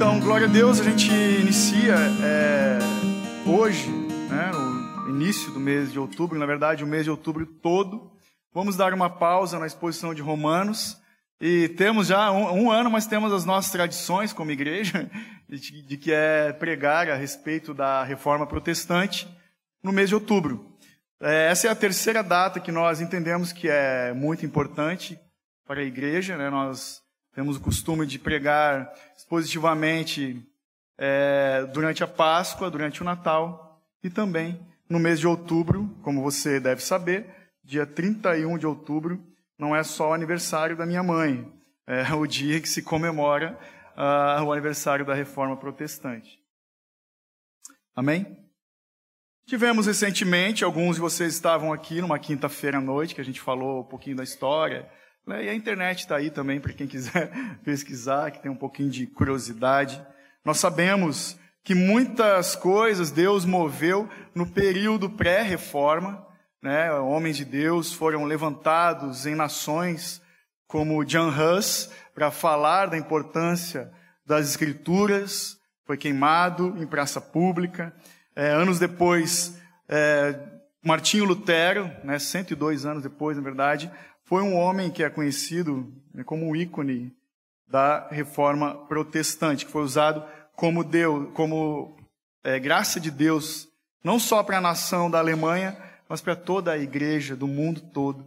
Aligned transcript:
Então, 0.00 0.18
glória 0.18 0.46
a 0.46 0.50
Deus, 0.50 0.80
a 0.80 0.82
gente 0.82 1.12
inicia 1.12 1.94
é, 2.24 2.78
hoje, 3.46 3.90
né, 4.30 4.50
o 5.04 5.10
início 5.10 5.52
do 5.52 5.60
mês 5.60 5.92
de 5.92 5.98
outubro, 5.98 6.38
na 6.38 6.46
verdade, 6.46 6.82
o 6.82 6.86
mês 6.86 7.04
de 7.04 7.10
outubro 7.10 7.44
todo. 7.44 8.10
Vamos 8.50 8.76
dar 8.76 8.94
uma 8.94 9.10
pausa 9.10 9.58
na 9.58 9.66
exposição 9.66 10.14
de 10.14 10.22
Romanos. 10.22 10.96
E 11.38 11.68
temos 11.76 12.06
já 12.06 12.32
um, 12.32 12.62
um 12.62 12.70
ano, 12.70 12.90
mas 12.90 13.06
temos 13.06 13.30
as 13.30 13.44
nossas 13.44 13.70
tradições 13.70 14.32
como 14.32 14.50
igreja, 14.50 15.10
de, 15.46 15.82
de 15.82 15.96
que 15.98 16.10
é 16.10 16.50
pregar 16.50 17.10
a 17.10 17.14
respeito 17.14 17.74
da 17.74 18.02
reforma 18.02 18.46
protestante 18.46 19.28
no 19.82 19.92
mês 19.92 20.08
de 20.08 20.14
outubro. 20.14 20.78
É, 21.20 21.50
essa 21.50 21.68
é 21.68 21.70
a 21.70 21.76
terceira 21.76 22.22
data 22.22 22.58
que 22.58 22.72
nós 22.72 23.02
entendemos 23.02 23.52
que 23.52 23.68
é 23.68 24.14
muito 24.14 24.46
importante 24.46 25.20
para 25.66 25.82
a 25.82 25.84
igreja. 25.84 26.38
Né? 26.38 26.48
Nós 26.48 27.02
temos 27.32 27.56
o 27.56 27.60
costume 27.60 28.06
de 28.06 28.18
pregar 28.18 28.92
expositivamente 29.16 30.44
é, 30.98 31.66
durante 31.72 32.02
a 32.02 32.06
Páscoa, 32.06 32.70
durante 32.70 33.00
o 33.00 33.04
Natal 33.04 33.82
e 34.02 34.10
também 34.10 34.60
no 34.88 34.98
mês 34.98 35.20
de 35.20 35.26
outubro, 35.26 35.88
como 36.02 36.20
você 36.20 36.58
deve 36.58 36.82
saber, 36.82 37.26
dia 37.62 37.86
31 37.86 38.58
de 38.58 38.66
outubro, 38.66 39.24
não 39.56 39.74
é 39.76 39.84
só 39.84 40.10
o 40.10 40.12
aniversário 40.12 40.76
da 40.76 40.84
minha 40.84 41.02
mãe, 41.02 41.48
é 41.86 42.12
o 42.12 42.26
dia 42.26 42.60
que 42.60 42.68
se 42.68 42.82
comemora 42.82 43.56
uh, 43.96 44.42
o 44.42 44.52
aniversário 44.52 45.04
da 45.04 45.14
Reforma 45.14 45.56
Protestante. 45.56 46.40
Amém? 47.94 48.36
Tivemos 49.46 49.86
recentemente, 49.86 50.64
alguns 50.64 50.96
de 50.96 51.00
vocês 51.00 51.34
estavam 51.34 51.72
aqui 51.72 52.00
numa 52.00 52.18
quinta-feira 52.18 52.78
à 52.78 52.80
noite, 52.80 53.14
que 53.14 53.20
a 53.20 53.24
gente 53.24 53.40
falou 53.40 53.80
um 53.80 53.88
pouquinho 53.88 54.16
da 54.16 54.24
história? 54.24 54.88
E 55.26 55.48
a 55.48 55.54
internet 55.54 56.00
está 56.00 56.16
aí 56.16 56.30
também 56.30 56.60
para 56.60 56.72
quem 56.72 56.86
quiser 56.86 57.30
pesquisar, 57.64 58.30
que 58.30 58.42
tem 58.42 58.50
um 58.50 58.56
pouquinho 58.56 58.90
de 58.90 59.06
curiosidade. 59.06 60.04
Nós 60.44 60.58
sabemos 60.58 61.38
que 61.62 61.74
muitas 61.74 62.56
coisas 62.56 63.10
Deus 63.10 63.44
moveu 63.44 64.08
no 64.34 64.46
período 64.46 65.10
pré-reforma, 65.10 66.26
né? 66.62 66.92
Homens 66.92 67.36
de 67.36 67.44
Deus 67.44 67.92
foram 67.92 68.24
levantados 68.24 69.26
em 69.26 69.34
nações 69.34 70.20
como 70.66 71.04
John 71.04 71.30
Huss 71.30 71.90
para 72.14 72.30
falar 72.30 72.86
da 72.86 72.96
importância 72.96 73.90
das 74.24 74.48
escrituras, 74.48 75.58
foi 75.84 75.96
queimado 75.96 76.76
em 76.78 76.86
praça 76.86 77.20
pública. 77.20 77.92
É, 78.36 78.50
anos 78.50 78.78
depois, 78.78 79.58
é, 79.88 80.38
Martinho 80.84 81.24
Lutero, 81.24 81.90
né, 82.04 82.18
102 82.18 82.86
anos 82.86 83.02
depois, 83.02 83.36
na 83.36 83.42
verdade, 83.42 83.90
foi 84.30 84.42
um 84.42 84.54
homem 84.54 84.92
que 84.92 85.02
é 85.02 85.10
conhecido 85.10 85.92
né, 86.14 86.22
como 86.22 86.46
um 86.46 86.54
ícone 86.54 87.12
da 87.66 88.08
reforma 88.10 88.86
protestante, 88.86 89.66
que 89.66 89.72
foi 89.72 89.82
usado 89.82 90.24
como 90.54 90.84
Deus, 90.84 91.32
como 91.34 91.96
é, 92.44 92.56
graça 92.60 93.00
de 93.00 93.10
Deus, 93.10 93.66
não 94.04 94.20
só 94.20 94.44
para 94.44 94.58
a 94.58 94.60
nação 94.60 95.10
da 95.10 95.18
Alemanha, 95.18 95.76
mas 96.08 96.20
para 96.20 96.36
toda 96.36 96.70
a 96.70 96.78
igreja 96.78 97.34
do 97.34 97.48
mundo 97.48 97.80
todo. 97.92 98.24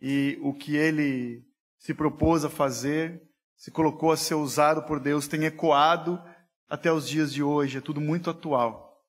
E 0.00 0.36
o 0.42 0.52
que 0.52 0.74
ele 0.74 1.46
se 1.78 1.94
propôs 1.94 2.44
a 2.44 2.50
fazer, 2.50 3.22
se 3.56 3.70
colocou 3.70 4.10
a 4.10 4.16
ser 4.16 4.34
usado 4.34 4.82
por 4.82 4.98
Deus, 4.98 5.28
tem 5.28 5.44
ecoado 5.44 6.20
até 6.68 6.92
os 6.92 7.08
dias 7.08 7.32
de 7.32 7.44
hoje, 7.44 7.78
é 7.78 7.80
tudo 7.80 8.00
muito 8.00 8.28
atual. 8.28 9.00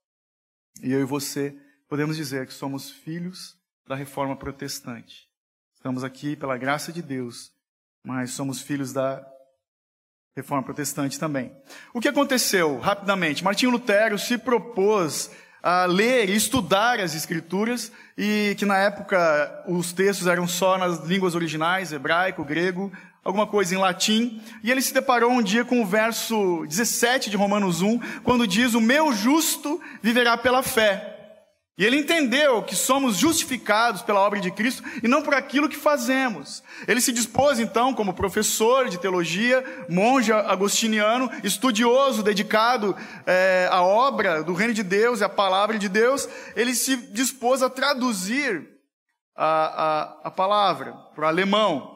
E 0.84 0.92
eu 0.92 1.02
e 1.02 1.06
você 1.06 1.58
podemos 1.90 2.16
dizer 2.16 2.46
que 2.46 2.54
somos 2.54 2.92
filhos 2.92 3.58
da 3.88 3.96
reforma 3.96 4.36
protestante. 4.36 5.25
Estamos 5.86 6.04
aqui 6.04 6.36
pela 6.36 6.58
graça 6.58 6.92
de 6.92 7.00
Deus, 7.00 7.52
mas 8.04 8.32
somos 8.32 8.60
filhos 8.60 8.92
da 8.92 9.24
reforma 10.36 10.64
protestante 10.64 11.20
também. 11.20 11.56
O 11.94 12.02
que 12.02 12.08
aconteceu 12.08 12.80
rapidamente? 12.80 13.44
Martinho 13.44 13.72
Lutero 13.72 14.18
se 14.18 14.36
propôs 14.36 15.30
a 15.62 15.86
ler 15.86 16.28
e 16.28 16.36
estudar 16.36 17.00
as 17.00 17.14
escrituras 17.14 17.92
e 18.18 18.56
que 18.58 18.66
na 18.66 18.80
época 18.80 19.64
os 19.68 19.94
textos 19.94 20.26
eram 20.26 20.48
só 20.48 20.76
nas 20.76 21.06
línguas 21.06 21.36
originais, 21.36 21.94
hebraico, 21.94 22.44
grego, 22.44 22.92
alguma 23.24 23.46
coisa 23.46 23.76
em 23.76 23.78
latim, 23.78 24.42
e 24.64 24.72
ele 24.72 24.82
se 24.82 24.92
deparou 24.92 25.30
um 25.30 25.44
dia 25.44 25.64
com 25.64 25.84
o 25.84 25.86
verso 25.86 26.66
17 26.66 27.30
de 27.30 27.38
Romanos 27.38 27.84
1, 27.84 28.22
quando 28.24 28.48
diz: 28.48 28.74
"O 28.74 28.82
meu 28.82 29.14
justo 29.14 29.80
viverá 30.02 30.36
pela 30.36 30.64
fé". 30.64 31.15
E 31.78 31.84
ele 31.84 31.98
entendeu 31.98 32.64
que 32.64 32.74
somos 32.74 33.18
justificados 33.18 34.02
pela 34.02 34.22
obra 34.22 34.40
de 34.40 34.50
Cristo 34.50 34.82
e 35.04 35.10
não 35.10 35.22
por 35.22 35.34
aquilo 35.34 35.68
que 35.68 35.76
fazemos. 35.76 36.64
Ele 36.88 37.02
se 37.02 37.12
dispôs, 37.12 37.60
então, 37.60 37.94
como 37.94 38.14
professor 38.14 38.88
de 38.88 38.98
teologia, 38.98 39.62
monge 39.90 40.32
agostiniano, 40.32 41.30
estudioso, 41.44 42.24
dedicado 42.24 42.96
é, 43.26 43.68
à 43.70 43.82
obra 43.82 44.42
do 44.42 44.54
reino 44.54 44.74
de 44.74 44.84
Deus 44.84 45.20
e 45.20 45.26
à 45.26 45.30
palavra 45.30 45.78
de 45.78 45.90
Deus, 45.90 46.30
ele 46.56 46.74
se 46.74 46.96
dispôs 46.96 47.62
a 47.62 47.70
traduzir 47.70 48.66
a, 49.36 49.46
a, 49.46 50.28
a 50.28 50.32
palavra 50.32 50.94
para 51.14 51.26
o 51.26 51.28
alemão. 51.28 51.94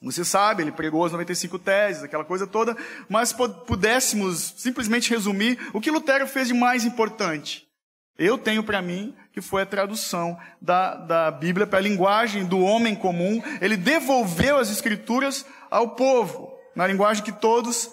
Você 0.00 0.24
sabe, 0.24 0.62
ele 0.62 0.70
pregou 0.70 1.04
as 1.04 1.10
95 1.10 1.58
teses, 1.58 2.04
aquela 2.04 2.24
coisa 2.24 2.46
toda, 2.46 2.76
mas 3.08 3.32
pudéssemos 3.32 4.54
simplesmente 4.58 5.10
resumir 5.10 5.58
o 5.72 5.80
que 5.80 5.90
Lutero 5.90 6.26
fez 6.28 6.46
de 6.46 6.54
mais 6.54 6.84
importante. 6.84 7.71
Eu 8.18 8.36
tenho 8.36 8.62
para 8.62 8.82
mim 8.82 9.14
que 9.32 9.40
foi 9.40 9.62
a 9.62 9.66
tradução 9.66 10.38
da, 10.60 10.94
da 10.94 11.30
Bíblia 11.30 11.66
para 11.66 11.78
a 11.78 11.82
linguagem 11.82 12.44
do 12.44 12.60
homem 12.60 12.94
comum. 12.94 13.42
Ele 13.60 13.76
devolveu 13.76 14.58
as 14.58 14.70
escrituras 14.70 15.46
ao 15.70 15.90
povo, 15.90 16.52
na 16.76 16.86
linguagem 16.86 17.24
que 17.24 17.32
todos 17.32 17.90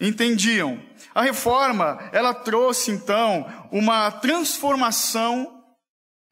entendiam. 0.00 0.80
A 1.14 1.22
reforma, 1.22 1.98
ela 2.12 2.34
trouxe 2.34 2.90
então 2.90 3.46
uma 3.72 4.10
transformação 4.10 5.56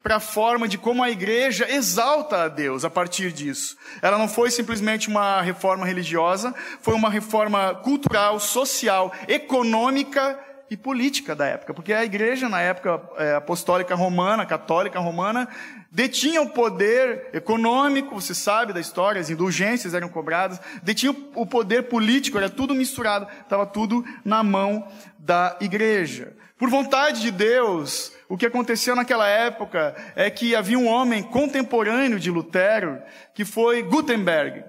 para 0.03 0.17
a 0.17 0.19
forma 0.19 0.67
de 0.67 0.77
como 0.77 1.03
a 1.03 1.09
igreja 1.09 1.67
exalta 1.67 2.43
a 2.43 2.47
Deus 2.47 2.85
a 2.85 2.91
partir 2.91 3.31
disso. 3.31 3.75
Ela 4.03 4.19
não 4.19 4.27
foi 4.27 4.51
simplesmente 4.51 5.07
uma 5.07 5.41
reforma 5.41 5.83
religiosa, 5.83 6.53
foi 6.79 6.93
uma 6.93 7.09
reforma 7.09 7.73
cultural, 7.73 8.39
social, 8.39 9.11
econômica 9.27 10.39
e 10.69 10.75
política 10.75 11.35
da 11.35 11.45
época, 11.45 11.73
porque 11.73 11.93
a 11.93 12.03
igreja 12.03 12.49
na 12.49 12.59
época 12.59 13.01
é, 13.17 13.35
apostólica 13.35 13.93
romana, 13.93 14.45
católica 14.45 14.99
romana, 14.99 15.47
detinha 15.91 16.41
o 16.41 16.49
poder 16.49 17.29
econômico, 17.33 18.19
você 18.19 18.33
sabe 18.33 18.73
da 18.73 18.79
história, 18.79 19.21
as 19.21 19.29
indulgências 19.29 19.93
eram 19.93 20.09
cobradas, 20.09 20.59
detinha 20.81 21.15
o 21.35 21.45
poder 21.45 21.83
político, 21.83 22.37
era 22.37 22.49
tudo 22.49 22.73
misturado, 22.73 23.27
estava 23.41 23.65
tudo 23.65 24.03
na 24.23 24.43
mão 24.43 24.87
da 25.19 25.55
igreja. 25.61 26.35
Por 26.57 26.69
vontade 26.69 27.21
de 27.21 27.31
Deus, 27.31 28.13
o 28.29 28.37
que 28.37 28.45
aconteceu 28.45 28.95
naquela 28.95 29.27
época 29.27 29.95
é 30.15 30.29
que 30.29 30.55
havia 30.55 30.79
um 30.79 30.87
homem 30.87 31.21
contemporâneo 31.21 32.19
de 32.19 32.31
Lutero, 32.31 33.01
que 33.33 33.45
foi 33.45 33.83
Gutenberg, 33.83 34.63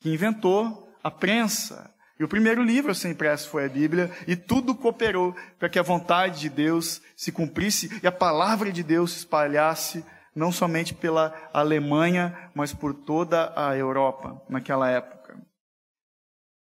que 0.00 0.10
inventou 0.10 0.88
a 1.02 1.10
prensa, 1.10 1.90
e 2.18 2.24
o 2.24 2.28
primeiro 2.28 2.62
livro 2.62 2.90
a 2.90 2.94
ser 2.94 3.10
impresso 3.10 3.48
foi 3.48 3.64
a 3.64 3.68
Bíblia, 3.68 4.10
e 4.26 4.34
tudo 4.34 4.74
cooperou 4.74 5.36
para 5.58 5.68
que 5.68 5.78
a 5.78 5.82
vontade 5.82 6.40
de 6.40 6.48
Deus 6.48 7.00
se 7.16 7.30
cumprisse 7.30 8.00
e 8.02 8.06
a 8.06 8.12
palavra 8.12 8.72
de 8.72 8.82
Deus 8.82 9.12
se 9.12 9.18
espalhasse, 9.18 10.04
não 10.34 10.50
somente 10.50 10.94
pela 10.94 11.32
Alemanha, 11.52 12.50
mas 12.54 12.72
por 12.72 12.92
toda 12.92 13.52
a 13.54 13.76
Europa 13.76 14.42
naquela 14.48 14.90
época. 14.90 15.18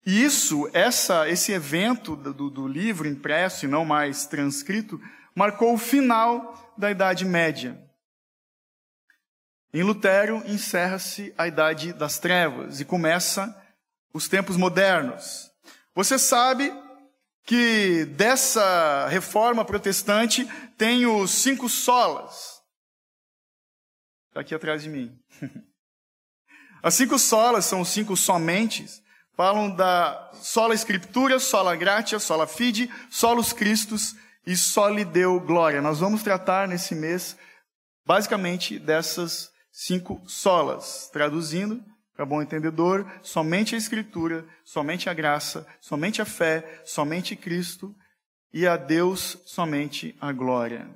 E 0.07 0.23
isso, 0.23 0.69
essa, 0.73 1.29
esse 1.29 1.53
evento 1.53 2.15
do, 2.17 2.51
do 2.51 2.69
livro 2.69 3.09
impresso 3.09 3.65
e 3.65 3.69
não 3.69 3.85
mais 3.85 4.27
transcrito, 4.27 5.01
marcou 5.35 5.75
o 5.75 5.79
final 5.79 6.75
da 6.77 6.91
Idade 6.91 7.25
Média. 7.25 7.81
Em 9.75 9.83
Lutero 9.83 10.43
encerra-se 10.47 11.33
a 11.39 11.49
Idade 11.49 11.93
das 11.93 12.19
Trevas 12.19 12.81
e 12.81 12.85
começa 12.85 13.57
os 14.13 14.29
tempos 14.29 14.57
modernos. 14.57 15.51
Você 15.95 16.19
sabe 16.19 16.73
que 17.45 18.05
dessa 18.17 19.09
reforma 19.09 19.65
protestante 19.65 20.47
tem 20.77 21.07
os 21.07 21.31
cinco 21.31 21.69
solas. 21.69 22.61
Está 24.29 24.41
aqui 24.41 24.55
atrás 24.55 24.83
de 24.83 24.89
mim. 24.89 25.19
As 26.83 26.95
cinco 26.95 27.19
solas 27.19 27.65
são 27.65 27.81
os 27.81 27.89
cinco 27.89 28.17
somentes. 28.17 29.01
Falam 29.37 29.75
da 29.75 30.31
sola 30.35 30.75
escritura, 30.75 31.39
sola 31.39 31.77
gratia, 31.77 32.19
sola 32.19 32.47
fide, 32.47 32.91
solos 33.09 33.53
Christus 33.53 34.17
e 34.47 34.57
soli 34.57 35.05
deu 35.05 35.39
glória. 35.41 35.81
Nós 35.81 36.01
vamos 36.01 36.23
tratar 36.23 36.67
nesse 36.67 36.95
mês 36.95 37.37
basicamente 38.05 38.79
dessas 38.79 39.51
cinco 39.71 40.23
solas. 40.27 41.09
Traduzindo, 41.13 41.83
para 42.15 42.27
bom 42.27 42.43
entendedor, 42.43 43.11
somente 43.23 43.75
a 43.75 43.79
Escritura, 43.79 44.45
somente 44.65 45.09
a 45.09 45.15
graça, 45.15 45.67
somente 45.81 46.21
a 46.21 46.25
fé, 46.25 46.83
somente 46.85 47.35
Cristo 47.35 47.95
e 48.53 48.67
a 48.67 48.77
Deus 48.77 49.39
somente 49.47 50.15
a 50.21 50.31
glória. 50.33 50.89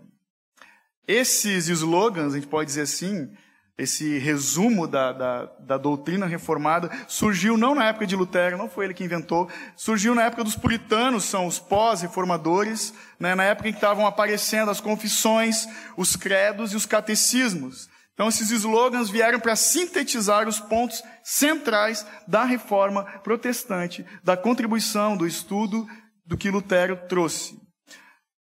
Esses 1.09 1.69
slogans, 1.69 2.33
a 2.33 2.37
gente 2.37 2.49
pode 2.49 2.67
dizer 2.67 2.83
assim, 2.83 3.31
esse 3.79 4.19
resumo 4.19 4.87
da, 4.87 5.13
da, 5.13 5.45
da, 5.61 5.77
doutrina 5.77 6.27
reformada 6.27 6.91
surgiu 7.07 7.57
não 7.57 7.75
na 7.75 7.87
época 7.87 8.07
de 8.07 8.17
Lutero, 8.17 8.57
não 8.57 8.71
foi 8.71 8.87
ele 8.87 8.95
que 8.95 9.05
inventou, 9.05 9.51
surgiu 9.77 10.15
na 10.15 10.25
época 10.25 10.43
dos 10.43 10.57
puritanos, 10.57 11.25
são 11.25 11.47
os 11.47 11.59
pós-reformadores, 11.59 12.95
né, 13.21 13.35
na 13.35 13.45
época 13.45 13.69
em 13.69 13.73
que 13.73 13.79
estavam 13.79 14.07
aparecendo 14.07 14.71
as 14.71 14.81
confissões, 14.81 15.67
os 15.97 16.17
credos 16.17 16.73
e 16.73 16.77
os 16.77 16.87
catecismos. 16.87 17.89
Então, 18.17 18.31
esses 18.31 18.51
slogans 18.51 19.11
vieram 19.11 19.39
para 19.39 19.55
sintetizar 19.55 20.49
os 20.49 20.59
pontos 20.59 21.03
centrais 21.23 22.07
da 22.27 22.45
reforma 22.45 23.05
protestante, 23.21 24.07
da 24.25 24.35
contribuição, 24.35 25.19
do 25.19 25.27
estudo 25.27 25.87
do 26.25 26.35
que 26.35 26.51
Lutero 26.51 26.97
trouxe. 27.09 27.61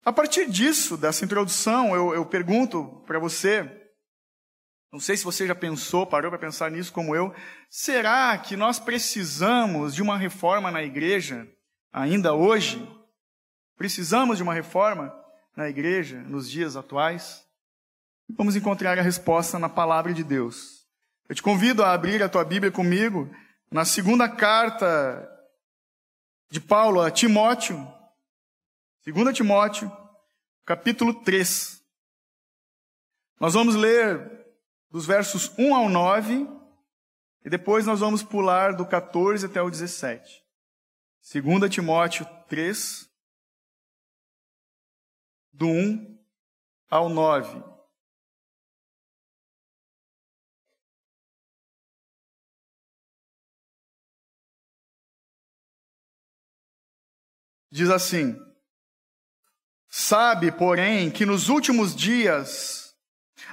A 0.06 0.14
partir 0.14 0.48
disso, 0.48 0.96
dessa 0.96 1.26
introdução, 1.26 1.96
eu, 1.96 2.14
eu 2.14 2.24
pergunto 2.24 3.04
para 3.08 3.18
você, 3.18 3.64
não 4.94 5.00
sei 5.00 5.18
se 5.18 5.24
você 5.24 5.48
já 5.48 5.56
pensou, 5.56 6.06
parou 6.06 6.30
para 6.30 6.40
pensar 6.40 6.70
nisso 6.70 6.94
como 6.94 7.16
eu. 7.16 7.34
Será 7.68 8.38
que 8.38 8.56
nós 8.56 8.80
precisamos 8.80 9.96
de 9.96 10.04
uma 10.04 10.20
reforma 10.20 10.70
na 10.70 10.84
igreja 10.84 11.48
ainda 11.92 12.32
hoje? 12.32 12.88
Precisamos 13.76 14.38
de 14.38 14.44
uma 14.44 14.54
reforma 14.54 15.12
na 15.56 15.68
igreja 15.68 16.20
nos 16.20 16.48
dias 16.48 16.76
atuais? 16.76 17.47
Vamos 18.30 18.58
encontrar 18.58 19.00
a 19.00 19.02
resposta 19.02 19.58
na 19.58 19.70
palavra 19.70 20.14
de 20.14 20.24
Deus. 20.24 20.86
Eu 21.30 21.36
te 21.36 21.42
convido 21.42 21.84
a 21.84 21.94
abrir 21.94 22.22
a 22.22 22.28
tua 22.28 22.44
Bíblia 22.44 22.72
comigo 22.72 23.30
na 23.72 23.86
segunda 23.86 24.28
carta 24.28 25.28
de 26.50 26.60
Paulo 26.60 27.02
a 27.02 27.10
Timóteo, 27.10 27.78
2 29.06 29.36
Timóteo, 29.36 29.90
capítulo 30.66 31.14
3. 31.14 31.82
Nós 33.40 33.54
vamos 33.54 33.76
ler 33.76 34.46
dos 34.92 35.06
versos 35.06 35.58
1 35.58 35.74
ao 35.74 35.90
9, 35.90 36.48
e 37.46 37.50
depois 37.50 37.86
nós 37.86 38.02
vamos 38.02 38.24
pular 38.24 38.74
do 38.74 38.86
14 38.86 39.46
até 39.46 39.62
o 39.62 39.70
17. 39.70 40.44
2 41.34 41.74
Timóteo 41.74 42.26
3, 42.50 43.10
do 45.54 45.68
1 45.68 46.20
ao 46.90 47.08
9. 47.08 47.77
Diz 57.78 57.90
assim: 57.90 58.36
Sabe, 59.90 60.52
porém, 60.52 61.12
que 61.12 61.26
nos 61.26 61.48
últimos 61.48 61.96
dias 61.96 62.88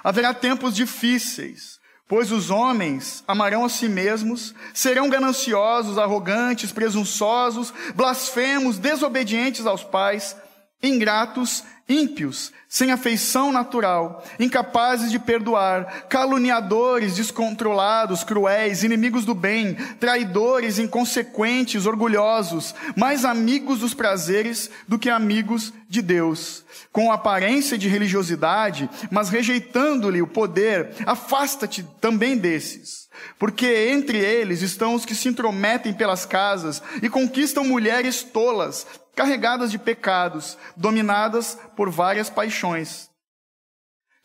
Haverá 0.05 0.35
tempos 0.35 0.75
difíceis, 0.75 1.79
pois 2.06 2.31
os 2.31 2.50
homens 2.50 3.25
amarão 3.26 3.65
a 3.65 3.71
si 3.71 3.88
mesmos, 3.88 4.55
serão 4.75 5.09
gananciosos, 5.09 5.97
arrogantes, 5.97 6.73
presunçosos, 6.73 7.73
blasfemos, 7.94 8.79
desobedientes 8.79 9.67
aos 9.67 9.82
pais, 9.82 10.37
ingratos, 10.84 11.64
ímpios, 11.88 12.50
sem 12.66 12.90
afeição 12.90 13.52
natural, 13.52 14.25
incapazes 14.40 15.10
de 15.10 15.19
perdoar, 15.19 16.06
caluniadores, 16.08 17.14
descontrolados, 17.14 18.25
cruéis, 18.25 18.82
inimigos 18.82 19.25
do 19.25 19.34
bem, 19.34 19.75
traidores, 20.00 20.78
inconsequentes, 20.78 21.84
orgulhosos, 21.84 22.75
mais 22.96 23.25
amigos 23.25 23.81
dos 23.81 23.92
prazeres 23.92 24.70
do 24.88 24.98
que 24.98 25.10
amigos 25.10 25.72
de 25.88 26.00
Deus. 26.00 26.64
Com 26.90 27.12
aparência 27.12 27.76
de 27.76 27.87
religiosidade, 27.87 28.88
mas 29.10 29.28
rejeitando-lhe 29.28 30.22
o 30.22 30.26
poder, 30.26 30.94
afasta-te 31.06 31.87
também 32.00 32.37
desses. 32.37 33.04
Porque 33.38 33.88
entre 33.92 34.19
eles 34.19 34.62
estão 34.62 34.94
os 34.94 35.04
que 35.04 35.14
se 35.14 35.28
intrometem 35.28 35.92
pelas 35.92 36.25
casas 36.26 36.82
e 37.02 37.08
conquistam 37.08 37.64
mulheres 37.64 38.22
tolas, 38.22 38.87
carregadas 39.14 39.70
de 39.70 39.78
pecados, 39.78 40.58
dominadas 40.76 41.58
por 41.76 41.90
várias 41.90 42.28
paixões, 42.28 43.08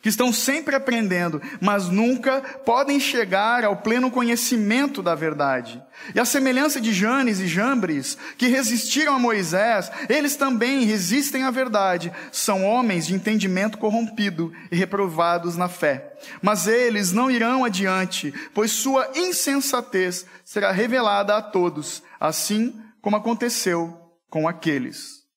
que 0.02 0.08
estão 0.08 0.32
sempre 0.32 0.74
aprendendo, 0.74 1.42
mas 1.60 1.88
nunca 1.88 2.40
podem 2.64 2.98
chegar 2.98 3.64
ao 3.64 3.76
pleno 3.76 4.10
conhecimento 4.10 5.02
da 5.02 5.14
verdade. 5.14 5.82
E 6.14 6.20
a 6.20 6.24
semelhança 6.24 6.80
de 6.80 6.92
Janes 6.92 7.38
e 7.38 7.46
Jambres, 7.46 8.16
que 8.38 8.46
resistiram 8.46 9.14
a 9.14 9.18
Moisés, 9.18 9.92
eles 10.08 10.36
também 10.36 10.84
resistem 10.84 11.42
à 11.42 11.50
verdade. 11.50 12.10
São 12.32 12.64
homens 12.64 13.06
de 13.06 13.14
entendimento 13.14 13.76
corrompido 13.76 14.52
e 14.72 14.76
reprovados 14.76 15.56
na 15.56 15.68
fé. 15.68 16.14
Mas 16.40 16.66
eles 16.66 17.12
não 17.12 17.30
irão 17.30 17.62
adiante, 17.62 18.32
pois 18.54 18.70
sua 18.70 19.10
insensatez 19.14 20.24
será 20.44 20.72
revelada 20.72 21.36
a 21.36 21.42
todos, 21.42 22.02
assim 22.18 22.74
como 23.02 23.16
aconteceu 23.16 23.99
com 24.30 24.48
aqueles. 24.48 25.28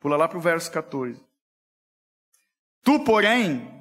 Pula 0.00 0.16
lá 0.16 0.26
para 0.26 0.38
o 0.38 0.40
verso 0.40 0.72
14. 0.72 1.22
Tu, 2.82 3.04
porém, 3.04 3.75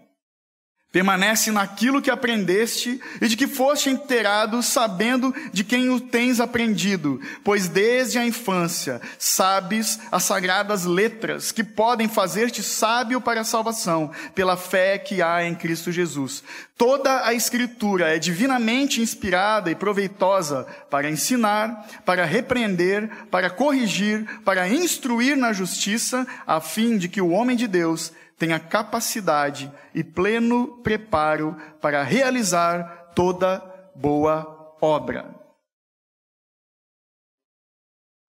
Permanece 0.96 1.52
naquilo 1.52 2.02
que 2.02 2.10
aprendeste 2.10 3.02
e 3.20 3.28
de 3.28 3.36
que 3.36 3.48
foste 3.48 3.90
inteirado, 3.90 4.64
sabendo 4.64 5.36
de 5.52 5.62
quem 5.62 5.90
o 5.90 6.00
tens 6.00 6.40
aprendido, 6.40 7.20
pois 7.44 7.68
desde 7.68 8.18
a 8.18 8.26
infância 8.26 9.02
sabes 9.20 10.00
as 10.10 10.24
sagradas 10.24 10.86
letras 10.86 11.52
que 11.52 11.66
podem 11.66 12.08
fazer-te 12.08 12.64
sábio 12.64 13.20
para 13.20 13.42
a 13.42 13.44
salvação, 13.44 14.10
pela 14.34 14.56
fé 14.56 14.98
que 14.98 15.22
há 15.22 15.44
em 15.44 15.54
Cristo 15.54 15.92
Jesus. 15.92 16.42
Toda 16.78 17.28
a 17.28 17.34
Escritura 17.34 18.16
é 18.16 18.18
divinamente 18.18 19.02
inspirada 19.02 19.70
e 19.70 19.76
proveitosa 19.76 20.66
para 20.90 21.10
ensinar, 21.10 21.90
para 22.06 22.24
repreender, 22.24 23.10
para 23.30 23.50
corrigir, 23.50 24.26
para 24.46 24.70
instruir 24.70 25.36
na 25.36 25.52
justiça, 25.52 26.26
a 26.48 26.62
fim 26.62 26.98
de 26.98 27.10
que 27.10 27.20
o 27.20 27.32
homem 27.32 27.58
de 27.58 27.68
Deus 27.68 28.14
tenha 28.38 28.60
capacidade 28.60 29.72
e 29.94 30.04
pleno 30.04 30.78
preparo 30.84 31.56
para 31.82 32.04
realizar 32.04 33.12
toda 33.16 33.60
boa 33.96 34.76
obra. 34.82 35.34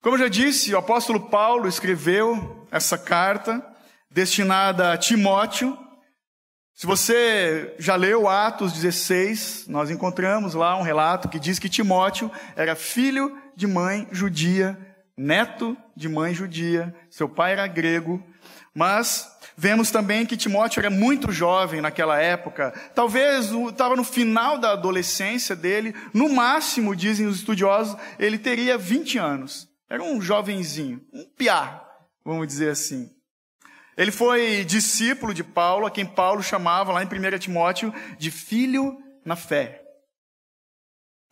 Como 0.00 0.16
já 0.16 0.28
disse, 0.28 0.72
o 0.72 0.78
apóstolo 0.78 1.28
Paulo 1.28 1.68
escreveu 1.68 2.66
essa 2.70 2.96
carta 2.96 3.60
destinada 4.08 4.92
a 4.92 4.96
Timóteo. 4.96 5.76
Se 6.72 6.86
você 6.86 7.74
já 7.78 7.96
leu 7.96 8.28
Atos 8.28 8.72
16, 8.72 9.66
nós 9.66 9.90
encontramos 9.90 10.54
lá 10.54 10.76
um 10.78 10.82
relato 10.82 11.28
que 11.28 11.40
diz 11.40 11.58
que 11.58 11.68
Timóteo 11.68 12.30
era 12.54 12.76
filho 12.76 13.36
de 13.56 13.66
mãe 13.66 14.06
judia, 14.12 14.78
neto 15.16 15.76
de 15.96 16.08
mãe 16.08 16.32
judia, 16.32 16.94
seu 17.10 17.28
pai 17.28 17.52
era 17.52 17.66
grego, 17.66 18.22
mas 18.72 19.35
Vemos 19.56 19.90
também 19.90 20.26
que 20.26 20.36
Timóteo 20.36 20.80
era 20.80 20.90
muito 20.90 21.32
jovem 21.32 21.80
naquela 21.80 22.20
época, 22.20 22.74
talvez 22.94 23.50
estava 23.50 23.96
no 23.96 24.04
final 24.04 24.58
da 24.58 24.72
adolescência 24.72 25.56
dele, 25.56 25.94
no 26.12 26.28
máximo, 26.28 26.94
dizem 26.94 27.26
os 27.26 27.36
estudiosos, 27.36 27.96
ele 28.18 28.36
teria 28.38 28.76
20 28.76 29.16
anos. 29.16 29.66
Era 29.88 30.02
um 30.02 30.20
jovenzinho, 30.20 31.00
um 31.12 31.24
piá, 31.24 31.82
vamos 32.24 32.46
dizer 32.46 32.70
assim. 32.70 33.08
Ele 33.96 34.10
foi 34.10 34.62
discípulo 34.64 35.32
de 35.32 35.42
Paulo, 35.42 35.86
a 35.86 35.90
quem 35.90 36.04
Paulo 36.04 36.42
chamava 36.42 36.92
lá 36.92 37.02
em 37.02 37.06
1 37.06 37.38
Timóteo 37.38 37.94
de 38.18 38.30
filho 38.30 38.98
na 39.24 39.36
fé. 39.36 39.85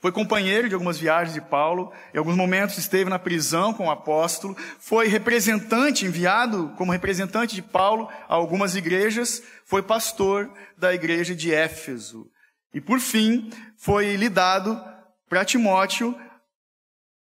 Foi 0.04 0.12
companheiro 0.12 0.68
de 0.68 0.74
algumas 0.74 0.98
viagens 0.98 1.32
de 1.32 1.40
Paulo, 1.40 1.90
em 2.12 2.18
alguns 2.18 2.36
momentos 2.36 2.76
esteve 2.76 3.08
na 3.08 3.18
prisão 3.18 3.72
com 3.72 3.86
o 3.86 3.90
apóstolo, 3.90 4.54
foi 4.78 5.08
representante, 5.08 6.04
enviado 6.04 6.74
como 6.76 6.92
representante 6.92 7.54
de 7.54 7.62
Paulo 7.62 8.10
a 8.28 8.34
algumas 8.34 8.76
igrejas, 8.76 9.42
foi 9.64 9.82
pastor 9.82 10.52
da 10.76 10.92
igreja 10.92 11.34
de 11.34 11.54
Éfeso. 11.54 12.30
E 12.74 12.82
por 12.82 13.00
fim, 13.00 13.48
foi 13.78 14.14
lhe 14.14 14.28
dado 14.28 14.78
para 15.26 15.42
Timóteo 15.42 16.14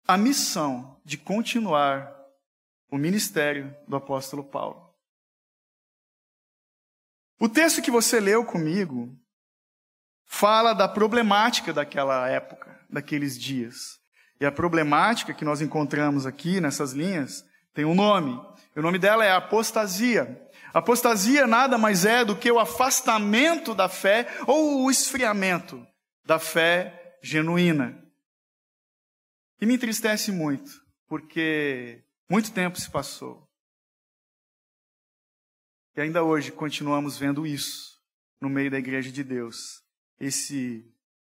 a 0.06 0.16
missão 0.16 1.00
de 1.04 1.18
continuar 1.18 2.14
o 2.92 2.96
ministério 2.96 3.74
do 3.88 3.96
apóstolo 3.96 4.44
Paulo. 4.44 4.88
O 7.40 7.48
texto 7.48 7.82
que 7.82 7.90
você 7.90 8.20
leu 8.20 8.44
comigo 8.44 9.18
fala 10.28 10.74
da 10.74 10.86
problemática 10.86 11.72
daquela 11.72 12.28
época, 12.28 12.78
daqueles 12.88 13.36
dias. 13.36 13.98
E 14.40 14.46
a 14.46 14.52
problemática 14.52 15.34
que 15.34 15.44
nós 15.44 15.60
encontramos 15.60 16.26
aqui 16.26 16.60
nessas 16.60 16.92
linhas 16.92 17.44
tem 17.74 17.84
um 17.84 17.94
nome. 17.94 18.38
O 18.76 18.82
nome 18.82 18.98
dela 18.98 19.24
é 19.24 19.32
apostasia. 19.32 20.40
Apostasia 20.72 21.46
nada 21.46 21.76
mais 21.78 22.04
é 22.04 22.24
do 22.24 22.36
que 22.36 22.52
o 22.52 22.60
afastamento 22.60 23.74
da 23.74 23.88
fé 23.88 24.28
ou 24.46 24.84
o 24.84 24.90
esfriamento 24.90 25.84
da 26.24 26.38
fé 26.38 27.16
genuína. 27.22 28.00
E 29.60 29.66
me 29.66 29.74
entristece 29.74 30.30
muito, 30.30 30.70
porque 31.08 32.04
muito 32.30 32.52
tempo 32.52 32.78
se 32.78 32.88
passou. 32.88 33.48
E 35.96 36.00
ainda 36.00 36.22
hoje 36.22 36.52
continuamos 36.52 37.16
vendo 37.16 37.44
isso 37.44 37.98
no 38.40 38.48
meio 38.48 38.70
da 38.70 38.78
igreja 38.78 39.10
de 39.10 39.24
Deus. 39.24 39.87
Esse 40.20 40.84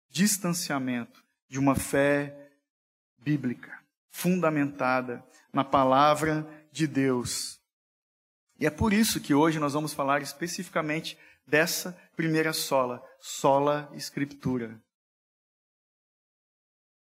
distanciamento 0.09 1.25
de 1.49 1.59
uma 1.59 1.75
fé 1.75 2.51
bíblica, 3.19 3.79
fundamentada 4.11 5.25
na 5.53 5.65
palavra 5.65 6.47
de 6.73 6.87
Deus. 6.87 7.61
E 8.59 8.67
é 8.67 8.71
por 8.71 8.93
isso 8.93 9.21
que 9.21 9.35
hoje 9.35 9.59
nós 9.59 9.73
vamos 9.73 9.93
falar 9.93 10.21
especificamente 10.21 11.17
dessa 11.47 11.99
primeira 12.15 12.53
sola, 12.53 13.03
sola 13.19 13.91
escritura. 13.95 14.81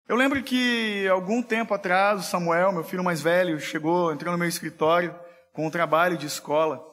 Eu 0.07 0.15
lembro 0.15 0.43
que 0.43 1.07
algum 1.07 1.41
tempo 1.41 1.73
atrás 1.73 2.19
o 2.19 2.23
Samuel, 2.23 2.71
meu 2.71 2.83
filho 2.83 3.03
mais 3.03 3.21
velho, 3.21 3.59
chegou, 3.59 4.11
entrou 4.11 4.31
no 4.31 4.37
meu 4.37 4.47
escritório 4.47 5.17
com 5.53 5.67
um 5.67 5.71
trabalho 5.71 6.17
de 6.17 6.25
escola, 6.25 6.83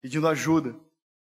pedindo 0.00 0.28
ajuda. 0.28 0.74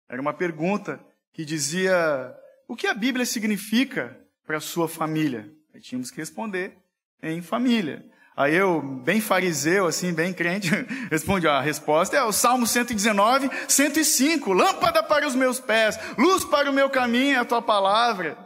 Era 0.09 0.21
uma 0.21 0.35
pergunta 0.35 1.05
que 1.33 1.45
dizia: 1.45 2.37
o 2.69 2.77
que 2.77 2.87
a 2.87 2.95
Bíblia 2.95 3.27
significa 3.27 4.19
para 4.47 4.59
a 4.59 4.61
sua 4.61 4.89
família? 4.89 5.51
Aí 5.75 5.81
tínhamos 5.81 6.11
que 6.11 6.19
responder 6.19 6.77
em 7.23 7.43
família. 7.43 8.05
Aí 8.37 8.55
eu, 8.55 8.83
bem 8.83 9.21
fariseu, 9.21 9.87
assim, 9.87 10.13
bem 10.13 10.33
crente, 10.33 10.69
respondi, 11.09 11.47
a 11.47 11.61
resposta 11.61 12.17
é 12.17 12.23
o 12.25 12.33
Salmo 12.33 12.67
119, 12.67 13.49
105, 13.69 14.53
lâmpada 14.53 15.05
para 15.05 15.27
os 15.27 15.37
meus 15.37 15.61
pés, 15.61 15.97
luz 16.19 16.45
para 16.45 16.69
o 16.69 16.73
meu 16.73 16.91
caminho 16.91 17.37
é 17.37 17.39
a 17.39 17.45
tua 17.45 17.63
palavra. 17.63 18.37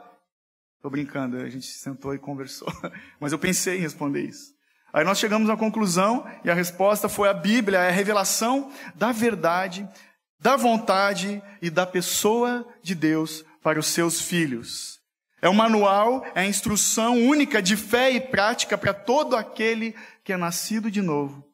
Tô 0.83 0.91
brincando, 0.91 1.39
a 1.39 1.49
gente 1.49 1.67
sentou 1.67 2.15
e 2.15 2.19
conversou, 2.19 2.69
mas 3.19 3.33
eu 3.33 3.39
pensei 3.39 3.79
em 3.79 3.81
responder 3.81 4.23
isso. 4.23 4.53
Aí 4.93 5.05
nós 5.05 5.19
chegamos 5.19 5.49
à 5.49 5.57
conclusão 5.57 6.27
e 6.45 6.51
a 6.51 6.55
resposta 6.55 7.09
foi 7.09 7.29
a 7.29 7.35
Bíblia, 7.35 7.79
é 7.79 7.89
a 7.89 7.93
revelação 7.93 8.71
da 8.95 9.11
verdade, 9.11 9.89
da 10.39 10.55
vontade 10.55 11.43
e 11.61 11.71
da 11.71 11.87
pessoa 11.87 12.67
de 12.83 12.95
Deus 12.95 13.45
para 13.63 13.79
os 13.79 13.87
seus 13.87 14.21
filhos. 14.21 14.99
É 15.41 15.49
um 15.49 15.55
manual, 15.55 16.25
é 16.35 16.41
a 16.41 16.47
instrução 16.47 17.17
única 17.17 17.63
de 17.63 17.77
fé 17.77 18.11
e 18.11 18.21
prática 18.21 18.77
para 18.77 18.93
todo 18.93 19.37
aquele 19.37 19.93
que 20.25 20.33
é 20.33 20.37
nascido 20.37 20.91
de 20.91 21.01
novo 21.01 21.49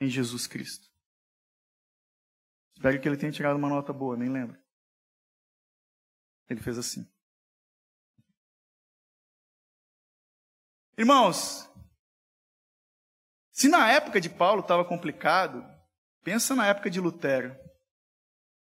em 0.00 0.08
Jesus 0.08 0.46
Cristo. 0.46 0.88
Espero 2.74 3.00
que 3.00 3.08
ele 3.08 3.16
tenha 3.16 3.32
tirado 3.32 3.56
uma 3.56 3.68
nota 3.68 3.92
boa, 3.92 4.16
nem 4.16 4.28
lembro. 4.28 4.58
Ele 6.48 6.60
fez 6.60 6.76
assim. 6.76 7.08
Irmãos, 10.98 11.68
se 13.52 13.68
na 13.68 13.90
época 13.90 14.20
de 14.20 14.28
Paulo 14.28 14.60
estava 14.60 14.84
complicado, 14.84 15.64
pensa 16.22 16.54
na 16.54 16.66
época 16.66 16.90
de 16.90 17.00
Lutero. 17.00 17.56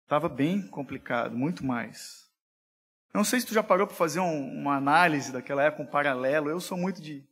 Estava 0.04 0.30
bem 0.30 0.68
complicado, 0.68 1.36
muito 1.36 1.66
mais. 1.66 2.25
Não 3.16 3.24
sei 3.24 3.40
se 3.40 3.46
tu 3.46 3.54
já 3.54 3.64
parou 3.64 3.88
para 3.88 3.96
fazer 3.96 4.20
um, 4.20 4.60
uma 4.60 4.76
análise 4.76 5.32
daquela 5.32 5.64
época, 5.64 5.84
um 5.84 5.86
paralelo. 5.86 6.50
Eu 6.50 6.60
sou 6.60 6.78
muito 6.78 7.02
de 7.02 7.24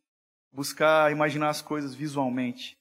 buscar 0.50 1.12
imaginar 1.12 1.50
as 1.50 1.62
coisas 1.62 1.94
visualmente. 1.94 2.78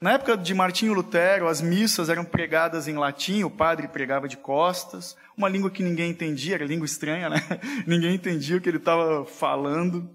Na 0.00 0.12
época 0.12 0.34
de 0.34 0.54
Martinho 0.54 0.94
Lutero, 0.94 1.46
as 1.46 1.60
missas 1.60 2.08
eram 2.08 2.24
pregadas 2.24 2.88
em 2.88 2.94
latim, 2.94 3.42
o 3.42 3.50
padre 3.50 3.86
pregava 3.86 4.26
de 4.26 4.38
costas, 4.38 5.14
uma 5.36 5.46
língua 5.46 5.70
que 5.70 5.82
ninguém 5.82 6.10
entendia, 6.10 6.54
era 6.54 6.64
língua 6.64 6.86
estranha, 6.86 7.28
né? 7.28 7.36
ninguém 7.86 8.14
entendia 8.14 8.56
o 8.56 8.60
que 8.62 8.68
ele 8.70 8.78
estava 8.78 9.26
falando. 9.26 10.08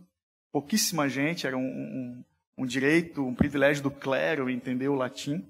Pouquíssima 0.51 1.07
gente, 1.07 1.45
era 1.45 1.55
um, 1.55 1.61
um, 1.61 2.23
um 2.57 2.65
direito, 2.65 3.23
um 3.23 3.35
privilégio 3.35 3.83
do 3.83 3.91
clero 3.91 4.49
entender 4.49 4.87
o 4.87 4.95
latim. 4.95 5.45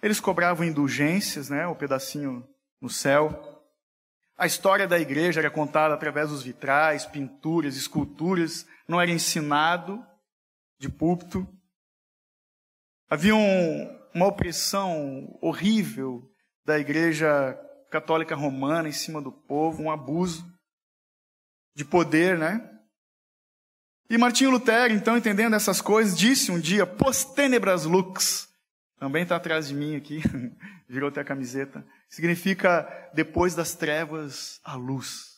Eles 0.00 0.20
cobravam 0.20 0.64
indulgências, 0.64 1.50
né? 1.50 1.66
O 1.66 1.74
pedacinho 1.74 2.46
no 2.80 2.88
céu. 2.88 3.55
A 4.38 4.46
história 4.46 4.86
da 4.86 4.98
igreja 4.98 5.40
era 5.40 5.50
contada 5.50 5.94
através 5.94 6.28
dos 6.28 6.42
vitrais, 6.42 7.06
pinturas, 7.06 7.76
esculturas, 7.76 8.66
não 8.86 9.00
era 9.00 9.10
ensinado 9.10 10.04
de 10.78 10.90
púlpito. 10.90 11.48
Havia 13.08 13.34
um, 13.34 13.98
uma 14.14 14.26
opressão 14.26 15.38
horrível 15.40 16.30
da 16.66 16.78
igreja 16.78 17.58
católica 17.90 18.34
romana 18.34 18.88
em 18.88 18.92
cima 18.92 19.22
do 19.22 19.32
povo, 19.32 19.82
um 19.82 19.90
abuso 19.90 20.44
de 21.74 21.84
poder, 21.84 22.36
né? 22.36 22.72
E 24.10 24.18
Martinho 24.18 24.50
Lutero, 24.50 24.92
então, 24.92 25.16
entendendo 25.16 25.56
essas 25.56 25.80
coisas, 25.80 26.16
disse 26.16 26.52
um 26.52 26.60
dia, 26.60 26.86
post 26.86 27.34
tenebras 27.34 27.84
lux, 27.84 28.48
também 28.98 29.22
está 29.22 29.36
atrás 29.36 29.68
de 29.68 29.74
mim 29.74 29.96
aqui, 29.96 30.22
virou 30.88 31.08
até 31.08 31.20
a 31.20 31.24
camiseta. 31.24 31.86
Significa 32.08 32.88
depois 33.14 33.54
das 33.54 33.74
trevas, 33.74 34.60
a 34.64 34.74
luz. 34.74 35.36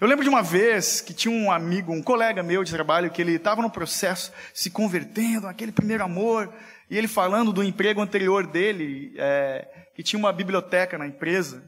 Eu 0.00 0.06
lembro 0.06 0.22
de 0.22 0.28
uma 0.28 0.42
vez 0.42 1.00
que 1.00 1.14
tinha 1.14 1.34
um 1.34 1.50
amigo, 1.50 1.92
um 1.92 2.02
colega 2.02 2.42
meu 2.42 2.62
de 2.62 2.72
trabalho, 2.72 3.10
que 3.10 3.22
ele 3.22 3.36
estava 3.36 3.62
no 3.62 3.70
processo, 3.70 4.32
se 4.52 4.70
convertendo, 4.70 5.46
aquele 5.46 5.72
primeiro 5.72 6.04
amor, 6.04 6.52
e 6.90 6.98
ele 6.98 7.08
falando 7.08 7.52
do 7.52 7.62
emprego 7.62 8.00
anterior 8.00 8.46
dele, 8.46 9.14
é, 9.16 9.88
que 9.94 10.02
tinha 10.02 10.18
uma 10.18 10.32
biblioteca 10.32 10.98
na 10.98 11.06
empresa. 11.06 11.64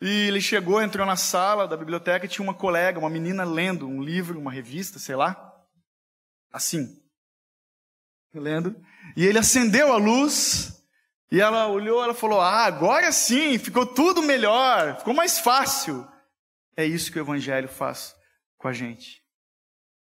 E 0.00 0.28
ele 0.28 0.40
chegou, 0.40 0.80
entrou 0.80 1.04
na 1.04 1.16
sala 1.16 1.68
da 1.68 1.76
biblioteca 1.76 2.24
e 2.24 2.28
tinha 2.28 2.42
uma 2.42 2.54
colega, 2.54 2.98
uma 2.98 3.10
menina 3.10 3.44
lendo 3.44 3.86
um 3.86 4.02
livro, 4.02 4.38
uma 4.38 4.50
revista, 4.50 4.98
sei 4.98 5.14
lá. 5.14 5.54
Assim. 6.50 6.99
Lendo. 8.34 8.76
E 9.16 9.24
ele 9.24 9.38
acendeu 9.38 9.92
a 9.92 9.96
luz 9.96 10.80
e 11.30 11.40
ela 11.40 11.68
olhou, 11.68 12.02
ela 12.02 12.14
falou: 12.14 12.40
Ah, 12.40 12.64
agora 12.64 13.12
sim, 13.12 13.58
ficou 13.58 13.86
tudo 13.86 14.22
melhor, 14.22 14.98
ficou 14.98 15.14
mais 15.14 15.38
fácil. 15.38 16.06
É 16.76 16.84
isso 16.84 17.12
que 17.12 17.18
o 17.18 17.22
Evangelho 17.22 17.68
faz 17.68 18.16
com 18.58 18.66
a 18.66 18.72
gente. 18.72 19.22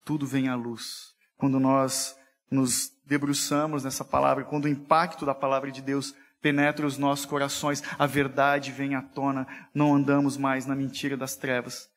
Tudo 0.04 0.28
vem 0.28 0.50
à 0.50 0.56
luz. 0.56 1.14
Quando 1.38 1.60
nós 1.60 2.16
nos 2.50 2.92
debruçamos 3.06 3.84
nessa 3.84 4.06
palavra, 4.06 4.46
quando 4.46 4.66
o 4.66 4.70
impacto 4.70 5.26
da 5.26 5.34
palavra 5.34 5.72
de 5.72 5.82
Deus 5.82 6.14
penetra 6.42 6.86
os 6.86 6.98
nossos 6.98 7.26
corações, 7.26 7.82
a 7.98 8.06
verdade 8.06 8.72
vem 8.72 8.94
à 8.94 9.02
tona, 9.02 9.48
não 9.74 9.96
andamos 9.96 10.38
mais 10.38 10.68
na 10.68 10.76
mentira 10.76 11.18
das 11.18 11.36
trevas, 11.36 11.90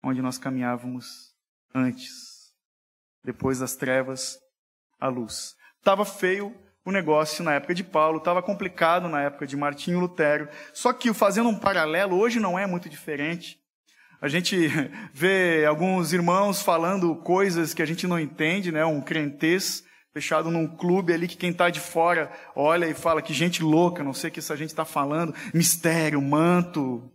onde 0.00 0.22
nós 0.22 0.38
caminhávamos 0.38 1.34
antes. 1.74 2.52
Depois 3.24 3.58
das 3.58 3.74
trevas, 3.74 4.38
a 5.00 5.08
luz. 5.08 5.55
Estava 5.86 6.04
feio, 6.04 6.52
o 6.84 6.90
negócio 6.90 7.44
na 7.44 7.54
época 7.54 7.72
de 7.72 7.84
Paulo, 7.84 8.18
estava 8.18 8.42
complicado 8.42 9.08
na 9.08 9.22
época 9.22 9.46
de 9.46 9.56
Martinho 9.56 10.00
Lutero. 10.00 10.48
Só 10.74 10.92
que 10.92 11.14
fazendo 11.14 11.48
um 11.48 11.56
paralelo, 11.56 12.18
hoje 12.18 12.40
não 12.40 12.58
é 12.58 12.66
muito 12.66 12.88
diferente. 12.88 13.60
A 14.20 14.26
gente 14.26 14.66
vê 15.14 15.64
alguns 15.64 16.12
irmãos 16.12 16.60
falando 16.60 17.14
coisas 17.14 17.72
que 17.72 17.82
a 17.82 17.86
gente 17.86 18.04
não 18.04 18.18
entende, 18.18 18.72
né? 18.72 18.84
Um 18.84 19.00
crentez 19.00 19.84
fechado 20.12 20.50
num 20.50 20.66
clube 20.66 21.12
ali 21.12 21.28
que 21.28 21.36
quem 21.36 21.50
está 21.50 21.70
de 21.70 21.78
fora 21.78 22.32
olha 22.56 22.86
e 22.86 22.92
fala 22.92 23.22
que 23.22 23.32
gente 23.32 23.62
louca, 23.62 24.02
não 24.02 24.12
sei 24.12 24.28
o 24.28 24.32
que 24.32 24.40
essa 24.40 24.56
gente 24.56 24.70
está 24.70 24.84
falando, 24.84 25.32
mistério, 25.54 26.20
manto, 26.20 27.12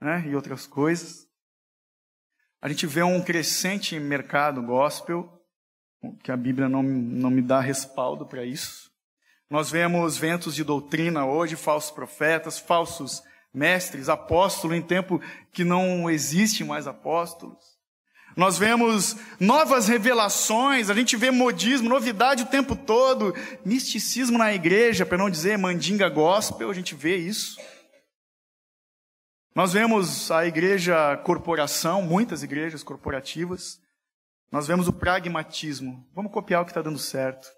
né? 0.00 0.24
E 0.26 0.34
outras 0.34 0.66
coisas. 0.66 1.26
A 2.62 2.70
gente 2.70 2.86
vê 2.86 3.02
um 3.02 3.20
crescente 3.20 4.00
mercado 4.00 4.62
gospel, 4.62 5.37
que 6.22 6.30
a 6.30 6.36
Bíblia 6.36 6.68
não, 6.68 6.82
não 6.82 7.30
me 7.30 7.42
dá 7.42 7.60
respaldo 7.60 8.26
para 8.26 8.44
isso. 8.44 8.90
Nós 9.50 9.70
vemos 9.70 10.16
ventos 10.16 10.54
de 10.54 10.62
doutrina 10.62 11.24
hoje, 11.24 11.56
falsos 11.56 11.90
profetas, 11.90 12.58
falsos 12.58 13.22
mestres, 13.52 14.08
apóstolos 14.08 14.76
em 14.76 14.82
tempo 14.82 15.20
que 15.52 15.64
não 15.64 16.08
existe 16.10 16.62
mais 16.62 16.86
apóstolos. 16.86 17.78
Nós 18.36 18.56
vemos 18.56 19.16
novas 19.40 19.88
revelações, 19.88 20.90
a 20.90 20.94
gente 20.94 21.16
vê 21.16 21.30
modismo, 21.30 21.88
novidade 21.88 22.44
o 22.44 22.46
tempo 22.46 22.76
todo, 22.76 23.34
misticismo 23.64 24.38
na 24.38 24.54
igreja, 24.54 25.04
para 25.04 25.18
não 25.18 25.28
dizer 25.28 25.58
mandinga 25.58 26.08
gospel, 26.08 26.70
a 26.70 26.74
gente 26.74 26.94
vê 26.94 27.16
isso. 27.16 27.58
Nós 29.54 29.72
vemos 29.72 30.30
a 30.30 30.46
igreja 30.46 31.16
corporação, 31.24 32.00
muitas 32.00 32.44
igrejas 32.44 32.84
corporativas. 32.84 33.80
Nós 34.50 34.66
vemos 34.66 34.88
o 34.88 34.92
pragmatismo. 34.92 36.06
Vamos 36.14 36.32
copiar 36.32 36.62
o 36.62 36.64
que 36.64 36.70
está 36.70 36.82
dando 36.82 36.98
certo 36.98 37.48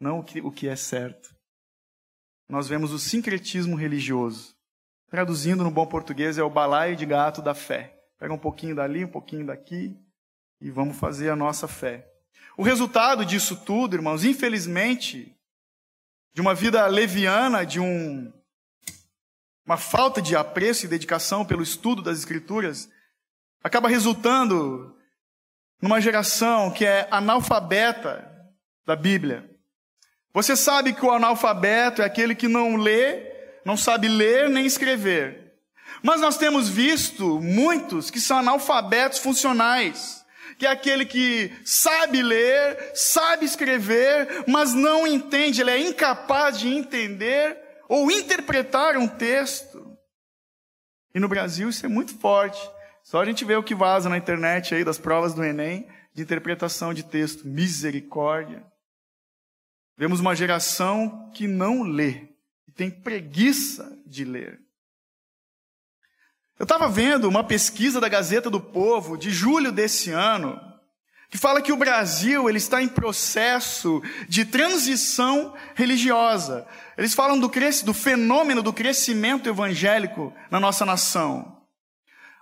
não 0.00 0.20
o 0.20 0.24
que, 0.24 0.40
o 0.40 0.50
que 0.50 0.66
é 0.66 0.74
certo. 0.74 1.36
Nós 2.48 2.66
vemos 2.66 2.90
o 2.90 2.98
sincretismo 2.98 3.76
religioso. 3.76 4.56
Traduzindo 5.10 5.62
no 5.62 5.70
bom 5.70 5.86
português, 5.86 6.38
é 6.38 6.42
o 6.42 6.50
balaio 6.50 6.96
de 6.96 7.04
gato 7.04 7.42
da 7.42 7.54
fé. 7.54 7.94
Pega 8.18 8.32
um 8.32 8.38
pouquinho 8.38 8.74
dali, 8.74 9.04
um 9.04 9.10
pouquinho 9.10 9.46
daqui 9.46 9.94
e 10.60 10.70
vamos 10.70 10.96
fazer 10.96 11.30
a 11.30 11.36
nossa 11.36 11.68
fé. 11.68 12.08
O 12.56 12.62
resultado 12.62 13.24
disso 13.24 13.56
tudo, 13.64 13.94
irmãos, 13.94 14.24
infelizmente, 14.24 15.36
de 16.32 16.40
uma 16.40 16.54
vida 16.54 16.86
leviana, 16.86 17.64
de 17.64 17.80
um, 17.80 18.32
uma 19.64 19.76
falta 19.76 20.20
de 20.20 20.34
apreço 20.34 20.86
e 20.86 20.88
dedicação 20.88 21.44
pelo 21.44 21.62
estudo 21.62 22.02
das 22.02 22.18
Escrituras, 22.18 22.88
acaba 23.62 23.88
resultando 23.88 24.96
numa 25.80 26.00
geração 26.00 26.70
que 26.70 26.84
é 26.84 27.08
analfabeta 27.10 28.28
da 28.86 28.94
Bíblia. 28.94 29.48
Você 30.32 30.54
sabe 30.54 30.92
que 30.92 31.04
o 31.04 31.10
analfabeto 31.10 32.02
é 32.02 32.04
aquele 32.04 32.34
que 32.34 32.46
não 32.46 32.76
lê, 32.76 33.32
não 33.64 33.76
sabe 33.76 34.08
ler 34.08 34.48
nem 34.48 34.66
escrever. 34.66 35.54
Mas 36.02 36.20
nós 36.20 36.36
temos 36.36 36.68
visto 36.68 37.40
muitos 37.40 38.10
que 38.10 38.20
são 38.20 38.38
analfabetos 38.38 39.18
funcionais, 39.18 40.24
que 40.58 40.66
é 40.66 40.70
aquele 40.70 41.04
que 41.04 41.52
sabe 41.64 42.22
ler, 42.22 42.92
sabe 42.94 43.44
escrever, 43.44 44.44
mas 44.46 44.72
não 44.72 45.06
entende, 45.06 45.60
ele 45.60 45.70
é 45.70 45.80
incapaz 45.80 46.58
de 46.58 46.68
entender 46.68 47.58
ou 47.88 48.10
interpretar 48.10 48.96
um 48.96 49.08
texto. 49.08 49.98
E 51.14 51.18
no 51.18 51.28
Brasil 51.28 51.68
isso 51.68 51.84
é 51.84 51.88
muito 51.88 52.16
forte. 52.18 52.60
Só 53.02 53.20
a 53.20 53.24
gente 53.24 53.44
vê 53.44 53.56
o 53.56 53.62
que 53.62 53.74
vaza 53.74 54.08
na 54.08 54.18
internet 54.18 54.74
aí 54.74 54.84
das 54.84 54.98
provas 54.98 55.34
do 55.34 55.44
Enem 55.44 55.88
de 56.14 56.22
interpretação 56.22 56.92
de 56.92 57.02
texto. 57.02 57.46
Misericórdia. 57.46 58.64
Vemos 59.96 60.20
uma 60.20 60.34
geração 60.34 61.30
que 61.34 61.46
não 61.46 61.82
lê, 61.82 62.28
que 62.64 62.72
tem 62.72 62.90
preguiça 62.90 63.98
de 64.06 64.24
ler. 64.24 64.58
Eu 66.58 66.64
estava 66.64 66.88
vendo 66.88 67.28
uma 67.28 67.44
pesquisa 67.44 68.00
da 68.00 68.08
Gazeta 68.08 68.50
do 68.50 68.60
Povo 68.60 69.16
de 69.16 69.30
julho 69.30 69.72
desse 69.72 70.10
ano, 70.10 70.60
que 71.30 71.38
fala 71.38 71.62
que 71.62 71.72
o 71.72 71.76
Brasil 71.76 72.48
ele 72.48 72.58
está 72.58 72.82
em 72.82 72.88
processo 72.88 74.02
de 74.28 74.44
transição 74.44 75.54
religiosa. 75.74 76.66
Eles 76.98 77.14
falam 77.14 77.38
do, 77.38 77.50
do 77.84 77.94
fenômeno 77.94 78.62
do 78.62 78.72
crescimento 78.72 79.48
evangélico 79.48 80.34
na 80.50 80.58
nossa 80.58 80.84
nação. 80.84 81.59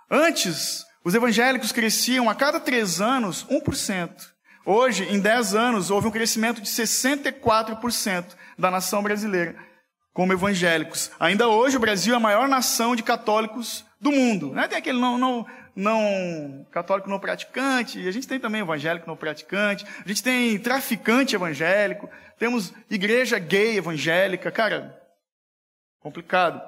Antes, 0.09 0.85
os 1.03 1.13
evangélicos 1.13 1.71
cresciam 1.71 2.29
a 2.29 2.35
cada 2.35 2.59
três 2.59 2.99
anos 2.99 3.45
1%. 3.45 4.11
Hoje, 4.65 5.03
em 5.05 5.19
10 5.19 5.55
anos, 5.55 5.89
houve 5.89 6.07
um 6.07 6.11
crescimento 6.11 6.61
de 6.61 6.69
64% 6.69 8.25
da 8.57 8.69
nação 8.69 9.01
brasileira 9.01 9.55
como 10.13 10.33
evangélicos. 10.33 11.11
Ainda 11.19 11.47
hoje, 11.47 11.77
o 11.77 11.79
Brasil 11.79 12.13
é 12.13 12.17
a 12.17 12.19
maior 12.19 12.47
nação 12.47 12.95
de 12.95 13.03
católicos 13.03 13.85
do 14.01 14.11
mundo. 14.11 14.53
Tem 14.67 14.77
aquele 14.77 14.99
não, 14.99 15.17
não, 15.17 15.45
não 15.75 16.67
católico 16.71 17.09
não 17.09 17.19
praticante, 17.19 18.05
a 18.05 18.11
gente 18.11 18.27
tem 18.27 18.39
também 18.39 18.61
evangélico 18.61 19.07
não 19.07 19.15
praticante, 19.15 19.85
a 20.03 20.07
gente 20.07 20.21
tem 20.21 20.59
traficante 20.59 21.35
evangélico, 21.35 22.09
temos 22.37 22.73
igreja 22.89 23.39
gay 23.39 23.77
evangélica, 23.77 24.51
cara, 24.51 24.99
complicado. 26.01 26.61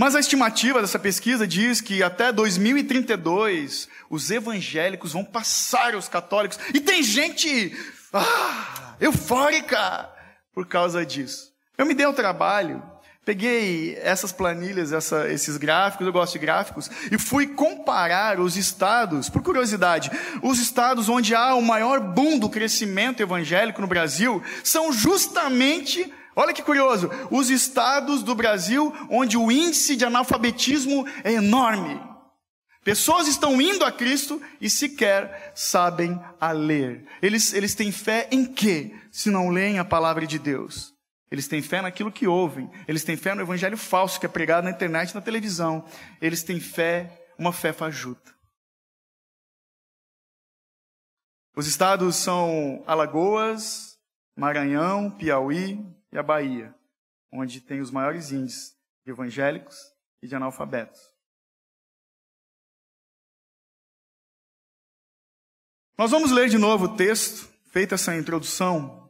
Mas 0.00 0.16
a 0.16 0.20
estimativa 0.20 0.80
dessa 0.80 0.98
pesquisa 0.98 1.46
diz 1.46 1.82
que 1.82 2.02
até 2.02 2.32
2032 2.32 3.86
os 4.08 4.30
evangélicos 4.30 5.12
vão 5.12 5.22
passar 5.22 5.94
os 5.94 6.08
católicos. 6.08 6.58
E 6.72 6.80
tem 6.80 7.02
gente 7.02 7.76
ah, 8.10 8.94
eufórica 8.98 10.08
por 10.54 10.66
causa 10.66 11.04
disso. 11.04 11.52
Eu 11.76 11.84
me 11.84 11.92
dei 11.92 12.06
o 12.06 12.14
trabalho 12.14 12.82
Peguei 13.22 13.98
essas 14.02 14.32
planilhas, 14.32 14.92
essa, 14.92 15.30
esses 15.30 15.58
gráficos, 15.58 16.06
eu 16.06 16.12
gosto 16.12 16.32
de 16.32 16.38
gráficos, 16.38 16.90
e 17.12 17.18
fui 17.18 17.46
comparar 17.46 18.40
os 18.40 18.56
estados, 18.56 19.28
por 19.28 19.42
curiosidade, 19.42 20.10
os 20.42 20.58
estados 20.58 21.08
onde 21.08 21.34
há 21.34 21.54
o 21.54 21.60
maior 21.60 22.00
boom 22.00 22.38
do 22.38 22.48
crescimento 22.48 23.22
evangélico 23.22 23.80
no 23.80 23.86
Brasil 23.86 24.42
são 24.64 24.90
justamente, 24.90 26.12
olha 26.34 26.52
que 26.52 26.62
curioso, 26.62 27.10
os 27.30 27.50
estados 27.50 28.22
do 28.22 28.34
Brasil 28.34 28.92
onde 29.10 29.36
o 29.36 29.50
índice 29.50 29.96
de 29.96 30.04
analfabetismo 30.04 31.06
é 31.24 31.32
enorme. 31.32 32.00
Pessoas 32.82 33.28
estão 33.28 33.60
indo 33.60 33.84
a 33.84 33.92
Cristo 33.92 34.40
e 34.60 34.70
sequer 34.70 35.52
sabem 35.54 36.18
a 36.40 36.50
ler. 36.50 37.06
Eles, 37.20 37.52
eles 37.52 37.74
têm 37.74 37.92
fé 37.92 38.26
em 38.30 38.46
quê? 38.46 38.94
Se 39.12 39.30
não 39.30 39.50
leem 39.50 39.78
a 39.78 39.84
palavra 39.84 40.26
de 40.26 40.38
Deus. 40.38 40.94
Eles 41.30 41.46
têm 41.46 41.60
fé 41.60 41.82
naquilo 41.82 42.10
que 42.10 42.26
ouvem. 42.26 42.70
Eles 42.88 43.04
têm 43.04 43.16
fé 43.16 43.34
no 43.34 43.42
evangelho 43.42 43.76
falso 43.76 44.18
que 44.18 44.26
é 44.26 44.28
pregado 44.28 44.64
na 44.64 44.70
internet 44.70 45.10
e 45.10 45.14
na 45.14 45.20
televisão. 45.20 45.84
Eles 46.22 46.42
têm 46.42 46.58
fé, 46.58 47.22
uma 47.38 47.52
fé 47.52 47.72
fajuta. 47.72 48.34
Os 51.54 51.66
estados 51.66 52.16
são 52.16 52.82
Alagoas, 52.86 53.98
Maranhão, 54.36 55.10
Piauí 55.10 55.78
e 56.12 56.18
a 56.18 56.22
Bahia, 56.22 56.74
onde 57.32 57.60
tem 57.60 57.80
os 57.80 57.90
maiores 57.90 58.32
índices 58.32 58.76
de 59.04 59.10
evangélicos 59.10 59.76
e 60.22 60.26
de 60.26 60.34
analfabetos. 60.34 61.00
Nós 65.96 66.10
vamos 66.10 66.30
ler 66.30 66.48
de 66.48 66.58
novo 66.58 66.86
o 66.86 66.96
texto, 66.96 67.48
feita 67.66 67.94
essa 67.94 68.16
introdução, 68.16 69.00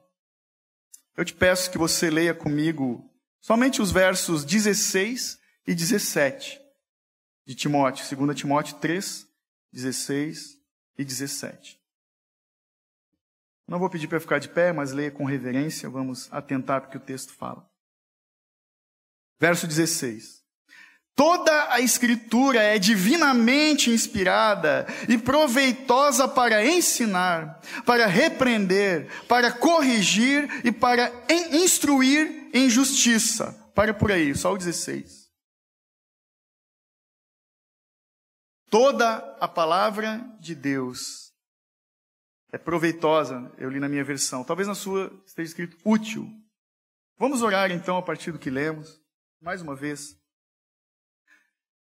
eu 1.17 1.25
te 1.25 1.35
peço 1.35 1.71
que 1.71 1.79
você 1.79 2.09
leia 2.11 2.35
comigo 2.35 3.09
somente 3.41 3.83
os 3.83 3.91
versos 3.91 4.45
16 4.45 5.39
e 5.67 5.75
17 5.75 6.61
de 7.47 7.55
Timóteo, 7.55 8.17
2 8.17 8.39
Timóteo 8.39 8.77
3, 8.77 9.27
16 9.73 10.59
e 10.97 11.05
17. 11.05 11.80
Não 13.71 13.79
vou 13.79 13.89
pedir 13.89 14.09
para 14.09 14.19
ficar 14.19 14.41
de 14.41 14.49
pé, 14.49 14.73
mas 14.73 14.91
leia 14.91 15.13
com 15.13 15.25
reverência, 15.25 15.89
vamos 15.89 16.29
atentar 16.33 16.81
para 16.81 16.89
o 16.89 16.91
que 16.91 16.97
o 16.97 17.01
texto 17.01 17.33
fala. 17.33 17.65
Verso 19.39 19.65
16. 19.65 20.41
Toda 21.15 21.73
a 21.73 21.81
Escritura 21.81 22.61
é 22.61 22.81
divinamente 22.81 23.89
inspirada 23.89 24.89
e 25.09 25.17
proveitosa 25.17 26.27
para 26.27 26.67
ensinar, 26.67 27.61
para 27.87 28.07
repreender, 28.07 29.09
para 29.29 29.53
corrigir 29.53 30.49
e 30.67 30.73
para 30.73 31.13
instruir 31.53 32.51
em 32.53 32.69
justiça. 32.69 33.53
Para 33.73 33.95
por 33.95 34.11
aí, 34.11 34.35
só 34.35 34.53
o 34.53 34.59
16. 34.59 35.31
Toda 38.69 39.37
a 39.41 39.47
palavra 39.47 40.29
de 40.41 40.57
Deus 40.57 41.30
é 42.53 42.59
proveitosa, 42.59 43.51
eu 43.59 43.71
li 43.71 43.79
na 43.79 43.89
minha 43.89 44.05
versão. 44.05 44.45
Talvez 44.45 44.67
na 44.67 44.75
sua 44.75 45.11
esteja 45.27 45.49
escrito 45.49 45.77
útil. 45.85 46.29
Vamos 47.19 47.43
orar 47.43 47.71
então 47.71 47.97
a 47.97 48.03
partir 48.03 48.33
do 48.33 48.39
que 48.39 48.51
lemos, 48.51 49.01
mais 49.41 49.61
uma 49.63 49.77
vez. 49.77 50.17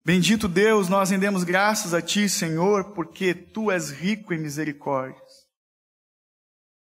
Bendito 0.06 0.48
Deus, 0.48 0.90
nós 0.90 1.10
rendemos 1.10 1.44
graças 1.44 1.94
a 1.94 2.02
Ti, 2.02 2.28
Senhor, 2.30 2.94
porque 2.94 3.34
Tu 3.34 3.72
és 3.72 3.90
rico 3.90 4.34
em 4.34 4.40
misericórdias. 4.40 5.48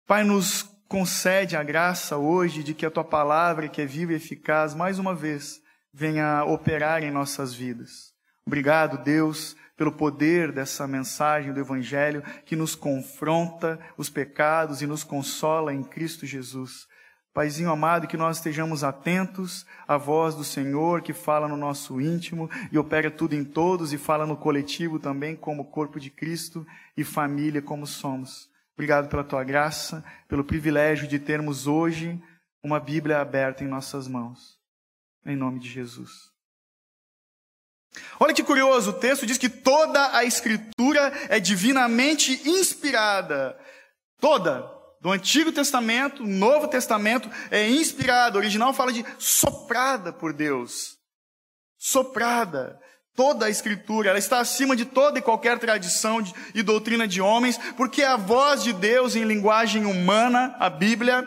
Pai, 0.07 0.25
nos 0.25 0.63
concede 0.89 1.57
a 1.57 1.63
graça 1.63 2.17
hoje 2.17 2.63
de 2.63 2.75
que 2.75 2.87
a 2.87 2.91
Tua 2.91 3.05
palavra, 3.05 3.69
que 3.69 3.83
é 3.83 3.87
viva 3.87 4.13
e 4.13 4.17
eficaz, 4.17 4.75
mais 4.75 4.99
uma 4.99 5.15
vez 5.15 5.61
venha 5.93 6.45
operar 6.45 7.03
em 7.03 7.11
nossas 7.11 7.53
vidas. 7.53 8.13
Obrigado, 8.47 9.03
Deus, 9.03 9.55
pelo 9.79 9.93
poder 9.93 10.51
dessa 10.51 10.89
mensagem 10.89 11.53
do 11.53 11.61
Evangelho 11.61 12.21
que 12.45 12.57
nos 12.57 12.75
confronta 12.75 13.79
os 13.97 14.11
pecados 14.11 14.83
e 14.83 14.89
nos 14.89 15.05
consola 15.05 15.73
em 15.73 15.85
Cristo 15.85 16.27
Jesus. 16.27 16.89
Paizinho 17.33 17.71
amado, 17.71 18.09
que 18.09 18.17
nós 18.17 18.39
estejamos 18.39 18.83
atentos 18.83 19.65
à 19.87 19.97
voz 19.97 20.35
do 20.35 20.43
Senhor 20.43 21.01
que 21.01 21.13
fala 21.13 21.47
no 21.47 21.57
nosso 21.57 22.01
íntimo 22.01 22.51
e 22.73 22.77
opera 22.77 23.09
tudo 23.09 23.37
em 23.37 23.45
todos 23.45 23.93
e 23.93 23.99
fala 23.99 24.27
no 24.27 24.37
coletivo 24.37 24.99
também, 24.99 25.37
como 25.37 25.71
corpo 25.71 26.01
de 26.01 26.11
Cristo 26.11 26.67
e 26.97 27.05
família 27.05 27.63
como 27.63 27.87
somos. 27.87 28.51
Obrigado 28.75 29.09
pela 29.09 29.23
tua 29.23 29.45
graça, 29.45 30.05
pelo 30.27 30.43
privilégio 30.43 31.07
de 31.07 31.21
termos 31.21 31.69
hoje 31.69 32.21
uma 32.61 32.81
Bíblia 32.81 33.21
aberta 33.21 33.63
em 33.63 33.69
nossas 33.69 34.09
mãos. 34.09 34.59
Em 35.25 35.37
nome 35.37 35.61
de 35.61 35.69
Jesus. 35.69 36.37
Olha 38.21 38.35
que 38.35 38.43
curioso, 38.43 38.91
o 38.91 38.95
texto 38.95 39.27
diz 39.27 39.39
que 39.39 39.49
toda 39.49 40.17
a 40.17 40.25
Escritura 40.25 41.13
é 41.29 41.41
divinamente 41.41 42.43
inspirada. 42.49 43.59
Toda 44.21 44.79
do 45.01 45.11
Antigo 45.11 45.53
Testamento, 45.53 46.25
Novo 46.25 46.69
Testamento, 46.69 47.31
é 47.51 47.69
inspirado. 47.69 48.37
O 48.37 48.41
original 48.41 48.73
fala 48.73 48.93
de 48.93 49.05
soprada 49.19 50.13
por 50.13 50.33
Deus. 50.33 50.97
Soprada. 51.79 52.81
Toda 53.19 53.47
a 53.47 53.51
Escritura, 53.51 54.11
ela 54.11 54.19
está 54.21 54.39
acima 54.39 54.77
de 54.77 54.85
toda 54.85 55.19
e 55.19 55.23
qualquer 55.23 55.59
tradição 55.59 56.23
de, 56.23 56.33
e 56.55 56.63
doutrina 56.63 57.05
de 57.05 57.21
homens, 57.21 57.59
porque 57.77 58.01
é 58.01 58.07
a 58.07 58.17
voz 58.17 58.63
de 58.63 58.73
Deus 58.73 59.17
em 59.17 59.25
linguagem 59.25 59.87
humana, 59.87 60.55
a 60.57 60.71
Bíblia. 60.71 61.27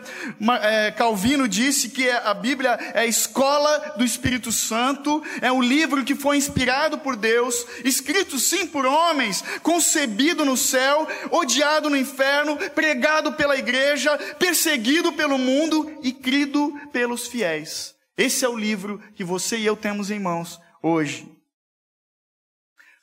É, 0.61 0.91
Calvino 0.91 1.49
disse 1.49 1.89
que 1.89 2.07
é, 2.07 2.15
a 2.25 2.33
Bíblia 2.33 2.79
é 2.93 3.01
a 3.01 3.05
escola 3.05 3.95
do 3.97 4.05
Espírito 4.05 4.53
Santo, 4.53 5.21
é 5.41 5.51
o 5.51 5.61
livro 5.61 6.05
que 6.05 6.15
foi 6.15 6.37
inspirado 6.37 6.97
por 6.97 7.17
Deus, 7.17 7.67
escrito 7.83 8.39
sim 8.39 8.65
por 8.65 8.85
homens, 8.85 9.43
concebido 9.61 10.45
no 10.45 10.55
céu, 10.55 11.05
odiado 11.29 11.89
no 11.89 11.97
inferno, 11.97 12.55
pregado 12.69 13.33
pela 13.33 13.57
igreja, 13.57 14.17
perseguido 14.39 15.11
pelo 15.11 15.37
mundo 15.37 15.99
e 16.01 16.13
crido 16.13 16.73
pelos 16.93 17.27
fiéis. 17.27 17.93
Esse 18.17 18.45
é 18.45 18.47
o 18.47 18.55
livro 18.55 19.03
que 19.13 19.25
você 19.25 19.57
e 19.57 19.65
eu 19.65 19.75
temos 19.75 20.09
em 20.09 20.21
mãos 20.21 20.57
hoje. 20.81 21.40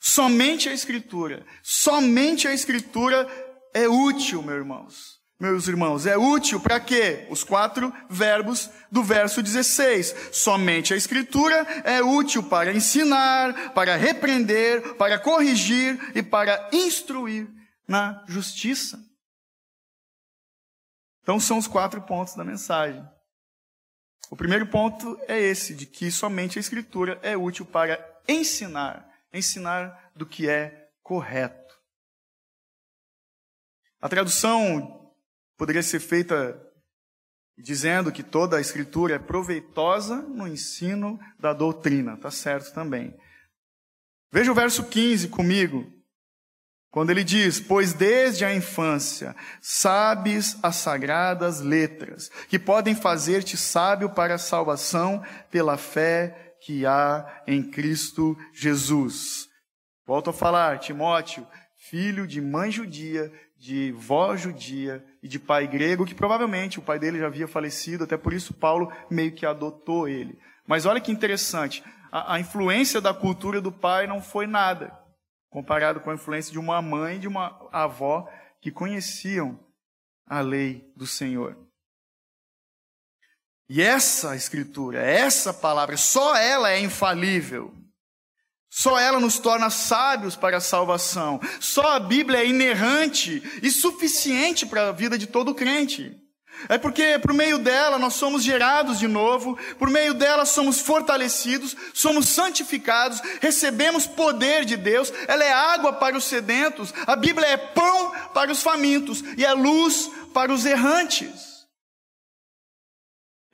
Somente 0.01 0.69
a 0.69 0.73
Escritura, 0.73 1.45
somente 1.63 2.47
a 2.47 2.53
Escritura 2.53 3.27
é 3.75 3.89
útil, 3.89 4.43
meus 4.43 4.59
irmãos. 4.59 5.19
meus 5.41 5.69
irmãos, 5.69 6.07
é 6.07 6.17
útil 6.17 6.61
para 6.61 6.81
quê? 6.81 7.27
Os 7.31 7.45
quatro 7.45 7.93
verbos 8.11 8.71
do 8.91 9.03
verso 9.03 9.43
16. 9.43 10.15
Somente 10.33 10.95
a 10.95 10.97
Escritura 10.97 11.57
é 11.85 12.03
útil 12.03 12.43
para 12.43 12.73
ensinar, 12.73 13.73
para 13.73 13.97
repreender, 13.97 14.95
para 14.95 15.19
corrigir 15.19 15.99
e 16.15 16.23
para 16.23 16.69
instruir 16.73 17.49
na 17.87 18.25
justiça. 18.27 18.99
Então 21.23 21.39
são 21.39 21.59
os 21.59 21.67
quatro 21.67 22.01
pontos 22.03 22.35
da 22.35 22.45
mensagem. 22.45 23.07
O 24.31 24.37
primeiro 24.37 24.67
ponto 24.67 25.19
é 25.27 25.41
esse, 25.41 25.75
de 25.75 25.87
que 25.87 26.11
somente 26.11 26.59
a 26.59 26.61
Escritura 26.61 27.19
é 27.23 27.37
útil 27.37 27.65
para 27.65 27.99
ensinar, 28.27 29.09
ensinar 29.33 30.11
do 30.15 30.27
que 30.27 30.49
é 30.49 30.89
correto. 31.03 31.75
A 34.01 34.09
tradução 34.09 35.13
poderia 35.57 35.83
ser 35.83 36.01
feita 36.01 36.65
dizendo 37.57 38.13
que 38.13 38.23
toda 38.23 38.57
a 38.57 38.61
escritura 38.61 39.17
é 39.17 39.19
proveitosa 39.19 40.17
no 40.17 40.47
ensino 40.47 41.19
da 41.39 41.53
doutrina, 41.53 42.17
tá 42.17 42.31
certo 42.31 42.73
também. 42.73 43.17
Veja 44.31 44.53
o 44.53 44.55
verso 44.55 44.85
15 44.85 45.29
comigo, 45.29 45.93
quando 46.91 47.11
ele 47.11 47.25
diz: 47.25 47.59
Pois 47.59 47.93
desde 47.93 48.45
a 48.45 48.55
infância 48.55 49.35
sabes 49.61 50.57
as 50.63 50.77
sagradas 50.77 51.61
letras, 51.61 52.31
que 52.49 52.59
podem 52.59 52.95
fazer-te 52.95 53.57
sábio 53.57 54.11
para 54.11 54.35
a 54.35 54.39
salvação 54.39 55.25
pela 55.51 55.77
fé 55.77 56.48
que 56.61 56.85
há 56.87 57.43
em 57.47 57.63
Cristo 57.63 58.37
Jesus. 58.53 59.49
Volto 60.07 60.31
a 60.31 60.33
falar, 60.33 60.79
Timóteo, 60.79 61.47
filho 61.77 62.27
de 62.27 62.41
mãe 62.41 62.71
judia, 62.71 63.33
de 63.57 63.93
vó 63.93 64.37
judia 64.37 65.05
e 65.23 65.29
de 65.29 65.39
pai 65.39 65.67
grego, 65.67 66.07
que 66.07 66.15
provavelmente 66.15 66.79
o 66.79 66.83
pai 66.83 66.99
dele 66.99 67.19
já 67.19 67.27
havia 67.27 67.49
falecido, 67.49 68.05
até 68.05 68.17
por 68.17 68.33
isso 68.33 68.55
Paulo 68.55 68.93
meio 69.11 69.35
que 69.35 69.45
adotou 69.45 70.09
ele. 70.09 70.39
Mas 70.67 70.87
olha 70.87 71.01
que 71.01 71.13
interessante, 71.13 71.83
a, 72.11 72.35
a 72.35 72.41
influência 72.41 73.01
da 73.01 73.13
cultura 73.13 73.61
do 73.61 73.73
pai 73.73 74.07
não 74.07 74.23
foi 74.23 74.47
nada, 74.47 74.97
comparado 75.51 76.01
com 76.01 76.11
a 76.11 76.15
influência 76.15 76.53
de 76.53 76.59
uma 76.59 76.81
mãe 76.81 77.17
e 77.17 77.21
de 77.21 77.29
uma 77.29 77.69
avó 77.73 78.29
que 78.61 78.71
conheciam 78.71 79.59
a 80.27 80.41
lei 80.41 80.93
do 80.97 81.07
Senhor. 81.07 81.68
E 83.69 83.83
essa 83.83 84.35
escritura, 84.35 85.03
essa 85.03 85.53
palavra, 85.53 85.97
só 85.97 86.35
ela 86.35 86.71
é 86.71 86.81
infalível. 86.81 87.75
Só 88.71 88.99
ela 88.99 89.21
nos 89.21 89.39
torna 89.39 89.71
sábios 89.71 90.37
para 90.37 90.57
a 90.57 90.61
salvação. 90.61 91.41
Só 91.61 91.93
a 91.93 92.01
Bíblia 92.01 92.41
é 92.41 92.47
inerrante 92.47 93.43
e 93.63 93.71
suficiente 93.71 94.65
para 94.65 94.89
a 94.89 94.93
vida 94.93 95.19
de 95.19 95.27
todo 95.27 95.55
crente. 95.55 96.17
É 96.69 96.77
porque 96.77 97.19
por 97.19 97.33
meio 97.33 97.59
dela 97.59 97.99
nós 97.99 98.15
somos 98.15 98.43
gerados 98.43 98.99
de 98.99 99.07
novo, 99.07 99.57
por 99.79 99.89
meio 99.89 100.13
dela 100.13 100.45
somos 100.45 100.81
fortalecidos, 100.81 101.77
somos 101.95 102.29
santificados, 102.29 103.21
recebemos 103.41 104.07
poder 104.07 104.65
de 104.65 104.77
Deus, 104.77 105.13
ela 105.29 105.45
é 105.45 105.53
água 105.53 105.93
para 105.93 106.17
os 106.17 106.25
sedentos, 106.25 106.93
a 107.07 107.15
Bíblia 107.15 107.47
é 107.47 107.57
pão 107.57 108.11
para 108.35 108.51
os 108.51 108.61
famintos 108.61 109.23
e 109.37 109.45
é 109.45 109.53
luz 109.53 110.11
para 110.35 110.53
os 110.53 110.65
errantes. 110.67 111.58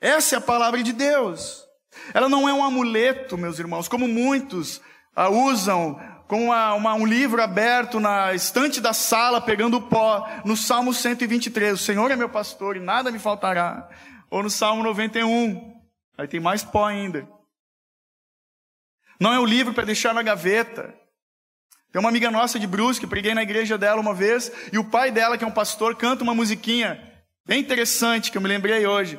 Essa 0.04 0.34
é 0.34 0.38
a 0.38 0.42
palavra 0.42 0.82
de 0.82 0.92
Deus. 0.92 1.64
Ela 2.12 2.28
não 2.28 2.46
é 2.46 2.52
um 2.52 2.62
amuleto, 2.62 3.38
meus 3.38 3.58
irmãos, 3.58 3.88
como 3.88 4.06
muitos 4.06 4.78
a 5.16 5.30
usam 5.30 5.98
com 6.28 6.44
uma, 6.44 6.74
uma, 6.74 6.92
um 6.92 7.06
livro 7.06 7.42
aberto 7.42 7.98
na 7.98 8.34
estante 8.34 8.82
da 8.82 8.92
sala, 8.92 9.40
pegando 9.40 9.80
pó, 9.80 10.28
no 10.44 10.58
Salmo 10.58 10.92
123, 10.92 11.72
o 11.72 11.82
Senhor 11.82 12.10
é 12.10 12.16
meu 12.16 12.28
pastor 12.28 12.76
e 12.76 12.80
nada 12.80 13.10
me 13.10 13.18
faltará. 13.18 13.88
Ou 14.30 14.42
no 14.42 14.50
Salmo 14.50 14.82
91, 14.82 15.72
aí 16.18 16.28
tem 16.28 16.38
mais 16.38 16.62
pó 16.62 16.84
ainda. 16.84 17.26
Não 19.18 19.32
é 19.32 19.40
um 19.40 19.46
livro 19.46 19.72
para 19.72 19.86
deixar 19.86 20.12
na 20.12 20.22
gaveta. 20.22 20.94
Tem 21.90 21.98
uma 21.98 22.10
amiga 22.10 22.30
nossa 22.30 22.58
de 22.58 22.66
Brusque, 22.66 23.06
preguei 23.06 23.32
na 23.32 23.42
igreja 23.42 23.78
dela 23.78 24.02
uma 24.02 24.12
vez, 24.12 24.52
e 24.70 24.76
o 24.76 24.84
pai 24.84 25.10
dela, 25.10 25.38
que 25.38 25.44
é 25.44 25.46
um 25.46 25.50
pastor, 25.50 25.96
canta 25.96 26.22
uma 26.22 26.34
musiquinha 26.34 27.10
bem 27.46 27.60
interessante, 27.60 28.30
que 28.30 28.36
eu 28.36 28.42
me 28.42 28.48
lembrei 28.48 28.86
hoje, 28.86 29.18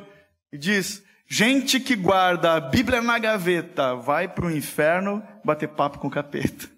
e 0.52 0.58
diz: 0.58 1.02
Gente 1.28 1.80
que 1.80 1.96
guarda 1.96 2.54
a 2.54 2.60
Bíblia 2.60 3.02
na 3.02 3.18
gaveta 3.18 3.96
vai 3.96 4.28
para 4.28 4.46
o 4.46 4.50
inferno 4.50 5.26
bater 5.44 5.68
papo 5.68 5.98
com 5.98 6.06
o 6.06 6.10
capeta. 6.10 6.70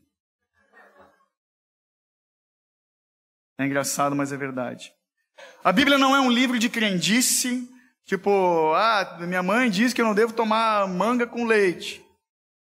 É 3.58 3.66
engraçado, 3.66 4.16
mas 4.16 4.32
é 4.32 4.36
verdade. 4.36 4.92
A 5.62 5.72
Bíblia 5.72 5.98
não 5.98 6.16
é 6.16 6.20
um 6.20 6.30
livro 6.30 6.58
de 6.58 6.68
crendice, 6.68 7.68
tipo, 8.06 8.72
ah, 8.74 9.18
minha 9.20 9.42
mãe 9.42 9.68
diz 9.68 9.92
que 9.92 10.00
eu 10.00 10.06
não 10.06 10.14
devo 10.14 10.32
tomar 10.32 10.86
manga 10.88 11.26
com 11.26 11.44
leite. 11.44 12.04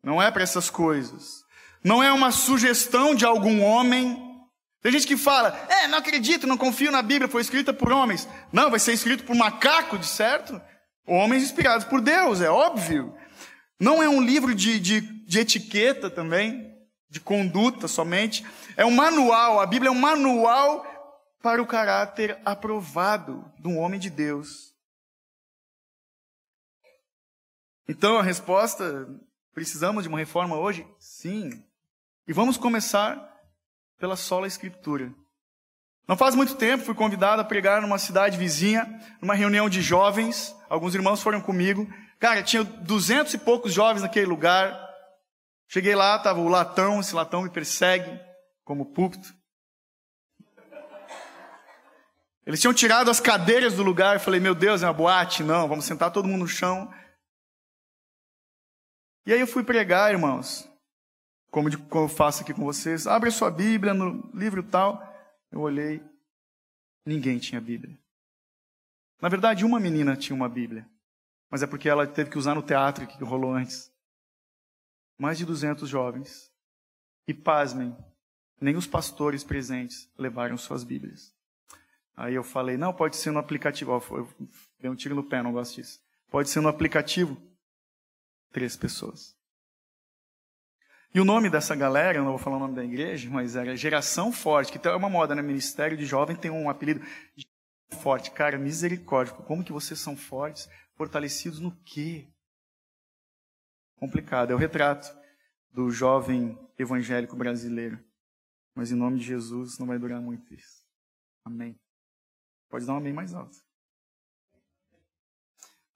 Não 0.03 0.23
é 0.23 0.31
para 0.31 0.43
essas 0.43 0.71
coisas. 0.71 1.45
Não 1.83 2.03
é 2.03 2.13
uma 2.13 2.31
sugestão 2.31 3.15
de 3.15 3.27
algum 3.27 3.63
homem. 3.63 4.23
Tem 4.81 4.93
gente 4.93 5.07
que 5.07 5.17
fala, 5.17 5.67
é, 5.69 5.89
não 5.89 5.99
acredito, 5.99 6.47
não 6.47 6.57
confio 6.57 6.91
na 6.91 7.03
Bíblia, 7.03 7.29
foi 7.29 7.43
escrita 7.43 7.73
por 7.73 7.93
homens. 7.93 8.29
Não, 8.53 8.71
vai 8.71 8.79
ser 8.79 8.93
escrito 8.93 9.25
por 9.25 9.35
macaco, 9.35 9.99
de 9.99 10.07
certo? 10.07 10.61
Homens 11.07 11.43
inspirados 11.43 11.85
por 11.85 12.01
Deus, 12.01 12.41
é 12.41 12.51
óbvio. 12.51 13.15
Não 13.79 14.03
é 14.03 14.09
um 14.09 14.23
livro 14.23 14.55
de, 14.55 14.81
de, 14.81 15.01
de 15.01 15.39
etiqueta 15.39 16.09
também, 16.09 16.75
de 17.11 17.21
conduta 17.21 17.87
somente. 17.87 18.45
É 18.77 18.85
um 18.85 18.91
manual, 18.91 19.61
a 19.61 19.67
Bíblia 19.67 19.89
é 19.89 19.93
um 19.93 19.99
manual 19.99 20.85
para 21.43 21.63
o 21.63 21.67
caráter 21.67 22.41
aprovado 22.45 23.45
de 23.59 23.69
um 23.69 23.79
homem 23.79 24.01
de 24.01 24.09
Deus. 24.09 24.75
Então 27.87 28.17
a 28.17 28.23
resposta: 28.23 29.07
precisamos 29.53 30.05
de 30.05 30.09
uma 30.09 30.19
reforma 30.19 30.57
hoje? 30.57 30.87
Sim. 30.99 31.63
E 32.27 32.33
vamos 32.33 32.57
começar 32.57 33.31
pela 33.99 34.17
sola 34.17 34.47
Escritura. 34.47 35.15
Não 36.07 36.17
faz 36.17 36.35
muito 36.35 36.55
tempo 36.55 36.85
fui 36.85 36.95
convidado 36.95 37.41
a 37.41 37.45
pregar 37.45 37.81
numa 37.81 37.99
cidade 37.99 38.37
vizinha, 38.37 38.87
numa 39.21 39.35
reunião 39.35 39.71
de 39.71 39.81
jovens. 39.81 40.55
Alguns 40.69 40.95
irmãos 40.95 41.23
foram 41.23 41.41
comigo. 41.41 41.89
Cara, 42.19 42.43
tinha 42.43 42.63
duzentos 42.63 43.33
e 43.35 43.39
poucos 43.39 43.73
jovens 43.73 44.03
naquele 44.03 44.27
lugar. 44.27 44.79
Cheguei 45.69 45.95
lá, 45.95 46.17
estava 46.17 46.41
o 46.41 46.49
latão, 46.49 47.01
esse 47.01 47.15
latão 47.15 47.43
me 47.43 47.51
persegue 47.51 48.21
como 48.65 48.93
púlpito. 48.93 49.35
Eles 52.47 52.61
tinham 52.61 52.75
tirado 52.75 53.11
as 53.11 53.21
cadeiras 53.21 53.75
do 53.75 53.83
lugar. 53.83 54.17
Eu 54.17 54.21
falei, 54.21 54.39
meu 54.39 54.55
Deus, 54.55 54.83
é 54.83 54.87
uma 54.87 54.93
boate? 54.93 55.43
Não, 55.43 55.67
vamos 55.67 55.87
sentar 55.87 56.11
todo 56.11 56.29
mundo 56.29 56.43
no 56.43 56.49
chão. 56.49 56.93
E 59.27 59.33
aí 59.33 59.41
eu 59.41 59.47
fui 59.47 59.65
pregar, 59.65 60.13
irmãos. 60.13 60.69
Como, 61.51 61.71
de, 61.71 61.79
como 61.79 62.05
eu 62.05 62.09
faço 62.09 62.43
aqui 62.43 62.53
com 62.53 62.63
vocês. 62.63 63.07
Abre 63.07 63.31
a 63.31 63.33
sua 63.33 63.51
Bíblia 63.51 63.95
no 63.95 64.31
livro 64.35 64.63
tal. 64.63 65.14
Eu 65.55 65.61
olhei, 65.61 66.03
ninguém 67.07 67.39
tinha 67.39 67.61
Bíblia. 67.61 67.97
Na 69.23 69.29
verdade, 69.29 69.65
uma 69.65 69.79
menina 69.79 70.17
tinha 70.17 70.35
uma 70.35 70.49
Bíblia, 70.49 70.85
mas 71.49 71.63
é 71.63 71.67
porque 71.69 71.89
ela 71.89 72.09
teve 72.09 72.29
que 72.29 72.37
usar 72.37 72.57
no 72.57 72.63
teatro 72.63 73.07
que 73.07 73.23
rolou 73.23 73.55
antes. 73.55 73.89
Mais 75.17 75.39
de 75.39 75.45
200 75.45 75.89
jovens. 75.89 76.53
E 77.29 77.33
pasmem, 77.33 77.97
nem 78.61 78.75
os 78.75 78.89
pastores 78.89 79.45
presentes 79.45 80.11
levaram 80.19 80.59
suas 80.59 80.83
Bíblias. 80.83 81.33
Aí 82.17 82.35
eu 82.35 82.43
falei, 82.43 82.77
não, 82.77 82.93
pode 82.93 83.15
ser 83.15 83.31
no 83.31 83.39
aplicativo. 83.39 83.93
Eu 84.11 84.29
dei 84.81 84.91
um 84.91 84.97
tiro 84.97 85.15
no 85.15 85.23
pé, 85.23 85.41
não 85.41 85.53
gosto 85.53 85.77
disso. 85.77 86.03
Pode 86.31 86.51
ser 86.51 86.63
no 86.63 86.69
aplicativo. 86.69 87.41
Três 88.51 88.77
pessoas. 88.77 89.37
E 91.15 91.21
o 91.21 91.25
nome 91.25 91.49
dessa 91.49 91.77
galera, 91.77 92.19
eu 92.19 92.25
não 92.25 92.33
vou 92.33 92.41
falar 92.41 92.57
o 92.57 92.59
nome 92.59 92.75
da 92.75 92.85
igreja, 92.85 93.31
mas 93.31 93.55
era 93.55 93.77
Geração 93.77 94.33
Forte, 94.33 94.77
que 94.77 94.89
é 94.89 94.91
uma 94.91 95.09
moda, 95.09 95.33
né? 95.33 95.43
Ministério 95.43 95.97
de 95.97 96.05
Jovem 96.05 96.35
tem 96.35 96.51
um 96.51 96.69
apelido 96.69 97.01
forte. 98.03 98.33
Cara, 98.33 98.59
misericórdia, 98.59 99.33
como 99.33 99.63
que 99.63 99.73
vocês 99.73 100.01
são 100.01 100.17
fortes? 100.17 100.69
Fortalecidos 100.97 101.61
no 101.61 101.71
quê? 101.85 102.29
Complicado. 103.95 104.51
É 104.51 104.55
o 104.57 104.59
retrato 104.59 105.07
do 105.71 105.89
jovem 105.89 106.59
evangélico 106.77 107.37
brasileiro. 107.37 108.05
Mas 108.75 108.91
em 108.91 108.97
nome 108.97 109.21
de 109.21 109.25
Jesus 109.25 109.79
não 109.79 109.87
vai 109.87 110.01
durar 110.01 110.21
muito 110.21 110.53
isso. 110.53 110.85
Amém. 111.45 111.79
Pode 112.69 112.87
dar 112.87 112.95
um 112.95 112.97
amém 112.97 113.13
mais 113.13 113.33
alto. 113.35 113.57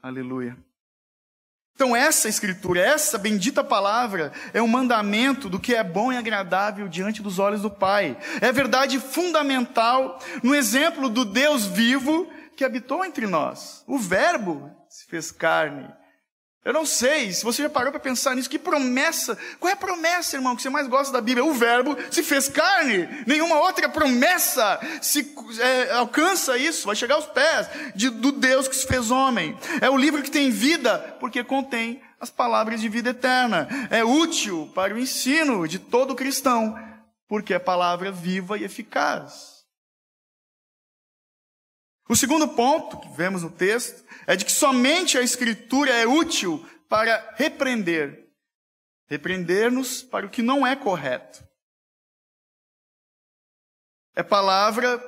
Aleluia. 0.01 0.57
Então, 1.79 1.95
essa 1.95 2.29
escritura, 2.29 2.81
essa 2.81 3.17
bendita 3.17 3.62
palavra, 3.62 4.33
é 4.53 4.61
um 4.61 4.67
mandamento 4.67 5.49
do 5.49 5.61
que 5.61 5.77
é 5.77 5.85
bom 5.85 6.12
e 6.12 6.17
agradável 6.17 6.88
diante 6.88 7.23
dos 7.23 7.38
olhos 7.38 7.62
do 7.62 7.71
Pai. 7.71 8.19
É 8.41 8.51
verdade 8.51 8.99
fundamental 8.99 10.19
no 10.43 10.57
exemplo 10.57 11.09
do 11.09 11.25
Deus 11.25 11.67
vivo 11.67 12.29
que 12.57 12.64
habitou 12.64 13.05
entre 13.05 13.29
nós. 13.29 13.85
O 13.87 13.97
Verbo 13.97 14.69
se 14.88 15.07
fez 15.07 15.31
carne. 15.31 15.88
Eu 16.69 16.75
não 16.75 16.85
sei 16.85 17.33
se 17.33 17.43
você 17.43 17.63
já 17.63 17.71
parou 17.71 17.91
para 17.91 17.99
pensar 17.99 18.37
nisso. 18.37 18.51
Que 18.51 18.59
promessa? 18.59 19.39
Qual 19.59 19.71
é 19.71 19.73
a 19.73 19.77
promessa, 19.77 20.37
irmão, 20.37 20.55
que 20.55 20.61
você 20.61 20.69
mais 20.69 20.87
gosta 20.87 21.11
da 21.11 21.19
Bíblia? 21.19 21.43
O 21.43 21.55
Verbo 21.55 21.97
se 22.11 22.23
fez 22.23 22.47
carne. 22.47 23.09
Nenhuma 23.27 23.59
outra 23.59 23.89
promessa 23.89 24.79
se 25.01 25.35
é, 25.61 25.93
alcança 25.93 26.59
isso. 26.59 26.87
Vai 26.87 26.95
chegar 26.95 27.15
aos 27.15 27.25
pés 27.25 27.71
de, 27.95 28.11
do 28.11 28.31
Deus 28.31 28.69
que 28.69 28.77
se 28.77 28.87
fez 28.87 29.11
homem. 29.11 29.57
É 29.81 29.89
o 29.89 29.97
livro 29.97 30.23
que 30.23 30.31
tem 30.31 30.51
vida, 30.51 31.17
porque 31.19 31.43
contém 31.43 32.03
as 32.21 32.29
palavras 32.29 32.83
de 32.83 32.89
vida 32.91 33.09
eterna. 33.09 33.67
É 33.91 34.05
útil 34.05 34.71
para 34.75 34.93
o 34.93 34.99
ensino 34.99 35.67
de 35.67 35.79
todo 35.79 36.15
cristão, 36.15 36.79
porque 37.27 37.55
é 37.55 37.59
palavra 37.59 38.13
viva 38.13 38.59
e 38.59 38.65
eficaz. 38.65 39.65
O 42.07 42.15
segundo 42.15 42.47
ponto 42.49 42.99
que 42.99 43.09
vemos 43.17 43.43
no 43.43 43.51
texto 43.51 44.05
é 44.29 44.37
de 44.37 44.45
que 44.45 44.53
somente 44.53 45.17
a 45.17 45.23
Escritura 45.23 45.91
é 45.91 46.07
útil 46.07 46.62
para 46.87 47.35
repreender. 47.37 48.29
Repreender-nos 49.07 50.03
para 50.03 50.27
o 50.27 50.29
que 50.29 50.43
não 50.43 50.67
é 50.67 50.77
correto. 50.77 51.43
É 54.14 54.23
palavra 54.23 54.99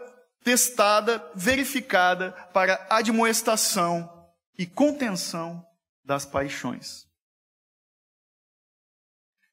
testada, 0.43 1.23
verificada 1.35 2.33
para 2.55 2.87
admoestação 2.89 4.33
e 4.57 4.67
contenção 4.67 5.67
das 6.03 6.25
paixões. 6.25 7.07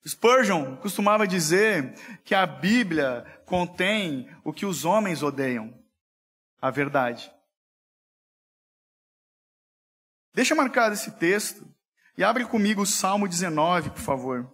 Spurgeon 0.08 0.78
costumava 0.78 1.28
dizer 1.28 1.94
que 2.24 2.34
a 2.34 2.46
Bíblia 2.46 3.26
contém 3.46 4.34
o 4.46 4.54
que 4.54 4.66
os 4.66 4.86
homens 4.86 5.22
odeiam, 5.22 5.78
a 6.62 6.72
verdade. 6.72 7.30
Deixa 10.38 10.54
marcado 10.54 10.94
esse 10.94 11.10
texto 11.18 11.68
e 12.16 12.24
abre 12.24 12.46
comigo 12.46 12.84
o 12.84 12.86
Salmo 12.86 13.28
19, 13.28 13.90
por 13.90 14.02
favor. 14.02 14.54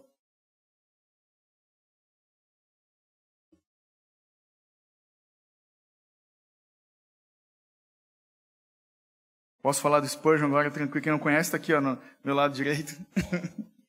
Posso 9.62 9.82
falar 9.82 10.00
do 10.00 10.08
Spurgeon 10.08 10.48
agora 10.48 10.72
tranquilo? 10.72 11.04
Quem 11.04 11.12
não 11.12 11.19
conhece 11.19 11.50
está 11.50 11.58
aqui 11.58 11.74
ó, 11.74 11.82
no 11.82 12.02
meu 12.24 12.34
lado 12.34 12.54
direito. 12.54 12.93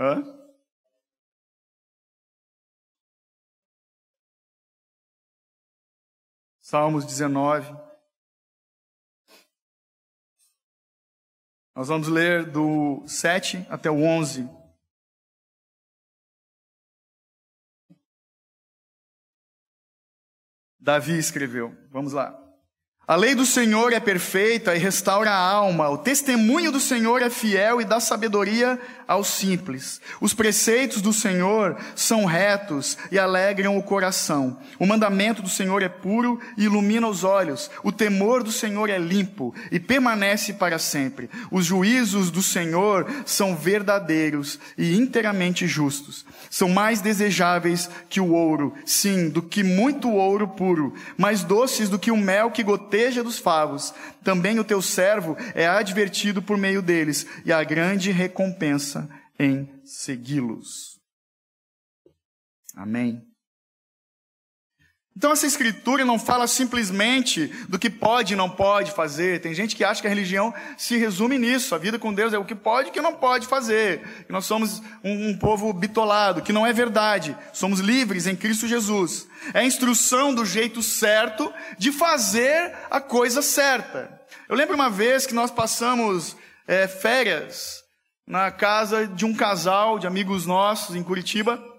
Hã? 0.00 0.39
Salmos 6.70 7.04
19. 7.04 7.68
Nós 11.74 11.88
vamos 11.88 12.06
ler 12.06 12.48
do 12.48 13.02
7 13.08 13.66
até 13.68 13.90
o 13.90 14.00
11. 14.00 14.48
Davi 20.78 21.18
escreveu. 21.18 21.76
Vamos 21.90 22.12
lá. 22.12 22.40
A 23.04 23.16
lei 23.16 23.34
do 23.34 23.44
Senhor 23.44 23.92
é 23.92 23.98
perfeita 23.98 24.72
e 24.76 24.78
restaura 24.78 25.32
a 25.32 25.36
alma. 25.36 25.88
O 25.88 25.98
testemunho 25.98 26.70
do 26.70 26.78
Senhor 26.78 27.20
é 27.20 27.28
fiel 27.28 27.80
e 27.80 27.84
dá 27.84 27.98
sabedoria 27.98 28.80
aos 29.10 29.26
simples. 29.26 30.00
Os 30.20 30.32
preceitos 30.32 31.02
do 31.02 31.12
Senhor 31.12 31.76
são 31.96 32.24
retos 32.24 32.96
e 33.10 33.18
alegram 33.18 33.76
o 33.76 33.82
coração. 33.82 34.56
O 34.78 34.86
mandamento 34.86 35.42
do 35.42 35.48
Senhor 35.48 35.82
é 35.82 35.88
puro 35.88 36.38
e 36.56 36.66
ilumina 36.66 37.08
os 37.08 37.24
olhos. 37.24 37.68
O 37.82 37.90
temor 37.90 38.44
do 38.44 38.52
Senhor 38.52 38.88
é 38.88 38.98
limpo 38.98 39.52
e 39.72 39.80
permanece 39.80 40.52
para 40.52 40.78
sempre. 40.78 41.28
Os 41.50 41.66
juízos 41.66 42.30
do 42.30 42.40
Senhor 42.40 43.04
são 43.26 43.56
verdadeiros 43.56 44.60
e 44.78 44.96
inteiramente 44.96 45.66
justos. 45.66 46.24
São 46.48 46.68
mais 46.68 47.00
desejáveis 47.00 47.90
que 48.08 48.20
o 48.20 48.32
ouro, 48.32 48.72
sim, 48.86 49.28
do 49.28 49.42
que 49.42 49.64
muito 49.64 50.08
ouro 50.08 50.46
puro, 50.46 50.94
mais 51.18 51.42
doces 51.42 51.88
do 51.88 51.98
que 51.98 52.12
o 52.12 52.16
mel 52.16 52.52
que 52.52 52.62
goteja 52.62 53.24
dos 53.24 53.40
favos. 53.40 53.92
Também 54.22 54.58
o 54.58 54.64
teu 54.64 54.82
servo 54.82 55.36
é 55.54 55.66
advertido 55.66 56.42
por 56.42 56.56
meio 56.56 56.82
deles, 56.82 57.26
e 57.44 57.52
a 57.52 57.62
grande 57.64 58.10
recompensa 58.10 59.08
em 59.38 59.68
segui-los. 59.84 61.00
Amém. 62.74 63.29
Então 65.16 65.32
essa 65.32 65.46
escritura 65.46 66.04
não 66.04 66.18
fala 66.18 66.46
simplesmente 66.46 67.46
do 67.68 67.78
que 67.78 67.90
pode 67.90 68.32
e 68.32 68.36
não 68.36 68.48
pode 68.48 68.92
fazer. 68.92 69.40
Tem 69.40 69.52
gente 69.52 69.74
que 69.74 69.84
acha 69.84 70.00
que 70.00 70.06
a 70.06 70.10
religião 70.10 70.54
se 70.78 70.96
resume 70.96 71.38
nisso. 71.38 71.74
A 71.74 71.78
vida 71.78 71.98
com 71.98 72.14
Deus 72.14 72.32
é 72.32 72.38
o 72.38 72.44
que 72.44 72.54
pode 72.54 72.88
e 72.88 72.90
o 72.90 72.92
que 72.92 73.00
não 73.00 73.14
pode 73.14 73.46
fazer. 73.46 74.26
Nós 74.28 74.46
somos 74.46 74.80
um, 75.02 75.30
um, 75.30 75.36
povo 75.36 75.72
bitolado, 75.72 76.42
que 76.42 76.52
não 76.52 76.66
é 76.66 76.72
verdade. 76.72 77.36
Somos 77.52 77.80
livres 77.80 78.26
em 78.26 78.36
Cristo 78.36 78.68
Jesus. 78.68 79.26
É 79.52 79.60
a 79.60 79.64
instrução 79.64 80.32
do 80.32 80.44
jeito 80.46 80.82
certo 80.82 81.52
de 81.76 81.90
fazer 81.90 82.72
a 82.90 83.00
coisa 83.00 83.42
certa. 83.42 84.20
Eu 84.48 84.56
lembro 84.56 84.74
uma 84.74 84.88
vez 84.88 85.26
que 85.26 85.34
nós 85.34 85.50
passamos 85.50 86.36
é, 86.66 86.86
férias 86.86 87.82
na 88.26 88.50
casa 88.52 89.08
de 89.08 89.24
um 89.26 89.34
casal 89.34 89.98
de 89.98 90.06
amigos 90.06 90.46
nossos 90.46 90.94
em 90.94 91.02
Curitiba. 91.02 91.69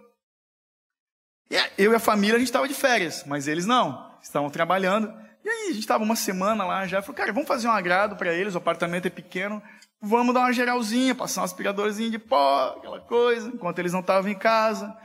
Eu 1.77 1.91
e 1.91 1.95
a 1.95 1.99
família, 1.99 2.35
a 2.35 2.39
gente 2.39 2.47
estava 2.47 2.67
de 2.67 2.73
férias, 2.73 3.23
mas 3.25 3.47
eles 3.47 3.65
não, 3.65 4.11
estavam 4.21 4.49
trabalhando. 4.49 5.13
E 5.43 5.49
aí, 5.49 5.63
a 5.69 5.73
gente 5.73 5.79
estava 5.79 6.03
uma 6.03 6.15
semana 6.15 6.63
lá 6.65 6.85
já, 6.87 7.01
falou, 7.01 7.15
cara, 7.15 7.33
vamos 7.33 7.47
fazer 7.47 7.67
um 7.67 7.71
agrado 7.71 8.15
para 8.15 8.33
eles, 8.33 8.55
o 8.55 8.59
apartamento 8.59 9.07
é 9.07 9.09
pequeno, 9.09 9.61
vamos 10.01 10.33
dar 10.33 10.41
uma 10.41 10.53
geralzinha, 10.53 11.15
passar 11.15 11.41
um 11.41 11.45
aspiradorzinho 11.45 12.11
de 12.11 12.19
pó, 12.19 12.75
aquela 12.77 12.99
coisa, 13.01 13.49
enquanto 13.49 13.79
eles 13.79 13.93
não 13.93 14.01
estavam 14.01 14.29
em 14.31 14.37
casa. 14.37 14.95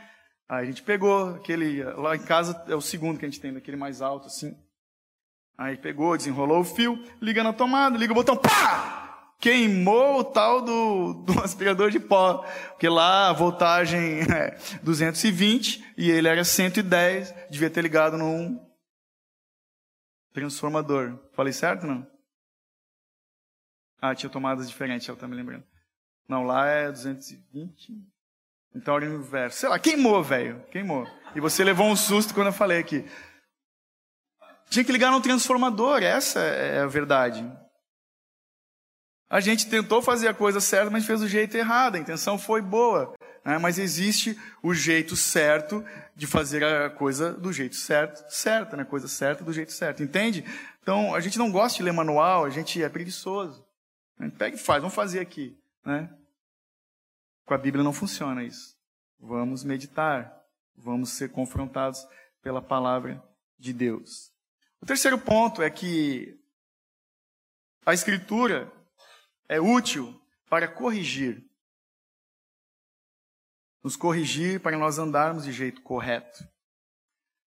Aí 0.48 0.62
a 0.62 0.66
gente 0.66 0.82
pegou 0.82 1.34
aquele, 1.34 1.82
lá 1.82 2.14
em 2.14 2.22
casa 2.22 2.62
é 2.68 2.74
o 2.74 2.80
segundo 2.80 3.18
que 3.18 3.24
a 3.24 3.28
gente 3.28 3.40
tem, 3.40 3.52
daquele 3.52 3.76
mais 3.76 4.00
alto 4.00 4.26
assim. 4.26 4.56
Aí 5.58 5.76
pegou, 5.76 6.16
desenrolou 6.16 6.60
o 6.60 6.64
fio, 6.64 7.02
liga 7.20 7.42
na 7.42 7.52
tomada, 7.52 7.96
liga 7.96 8.12
o 8.12 8.14
botão, 8.14 8.36
pá! 8.36 8.95
Queimou 9.38 10.20
o 10.20 10.24
tal 10.24 10.62
do, 10.62 11.14
do 11.24 11.40
aspirador 11.42 11.90
de 11.90 12.00
pó, 12.00 12.38
porque 12.70 12.88
lá 12.88 13.28
a 13.28 13.32
voltagem 13.32 14.20
é 14.22 14.56
220 14.82 15.94
e 15.96 16.10
ele 16.10 16.28
era 16.28 16.44
110, 16.44 17.34
devia 17.50 17.70
ter 17.70 17.82
ligado 17.82 18.16
num 18.16 18.64
transformador. 20.32 21.18
Falei 21.32 21.52
certo 21.52 21.86
não? 21.86 22.06
Ah, 24.00 24.14
tinha 24.14 24.30
tomadas 24.30 24.68
diferentes, 24.68 25.08
eu 25.08 25.28
me 25.28 25.34
lembrando. 25.34 25.64
Não, 26.28 26.44
lá 26.44 26.66
é 26.66 26.90
220. 26.90 27.92
Então 28.74 28.96
era 28.96 29.06
o 29.06 29.14
inverso. 29.14 29.58
Sei 29.58 29.68
lá, 29.68 29.78
queimou, 29.78 30.22
velho. 30.22 30.62
Queimou. 30.70 31.06
E 31.34 31.40
você 31.40 31.64
levou 31.64 31.86
um 31.86 31.96
susto 31.96 32.34
quando 32.34 32.48
eu 32.48 32.52
falei 32.52 32.78
aqui. 32.78 33.06
Tinha 34.68 34.84
que 34.84 34.92
ligar 34.92 35.10
no 35.10 35.20
transformador, 35.20 36.02
essa 36.02 36.40
é 36.40 36.80
a 36.80 36.86
verdade. 36.86 37.50
A 39.28 39.40
gente 39.40 39.68
tentou 39.68 40.00
fazer 40.00 40.28
a 40.28 40.34
coisa 40.34 40.60
certa, 40.60 40.90
mas 40.90 41.04
fez 41.04 41.20
do 41.20 41.28
jeito 41.28 41.56
errado. 41.56 41.96
A 41.96 41.98
intenção 41.98 42.38
foi 42.38 42.62
boa, 42.62 43.14
né? 43.44 43.58
mas 43.58 43.78
existe 43.78 44.38
o 44.62 44.72
jeito 44.72 45.16
certo 45.16 45.84
de 46.14 46.26
fazer 46.26 46.64
a 46.64 46.88
coisa 46.88 47.32
do 47.32 47.52
jeito 47.52 47.74
certo, 47.74 48.24
certa, 48.30 48.76
né? 48.76 48.84
Coisa 48.84 49.08
certa 49.08 49.44
do 49.44 49.52
jeito 49.52 49.72
certo, 49.72 50.02
entende? 50.02 50.44
Então, 50.80 51.14
a 51.14 51.20
gente 51.20 51.38
não 51.38 51.50
gosta 51.50 51.76
de 51.76 51.82
ler 51.82 51.92
manual, 51.92 52.44
a 52.44 52.50
gente 52.50 52.82
é 52.82 52.88
preguiçoso. 52.88 53.66
A 54.18 54.24
gente 54.24 54.36
pega 54.36 54.56
e 54.56 54.58
faz, 54.58 54.80
vamos 54.80 54.94
fazer 54.94 55.20
aqui, 55.20 55.58
né? 55.84 56.08
Com 57.44 57.52
a 57.52 57.58
Bíblia 57.58 57.84
não 57.84 57.92
funciona 57.92 58.44
isso. 58.44 58.76
Vamos 59.18 59.64
meditar, 59.64 60.40
vamos 60.76 61.10
ser 61.10 61.30
confrontados 61.30 62.06
pela 62.42 62.62
palavra 62.62 63.22
de 63.58 63.72
Deus. 63.72 64.32
O 64.80 64.86
terceiro 64.86 65.18
ponto 65.18 65.62
é 65.62 65.68
que 65.68 66.38
a 67.84 67.92
Escritura 67.92 68.72
é 69.48 69.60
útil 69.60 70.20
para 70.48 70.68
corrigir. 70.68 71.44
Nos 73.82 73.96
corrigir 73.96 74.60
para 74.60 74.76
nós 74.76 74.98
andarmos 74.98 75.44
de 75.44 75.52
jeito 75.52 75.82
correto. 75.82 76.44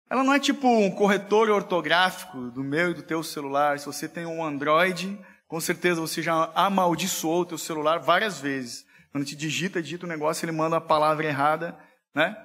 Ela 0.09 0.22
não 0.22 0.33
é 0.33 0.40
tipo 0.40 0.68
um 0.68 0.90
corretor 0.90 1.51
ortográfico 1.51 2.51
do 2.51 2.62
meu 2.62 2.90
e 2.90 2.94
do 2.94 3.03
teu 3.03 3.22
celular. 3.22 3.79
Se 3.79 3.87
você 3.87 4.09
tem 4.09 4.25
um 4.25 4.44
Android, 4.44 5.18
com 5.49 5.61
certeza 5.61 6.01
você 6.01 6.22
já 6.22 6.53
amaldiçoou 6.55 7.42
o 7.42 7.46
teu 7.46 7.59
celular 7.59 7.99
várias 7.99 8.40
vezes. 8.40 8.87
Quando 9.11 9.25
te 9.25 9.35
digita, 9.35 9.83
digita 9.83 10.05
o 10.05 10.09
um 10.09 10.12
negócio, 10.12 10.44
ele 10.44 10.53
manda 10.53 10.77
a 10.77 10.81
palavra 10.81 11.27
errada, 11.27 11.79
né? 12.14 12.37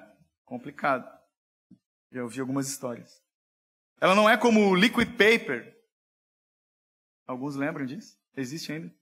Complicado. 0.44 1.08
Já 2.10 2.22
ouvi 2.22 2.40
algumas 2.40 2.68
histórias. 2.68 3.22
Ela 4.00 4.14
não 4.14 4.28
é 4.28 4.36
como 4.36 4.68
o 4.68 4.74
liquid 4.74 5.10
paper. 5.10 5.72
Alguns 7.26 7.54
lembram 7.54 7.86
disso? 7.86 8.16
Existe 8.36 8.72
ainda? 8.72 8.92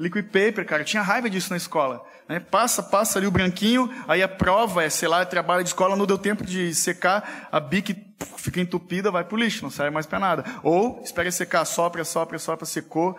Liquid 0.00 0.24
paper, 0.28 0.64
cara, 0.64 0.80
eu 0.80 0.86
tinha 0.86 1.02
raiva 1.02 1.28
disso 1.28 1.50
na 1.50 1.58
escola. 1.58 2.02
Né? 2.26 2.40
Passa, 2.40 2.82
passa 2.82 3.18
ali 3.18 3.26
o 3.26 3.30
branquinho, 3.30 3.90
aí 4.08 4.22
a 4.22 4.28
prova 4.28 4.82
é, 4.82 4.88
sei 4.88 5.06
lá, 5.06 5.26
trabalho 5.26 5.62
de 5.62 5.68
escola, 5.68 5.94
não 5.94 6.06
deu 6.06 6.16
tempo 6.16 6.42
de 6.42 6.74
secar, 6.74 7.48
a 7.52 7.60
bique 7.60 7.94
fica 8.38 8.62
entupida, 8.62 9.10
vai 9.10 9.24
pro 9.24 9.36
lixo, 9.36 9.62
não 9.62 9.70
serve 9.70 9.90
mais 9.90 10.06
para 10.06 10.18
nada. 10.18 10.44
Ou 10.62 11.02
espera 11.02 11.30
secar, 11.30 11.66
sopra, 11.66 12.02
sopra, 12.02 12.38
sopra, 12.38 12.64
secou. 12.64 13.18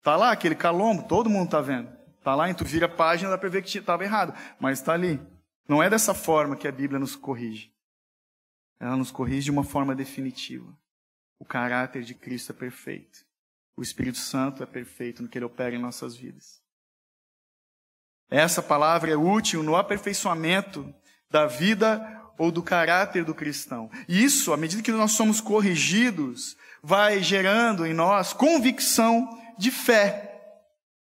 Tá 0.00 0.14
lá 0.14 0.30
aquele 0.30 0.54
calombo, 0.54 1.08
todo 1.08 1.28
mundo 1.28 1.50
tá 1.50 1.60
vendo. 1.60 1.90
Tá 2.22 2.36
lá, 2.36 2.48
e 2.48 2.54
tu 2.54 2.64
vira 2.64 2.86
a 2.86 2.88
página, 2.88 3.30
dá 3.30 3.36
para 3.36 3.48
ver 3.48 3.60
que 3.60 3.78
estava 3.78 4.04
errado, 4.04 4.32
mas 4.60 4.78
está 4.78 4.92
ali. 4.92 5.20
Não 5.68 5.82
é 5.82 5.90
dessa 5.90 6.14
forma 6.14 6.54
que 6.54 6.68
a 6.68 6.72
Bíblia 6.72 7.00
nos 7.00 7.16
corrige. 7.16 7.72
Ela 8.78 8.96
nos 8.96 9.10
corrige 9.10 9.46
de 9.46 9.50
uma 9.50 9.64
forma 9.64 9.92
definitiva. 9.92 10.72
O 11.36 11.44
caráter 11.44 12.04
de 12.04 12.14
Cristo 12.14 12.52
é 12.52 12.54
perfeito. 12.54 13.28
O 13.80 13.82
Espírito 13.82 14.18
Santo 14.18 14.62
é 14.62 14.66
perfeito 14.66 15.22
no 15.22 15.28
que 15.30 15.38
ele 15.38 15.46
opera 15.46 15.74
em 15.74 15.78
nossas 15.78 16.14
vidas. 16.14 16.60
Essa 18.30 18.62
palavra 18.62 19.10
é 19.10 19.16
útil 19.16 19.62
no 19.62 19.74
aperfeiçoamento 19.74 20.94
da 21.30 21.46
vida 21.46 21.98
ou 22.36 22.52
do 22.52 22.62
caráter 22.62 23.24
do 23.24 23.34
cristão. 23.34 23.90
E 24.06 24.22
isso, 24.22 24.52
à 24.52 24.56
medida 24.58 24.82
que 24.82 24.92
nós 24.92 25.12
somos 25.12 25.40
corrigidos, 25.40 26.58
vai 26.82 27.22
gerando 27.22 27.86
em 27.86 27.94
nós 27.94 28.34
convicção 28.34 29.26
de 29.56 29.70
fé, 29.70 30.30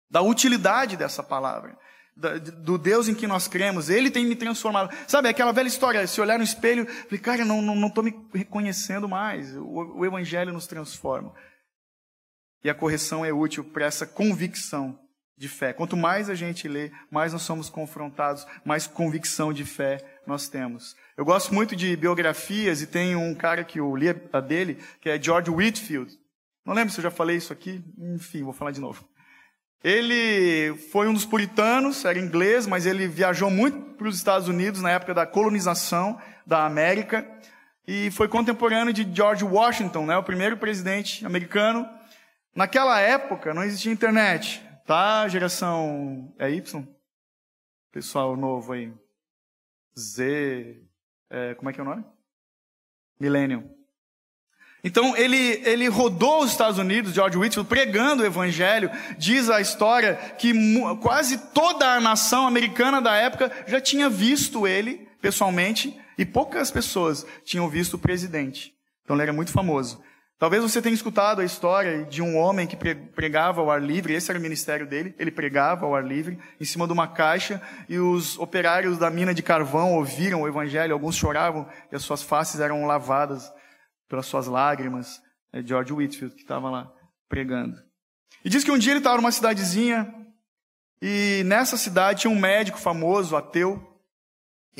da 0.07 0.21
utilidade 0.21 0.95
dessa 0.95 1.23
palavra, 1.23 1.75
do 2.15 2.77
Deus 2.77 3.07
em 3.07 3.15
que 3.15 3.25
nós 3.25 3.47
cremos. 3.47 3.89
Ele 3.89 4.11
tem 4.11 4.27
me 4.27 4.35
transformado. 4.35 4.95
Sabe, 5.07 5.27
aquela 5.27 5.51
velha 5.51 5.67
história, 5.67 6.05
se 6.05 6.21
olhar 6.21 6.37
no 6.37 6.43
espelho, 6.43 6.85
falei, 6.85 7.19
cara, 7.19 7.43
não 7.43 7.61
estou 7.61 7.75
não, 7.75 7.89
não 7.89 8.03
me 8.03 8.29
reconhecendo 8.31 9.09
mais. 9.09 9.55
O, 9.55 9.97
o 9.97 10.05
Evangelho 10.05 10.53
nos 10.53 10.67
transforma. 10.67 11.33
E 12.63 12.69
a 12.69 12.75
correção 12.75 13.23
é 13.23 13.31
útil 13.31 13.63
para 13.63 13.85
essa 13.85 14.05
convicção 14.05 14.99
de 15.37 15.47
fé. 15.47 15.71
Quanto 15.71 15.95
mais 15.95 16.29
a 16.29 16.35
gente 16.35 16.67
lê, 16.67 16.91
mais 17.09 17.31
nós 17.31 17.43
somos 17.43 17.69
confrontados, 17.69 18.45
mais 18.65 18.85
convicção 18.85 19.53
de 19.53 19.63
fé 19.63 20.19
nós 20.27 20.49
temos. 20.49 20.95
Eu 21.15 21.23
gosto 21.23 21.53
muito 21.53 21.75
de 21.75 21.95
biografias 21.95 22.81
e 22.81 22.87
tem 22.87 23.15
um 23.15 23.33
cara 23.33 23.63
que 23.63 23.79
eu 23.79 23.95
li 23.95 24.07
a 24.33 24.39
dele, 24.41 24.77
que 24.99 25.09
é 25.09 25.21
George 25.21 25.49
Whitfield. 25.49 26.13
Não 26.65 26.73
lembro 26.73 26.93
se 26.93 26.99
eu 26.99 27.03
já 27.03 27.09
falei 27.09 27.37
isso 27.37 27.53
aqui, 27.53 27.81
enfim, 27.97 28.43
vou 28.43 28.51
falar 28.51 28.71
de 28.71 28.81
novo. 28.81 29.07
Ele 29.81 30.75
foi 30.91 31.07
um 31.07 31.13
dos 31.13 31.25
puritanos, 31.25 32.03
era 32.03 32.19
inglês, 32.19 32.67
mas 32.67 32.85
ele 32.85 33.07
viajou 33.07 33.49
muito 33.49 33.95
para 33.95 34.09
os 34.09 34.17
Estados 34.17 34.49
Unidos 34.49 34.81
na 34.81 34.91
época 34.91 35.13
da 35.13 35.25
colonização 35.25 36.19
da 36.45 36.65
América 36.65 37.25
e 37.87 38.11
foi 38.11 38.27
contemporâneo 38.27 38.93
de 38.93 39.07
George 39.11 39.45
Washington, 39.45 40.05
né, 40.05 40.17
o 40.17 40.23
primeiro 40.23 40.57
presidente 40.57 41.25
americano. 41.25 41.87
Naquela 42.55 42.99
época 42.99 43.53
não 43.53 43.63
existia 43.63 43.91
internet, 43.91 44.63
Tá, 44.89 45.27
geração. 45.27 46.33
É 46.39 46.49
Y? 46.49 46.83
Pessoal 47.91 48.35
novo 48.35 48.73
aí. 48.73 48.91
Z. 49.95 50.81
É, 51.29 51.53
como 51.53 51.69
é 51.69 51.73
que 51.73 51.79
é 51.79 51.83
o 51.83 51.85
nome? 51.85 52.03
Millennium. 53.19 53.69
Então 54.83 55.15
ele, 55.15 55.61
ele 55.63 55.87
rodou 55.87 56.41
os 56.41 56.49
Estados 56.49 56.79
Unidos, 56.79 57.13
George 57.13 57.37
Whitfield, 57.37 57.69
pregando 57.69 58.23
o 58.23 58.25
evangelho. 58.25 58.89
Diz 59.15 59.47
a 59.51 59.61
história 59.61 60.15
que 60.39 60.53
quase 61.03 61.37
toda 61.53 61.93
a 61.93 62.01
nação 62.01 62.47
americana 62.47 62.99
da 62.99 63.13
época 63.13 63.51
já 63.67 63.79
tinha 63.79 64.09
visto 64.09 64.65
ele 64.65 65.07
pessoalmente 65.21 65.95
e 66.17 66.25
poucas 66.25 66.71
pessoas 66.71 67.27
tinham 67.43 67.69
visto 67.69 67.93
o 67.93 67.99
presidente. 67.99 68.73
Então 69.03 69.15
ele 69.15 69.21
era 69.21 69.33
muito 69.33 69.51
famoso. 69.51 70.01
Talvez 70.39 70.63
você 70.63 70.81
tenha 70.81 70.95
escutado 70.95 71.41
a 71.41 71.43
história 71.43 72.05
de 72.05 72.21
um 72.21 72.37
homem 72.37 72.65
que 72.65 72.77
pregava 72.77 73.59
ao 73.59 73.69
ar 73.69 73.81
livre, 73.81 74.13
esse 74.13 74.31
era 74.31 74.39
o 74.39 74.41
ministério 74.41 74.87
dele, 74.87 75.13
ele 75.19 75.31
pregava 75.31 75.85
ao 75.85 75.93
ar 75.93 76.01
livre, 76.01 76.39
em 76.61 76.63
cima 76.63 76.87
de 76.87 76.93
uma 76.93 77.09
caixa, 77.09 77.61
e 77.89 77.99
os 77.99 78.39
operários 78.39 78.97
da 78.97 79.09
mina 79.09 79.33
de 79.33 79.43
carvão 79.43 79.95
ouviram 79.95 80.43
o 80.43 80.47
evangelho, 80.47 80.93
alguns 80.93 81.17
choravam, 81.17 81.67
e 81.91 81.95
as 81.95 82.03
suas 82.03 82.23
faces 82.23 82.61
eram 82.61 82.85
lavadas 82.85 83.51
pelas 84.07 84.27
suas 84.27 84.47
lágrimas. 84.47 85.21
É 85.51 85.61
George 85.61 85.91
Whitfield 85.91 86.33
que 86.33 86.41
estava 86.41 86.69
lá 86.69 86.89
pregando. 87.27 87.75
E 88.45 88.49
diz 88.49 88.63
que 88.63 88.71
um 88.71 88.77
dia 88.77 88.93
ele 88.93 88.99
estava 88.99 89.17
numa 89.17 89.33
cidadezinha, 89.33 90.07
e 91.01 91.43
nessa 91.45 91.75
cidade 91.75 92.21
tinha 92.21 92.31
um 92.31 92.39
médico 92.39 92.77
famoso, 92.77 93.35
ateu, 93.35 93.88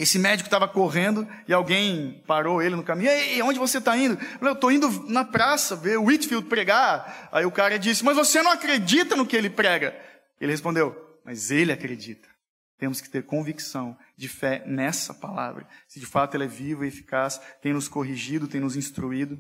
esse 0.02 0.18
médico 0.18 0.48
estava 0.48 0.68
correndo 0.68 1.28
e 1.48 1.54
alguém 1.54 2.24
parou 2.26 2.62
ele 2.62 2.76
no 2.76 2.84
caminho. 2.84 3.10
Ei, 3.10 3.42
onde 3.42 3.60
você 3.60 3.80
está 3.80 3.98
indo? 3.98 4.18
Eu 4.42 4.54
estou 4.54 4.72
indo 4.72 4.90
na 5.10 5.26
praça 5.26 5.76
ver 5.76 5.98
o 5.98 6.06
Whitfield 6.06 6.48
pregar. 6.48 7.30
Aí 7.32 7.46
o 7.46 7.52
cara 7.52 7.78
disse, 7.78 8.04
mas 8.04 8.16
você 8.16 8.42
não 8.42 8.52
acredita 8.52 9.16
no 9.16 9.26
que 9.26 9.36
ele 9.36 9.50
prega? 9.50 10.00
Ele 10.40 10.52
respondeu, 10.52 10.96
mas 11.26 11.52
ele 11.52 11.72
acredita. 11.72 12.28
Temos 12.78 13.02
que 13.02 13.10
ter 13.10 13.26
convicção 13.26 13.98
de 14.16 14.30
fé 14.30 14.64
nessa 14.66 15.14
palavra. 15.14 15.68
Se 15.88 16.00
de 16.00 16.06
fato 16.06 16.36
ela 16.36 16.46
é 16.46 16.48
viva 16.48 16.86
e 16.86 16.88
eficaz, 16.88 17.40
tem 17.62 17.74
nos 17.74 17.90
corrigido, 17.90 18.48
tem 18.48 18.62
nos 18.62 18.78
instruído. 18.78 19.38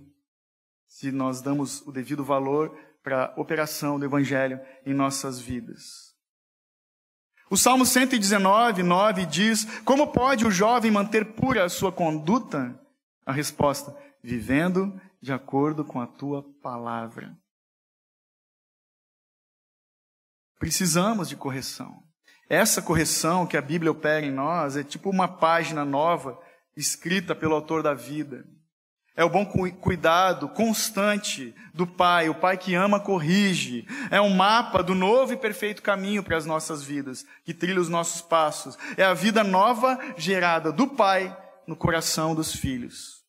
Se 0.87 1.11
nós 1.11 1.41
damos 1.41 1.81
o 1.87 1.91
devido 1.91 2.23
valor 2.23 2.77
para 3.01 3.25
a 3.25 3.39
operação 3.39 3.97
do 3.97 4.05
Evangelho 4.05 4.59
em 4.85 4.93
nossas 4.93 5.39
vidas. 5.39 6.08
O 7.49 7.57
Salmo 7.57 7.85
119, 7.85 8.83
9 8.83 9.25
diz: 9.25 9.65
Como 9.81 10.11
pode 10.11 10.45
o 10.45 10.51
jovem 10.51 10.91
manter 10.91 11.33
pura 11.33 11.65
a 11.65 11.69
sua 11.69 11.91
conduta? 11.91 12.79
A 13.25 13.31
resposta: 13.31 13.95
vivendo 14.23 14.99
de 15.21 15.33
acordo 15.33 15.83
com 15.83 15.99
a 15.99 16.05
tua 16.05 16.43
palavra. 16.61 17.35
Precisamos 20.59 21.29
de 21.29 21.35
correção. 21.35 22.03
Essa 22.47 22.81
correção 22.81 23.47
que 23.47 23.57
a 23.57 23.61
Bíblia 23.61 23.91
opera 23.91 24.25
em 24.25 24.31
nós 24.31 24.75
é 24.75 24.83
tipo 24.83 25.09
uma 25.09 25.27
página 25.27 25.83
nova 25.83 26.39
escrita 26.75 27.33
pelo 27.33 27.55
autor 27.55 27.81
da 27.81 27.93
vida. 27.93 28.45
É 29.19 29.23
o 29.25 29.29
bom 29.29 29.45
cuidado 29.45 30.47
constante 30.47 31.53
do 31.73 31.85
Pai. 31.85 32.29
O 32.29 32.35
Pai 32.35 32.57
que 32.57 32.73
ama, 32.73 33.01
corrige. 33.01 33.85
É 34.09 34.21
um 34.21 34.33
mapa 34.33 34.81
do 34.81 34.95
novo 34.95 35.33
e 35.33 35.37
perfeito 35.37 35.81
caminho 35.81 36.23
para 36.23 36.37
as 36.37 36.45
nossas 36.45 36.81
vidas, 36.81 37.25
que 37.43 37.53
trilha 37.53 37.81
os 37.81 37.89
nossos 37.89 38.21
passos. 38.21 38.77
É 38.95 39.03
a 39.03 39.13
vida 39.13 39.43
nova 39.43 39.99
gerada 40.15 40.71
do 40.71 40.87
Pai 40.87 41.37
no 41.67 41.75
coração 41.75 42.33
dos 42.33 42.55
filhos. 42.55 43.21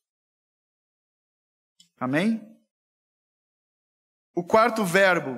Amém? 1.99 2.41
O 4.33 4.45
quarto 4.45 4.85
verbo, 4.85 5.37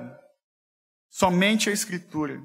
somente 1.09 1.71
a 1.71 1.73
Escritura, 1.73 2.39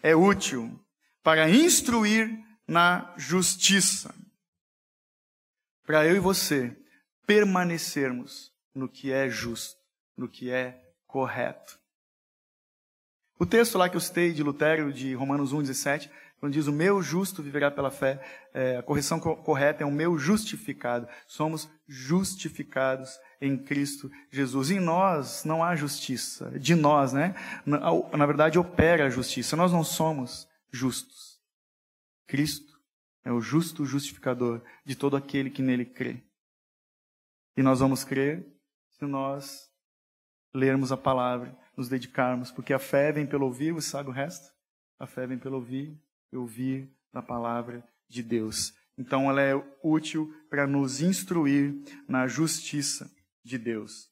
é 0.00 0.14
útil 0.14 0.80
para 1.24 1.50
instruir 1.50 2.30
na 2.64 3.12
justiça. 3.16 4.14
Para 5.84 6.06
eu 6.06 6.14
e 6.14 6.20
você 6.20 6.76
permanecermos 7.28 8.50
no 8.74 8.88
que 8.88 9.12
é 9.12 9.28
justo, 9.28 9.76
no 10.16 10.26
que 10.26 10.50
é 10.50 10.82
correto. 11.06 11.78
O 13.38 13.44
texto 13.44 13.76
lá 13.76 13.86
que 13.86 13.96
eu 13.96 14.00
citei 14.00 14.32
de 14.32 14.42
Lutero, 14.42 14.90
de 14.90 15.12
Romanos 15.12 15.52
1,17, 15.52 16.10
quando 16.40 16.54
diz 16.54 16.66
o 16.66 16.72
meu 16.72 17.02
justo 17.02 17.42
viverá 17.42 17.70
pela 17.70 17.90
fé, 17.90 18.18
é, 18.54 18.78
a 18.78 18.82
correção 18.82 19.20
co 19.20 19.36
correta 19.36 19.82
é 19.82 19.86
o 19.86 19.92
meu 19.92 20.18
justificado. 20.18 21.06
Somos 21.26 21.68
justificados 21.86 23.20
em 23.42 23.58
Cristo 23.58 24.10
Jesus. 24.30 24.70
Em 24.70 24.80
nós 24.80 25.44
não 25.44 25.62
há 25.62 25.76
justiça. 25.76 26.58
De 26.58 26.74
nós, 26.74 27.12
né? 27.12 27.34
Na, 27.66 27.78
na 28.16 28.24
verdade, 28.24 28.58
opera 28.58 29.04
a 29.04 29.10
justiça. 29.10 29.54
Nós 29.54 29.70
não 29.70 29.84
somos 29.84 30.48
justos. 30.70 31.38
Cristo 32.26 32.80
é 33.22 33.30
o 33.30 33.40
justo 33.40 33.84
justificador 33.84 34.62
de 34.82 34.96
todo 34.96 35.14
aquele 35.14 35.50
que 35.50 35.60
nele 35.60 35.84
crê. 35.84 36.22
E 37.58 37.62
nós 37.62 37.80
vamos 37.80 38.04
crer 38.04 38.46
se 38.88 39.04
nós 39.04 39.68
lermos 40.54 40.92
a 40.92 40.96
palavra, 40.96 41.58
nos 41.76 41.88
dedicarmos, 41.88 42.52
porque 42.52 42.72
a 42.72 42.78
fé 42.78 43.10
vem 43.10 43.26
pelo 43.26 43.46
ouvir, 43.46 43.72
você 43.72 43.90
sabe 43.90 44.08
o 44.08 44.12
resto? 44.12 44.46
A 44.96 45.08
fé 45.08 45.26
vem 45.26 45.40
pelo 45.40 45.56
ouvir 45.56 46.00
e 46.32 46.36
ouvir 46.36 46.88
a 47.12 47.20
palavra 47.20 47.84
de 48.08 48.22
Deus. 48.22 48.72
Então 48.96 49.28
ela 49.28 49.42
é 49.42 49.54
útil 49.82 50.32
para 50.48 50.68
nos 50.68 51.00
instruir 51.00 51.74
na 52.08 52.28
justiça 52.28 53.10
de 53.44 53.58
Deus. 53.58 54.08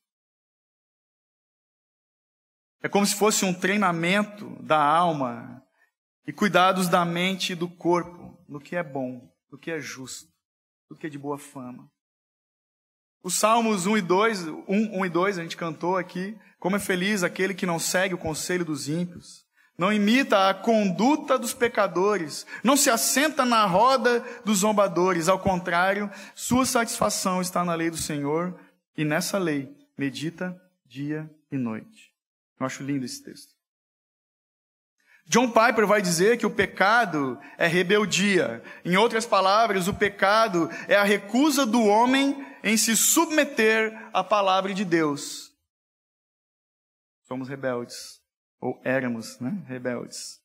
É 2.82 2.88
como 2.88 3.06
se 3.06 3.14
fosse 3.14 3.44
um 3.44 3.54
treinamento 3.54 4.60
da 4.60 4.82
alma 4.82 5.64
e 6.26 6.32
cuidados 6.32 6.88
da 6.88 7.04
mente 7.04 7.52
e 7.52 7.54
do 7.54 7.68
corpo, 7.68 8.44
no 8.48 8.58
que 8.58 8.74
é 8.74 8.82
bom, 8.82 9.32
no 9.52 9.56
que 9.56 9.70
é 9.70 9.78
justo, 9.78 10.32
no 10.90 10.96
que 10.96 11.06
é 11.06 11.08
de 11.08 11.16
boa 11.16 11.38
fama. 11.38 11.88
Os 13.26 13.34
Salmos 13.34 13.86
1 13.86 13.96
e 13.96 14.02
2, 14.02 14.46
1, 14.46 15.00
1 15.00 15.04
e 15.04 15.08
2, 15.08 15.38
a 15.40 15.42
gente 15.42 15.56
cantou 15.56 15.96
aqui. 15.96 16.38
Como 16.60 16.76
é 16.76 16.78
feliz 16.78 17.24
aquele 17.24 17.54
que 17.54 17.66
não 17.66 17.76
segue 17.76 18.14
o 18.14 18.18
conselho 18.18 18.64
dos 18.64 18.88
ímpios, 18.88 19.44
não 19.76 19.92
imita 19.92 20.48
a 20.48 20.54
conduta 20.54 21.36
dos 21.36 21.52
pecadores, 21.52 22.46
não 22.62 22.76
se 22.76 22.88
assenta 22.88 23.44
na 23.44 23.66
roda 23.66 24.24
dos 24.44 24.58
zombadores. 24.58 25.28
Ao 25.28 25.40
contrário, 25.40 26.08
sua 26.36 26.64
satisfação 26.64 27.40
está 27.40 27.64
na 27.64 27.74
lei 27.74 27.90
do 27.90 27.96
Senhor 27.96 28.56
e 28.96 29.04
nessa 29.04 29.38
lei 29.38 29.76
medita 29.98 30.56
dia 30.86 31.28
e 31.50 31.56
noite. 31.56 32.12
Eu 32.60 32.64
acho 32.64 32.84
lindo 32.84 33.04
esse 33.04 33.24
texto. 33.24 33.56
John 35.26 35.50
Piper 35.50 35.84
vai 35.84 36.00
dizer 36.00 36.38
que 36.38 36.46
o 36.46 36.50
pecado 36.50 37.36
é 37.58 37.66
rebeldia. 37.66 38.62
Em 38.84 38.96
outras 38.96 39.26
palavras, 39.26 39.88
o 39.88 39.94
pecado 39.94 40.70
é 40.86 40.94
a 40.94 41.02
recusa 41.02 41.66
do 41.66 41.82
homem 41.82 42.45
em 42.62 42.76
se 42.76 42.96
submeter 42.96 43.92
à 44.12 44.22
palavra 44.22 44.72
de 44.74 44.84
Deus. 44.84 45.52
Somos 47.26 47.48
rebeldes, 47.48 48.20
ou 48.60 48.80
éramos, 48.84 49.38
né? 49.40 49.52
Rebeldes. 49.66 50.40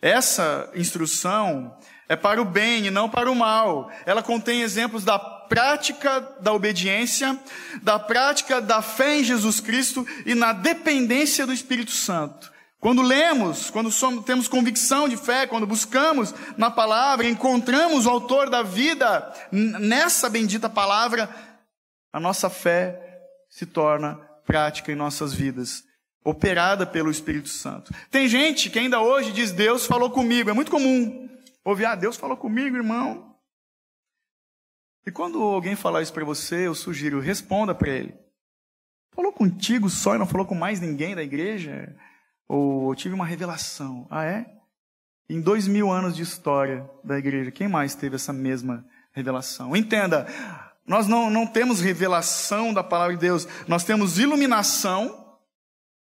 Essa 0.00 0.70
instrução 0.74 1.76
é 2.08 2.14
para 2.14 2.40
o 2.40 2.44
bem 2.44 2.86
e 2.86 2.90
não 2.90 3.08
para 3.08 3.30
o 3.30 3.34
mal. 3.34 3.90
Ela 4.06 4.22
contém 4.22 4.62
exemplos 4.62 5.04
da 5.04 5.18
prática 5.18 6.20
da 6.40 6.52
obediência, 6.52 7.38
da 7.82 7.98
prática 7.98 8.60
da 8.60 8.80
fé 8.80 9.18
em 9.18 9.24
Jesus 9.24 9.60
Cristo 9.60 10.06
e 10.24 10.34
na 10.34 10.52
dependência 10.52 11.46
do 11.46 11.52
Espírito 11.52 11.90
Santo. 11.90 12.52
Quando 12.80 13.02
lemos, 13.02 13.70
quando 13.70 13.90
somos, 13.90 14.24
temos 14.24 14.46
convicção 14.46 15.08
de 15.08 15.16
fé, 15.16 15.46
quando 15.46 15.66
buscamos 15.66 16.32
na 16.56 16.70
palavra, 16.70 17.28
encontramos 17.28 18.06
o 18.06 18.10
autor 18.10 18.48
da 18.48 18.62
vida 18.62 19.32
nessa 19.50 20.30
bendita 20.30 20.70
palavra, 20.70 21.28
a 22.12 22.20
nossa 22.20 22.48
fé 22.48 23.20
se 23.50 23.66
torna 23.66 24.14
prática 24.46 24.92
em 24.92 24.94
nossas 24.94 25.34
vidas 25.34 25.84
operada 26.24 26.86
pelo 26.86 27.10
Espírito 27.10 27.48
Santo. 27.48 27.92
Tem 28.10 28.28
gente 28.28 28.70
que 28.70 28.78
ainda 28.78 29.00
hoje 29.00 29.32
diz: 29.32 29.50
Deus 29.50 29.84
falou 29.84 30.10
comigo. 30.10 30.50
É 30.50 30.52
muito 30.52 30.70
comum 30.70 31.28
ouvir: 31.64 31.86
Ah, 31.86 31.96
Deus 31.96 32.16
falou 32.16 32.36
comigo, 32.36 32.76
irmão. 32.76 33.36
E 35.04 35.10
quando 35.10 35.42
alguém 35.42 35.74
falar 35.74 36.02
isso 36.02 36.12
para 36.12 36.24
você, 36.24 36.66
eu 36.66 36.74
sugiro: 36.74 37.18
responda 37.18 37.74
para 37.74 37.90
ele. 37.90 38.14
Falou 39.14 39.32
contigo 39.32 39.90
só 39.90 40.14
e 40.14 40.18
não 40.18 40.26
falou 40.26 40.46
com 40.46 40.54
mais 40.54 40.80
ninguém 40.80 41.16
da 41.16 41.22
igreja? 41.22 41.96
Ou 42.48 42.90
eu 42.90 42.94
tive 42.96 43.14
uma 43.14 43.26
revelação? 43.26 44.06
Ah, 44.10 44.24
é? 44.24 44.46
Em 45.28 45.40
dois 45.40 45.68
mil 45.68 45.90
anos 45.90 46.16
de 46.16 46.22
história 46.22 46.88
da 47.04 47.18
igreja, 47.18 47.50
quem 47.50 47.68
mais 47.68 47.94
teve 47.94 48.16
essa 48.16 48.32
mesma 48.32 48.84
revelação? 49.12 49.76
Entenda, 49.76 50.26
nós 50.86 51.06
não, 51.06 51.28
não 51.28 51.46
temos 51.46 51.80
revelação 51.80 52.72
da 52.72 52.82
palavra 52.82 53.14
de 53.14 53.20
Deus, 53.20 53.46
nós 53.66 53.84
temos 53.84 54.18
iluminação 54.18 55.28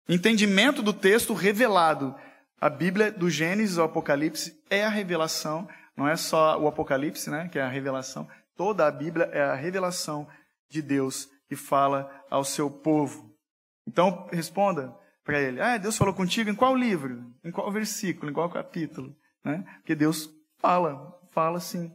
Entendimento 0.10 0.82
do 0.82 0.94
texto 0.94 1.34
revelado. 1.34 2.16
A 2.62 2.70
Bíblia, 2.70 3.12
do 3.12 3.30
Gênesis 3.30 3.78
ao 3.78 3.86
Apocalipse, 3.86 4.58
é 4.70 4.86
a 4.86 4.90
revelação, 4.90 5.68
não 5.96 6.08
é 6.08 6.16
só 6.16 6.60
o 6.60 6.68
Apocalipse, 6.68 7.30
né, 7.30 7.50
que 7.52 7.60
é 7.60 7.62
a 7.62 7.68
revelação. 7.68 8.28
Toda 8.56 8.88
a 8.88 8.92
Bíblia 8.92 9.30
é 9.34 9.42
a 9.42 9.54
revelação 9.54 10.28
de 10.70 10.82
Deus 10.82 11.28
que 11.48 11.56
fala 11.56 12.10
ao 12.30 12.44
seu 12.44 12.72
povo. 12.72 13.36
Então, 13.86 14.28
responda 14.32 14.96
para 15.28 15.42
ele: 15.42 15.62
Ah, 15.62 15.78
Deus 15.78 15.98
falou 15.98 16.14
contigo 16.14 16.50
em 16.50 16.56
qual 16.56 16.74
livro? 16.74 17.22
Em 17.44 17.52
qual 17.52 17.70
versículo? 17.70 18.32
Em 18.32 18.34
qual 18.34 18.50
capítulo? 18.50 19.14
Né? 19.44 19.64
Porque 19.80 19.94
Deus 19.94 20.30
fala, 20.58 21.14
fala 21.32 21.60
sim. 21.60 21.94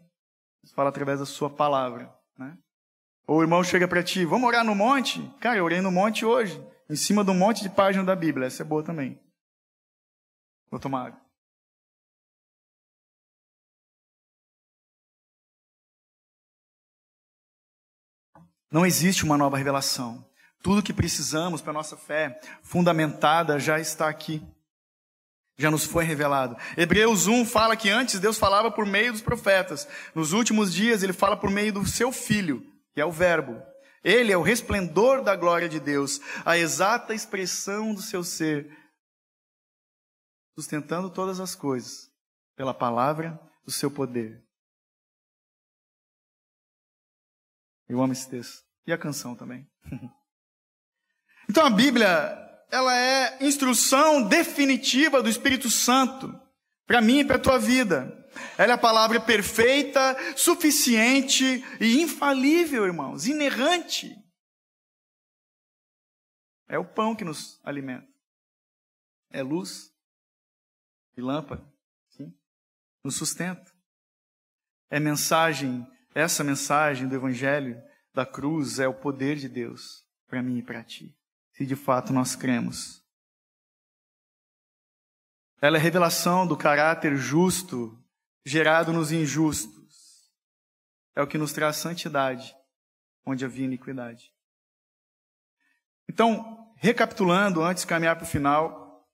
Fala 0.74 0.90
através 0.90 1.18
da 1.18 1.26
sua 1.26 1.50
palavra. 1.50 2.14
Né? 2.38 2.56
Ou 3.26 3.38
o 3.38 3.42
irmão 3.42 3.64
chega 3.64 3.88
para 3.88 4.02
ti: 4.02 4.26
Vamos 4.26 4.46
orar 4.46 4.62
no 4.62 4.74
monte? 4.74 5.26
Cara, 5.40 5.56
eu 5.56 5.64
orei 5.64 5.80
no 5.80 5.90
monte 5.90 6.24
hoje 6.26 6.62
em 6.90 6.94
cima 6.94 7.24
de 7.24 7.30
um 7.30 7.34
monte 7.34 7.62
de 7.62 7.70
página 7.70 8.04
da 8.04 8.14
Bíblia. 8.14 8.46
Essa 8.46 8.62
é 8.62 8.66
boa 8.66 8.84
também. 8.84 9.18
Vou 10.70 10.78
tomar 10.78 11.06
água. 11.06 11.20
Não 18.70 18.84
existe 18.84 19.24
uma 19.24 19.38
nova 19.38 19.56
revelação. 19.56 20.22
Tudo 20.62 20.82
que 20.82 20.92
precisamos 20.92 21.60
para 21.60 21.72
a 21.72 21.74
nossa 21.74 21.96
fé 21.96 22.40
fundamentada 22.62 23.58
já 23.58 23.80
está 23.80 24.08
aqui. 24.08 24.40
Já 25.58 25.70
nos 25.70 25.84
foi 25.84 26.04
revelado. 26.04 26.56
Hebreus 26.76 27.26
1 27.26 27.44
fala 27.44 27.76
que 27.76 27.90
antes 27.90 28.20
Deus 28.20 28.38
falava 28.38 28.70
por 28.70 28.86
meio 28.86 29.12
dos 29.12 29.20
profetas. 29.20 29.86
Nos 30.14 30.32
últimos 30.32 30.72
dias 30.72 31.02
ele 31.02 31.12
fala 31.12 31.36
por 31.36 31.50
meio 31.50 31.72
do 31.72 31.86
seu 31.86 32.12
filho, 32.12 32.64
que 32.94 33.00
é 33.00 33.04
o 33.04 33.12
Verbo. 33.12 33.60
Ele 34.04 34.32
é 34.32 34.36
o 34.36 34.42
resplendor 34.42 35.22
da 35.22 35.36
glória 35.36 35.68
de 35.68 35.78
Deus, 35.78 36.20
a 36.44 36.56
exata 36.56 37.14
expressão 37.14 37.94
do 37.94 38.02
seu 38.02 38.24
ser, 38.24 38.76
sustentando 40.56 41.10
todas 41.10 41.38
as 41.38 41.54
coisas 41.54 42.10
pela 42.56 42.74
palavra 42.74 43.38
do 43.64 43.70
seu 43.70 43.90
poder. 43.90 44.42
Eu 47.88 48.00
amo 48.02 48.12
esse 48.12 48.28
texto. 48.28 48.64
E 48.86 48.92
a 48.92 48.98
canção 48.98 49.36
também. 49.36 49.68
então 51.53 51.66
a 51.66 51.70
Bíblia, 51.70 52.09
ela 52.70 52.96
é 52.96 53.44
instrução 53.44 54.26
definitiva 54.26 55.22
do 55.22 55.28
Espírito 55.28 55.68
Santo 55.68 56.32
para 56.86 57.03
mim 57.03 57.18
e 57.18 57.24
para 57.26 57.36
a 57.36 57.38
tua 57.38 57.59
vida. 57.59 58.26
Ela 58.57 58.72
é 58.72 58.74
a 58.74 58.78
palavra 58.78 59.20
perfeita, 59.20 60.16
suficiente 60.34 61.44
e 61.78 62.00
infalível, 62.00 62.86
irmãos, 62.86 63.26
inerrante. 63.26 64.16
É 66.68 66.78
o 66.78 66.86
pão 66.86 67.14
que 67.14 67.22
nos 67.22 67.61
alimenta. 67.62 68.09
É 69.30 69.42
luz 69.42 69.92
e 71.18 71.20
lâmpada, 71.20 71.62
sim, 72.16 72.34
nos 73.05 73.16
sustenta. 73.16 73.70
É 74.88 74.98
mensagem, 74.98 75.86
essa 76.14 76.42
mensagem 76.42 77.07
do 77.07 77.14
evangelho 77.14 77.78
da 78.14 78.24
cruz 78.24 78.78
é 78.78 78.88
o 78.88 78.98
poder 78.98 79.36
de 79.36 79.50
Deus 79.50 80.03
para 80.26 80.42
mim 80.42 80.57
e 80.57 80.62
para 80.62 80.82
ti, 80.82 81.14
se 81.53 81.66
de 81.66 81.76
fato 81.76 82.12
nós 82.12 82.34
cremos. 82.34 83.03
Ela 85.61 85.76
é 85.76 85.80
revelação 85.80 86.46
do 86.46 86.57
caráter 86.57 87.16
justo 87.16 87.96
gerado 88.44 88.92
nos 88.92 89.12
injustos. 89.12 90.32
É 91.14 91.22
o 91.22 91.26
que 91.26 91.38
nos 91.38 91.53
traz 91.53 91.76
santidade, 91.76 92.55
onde 93.24 93.44
havia 93.44 93.64
iniquidade. 93.64 94.32
Então, 96.09 96.74
recapitulando, 96.76 97.62
antes 97.62 97.84
de 97.84 97.86
caminhar 97.86 98.16
para 98.16 98.24
o 98.24 98.28
final, 98.28 99.07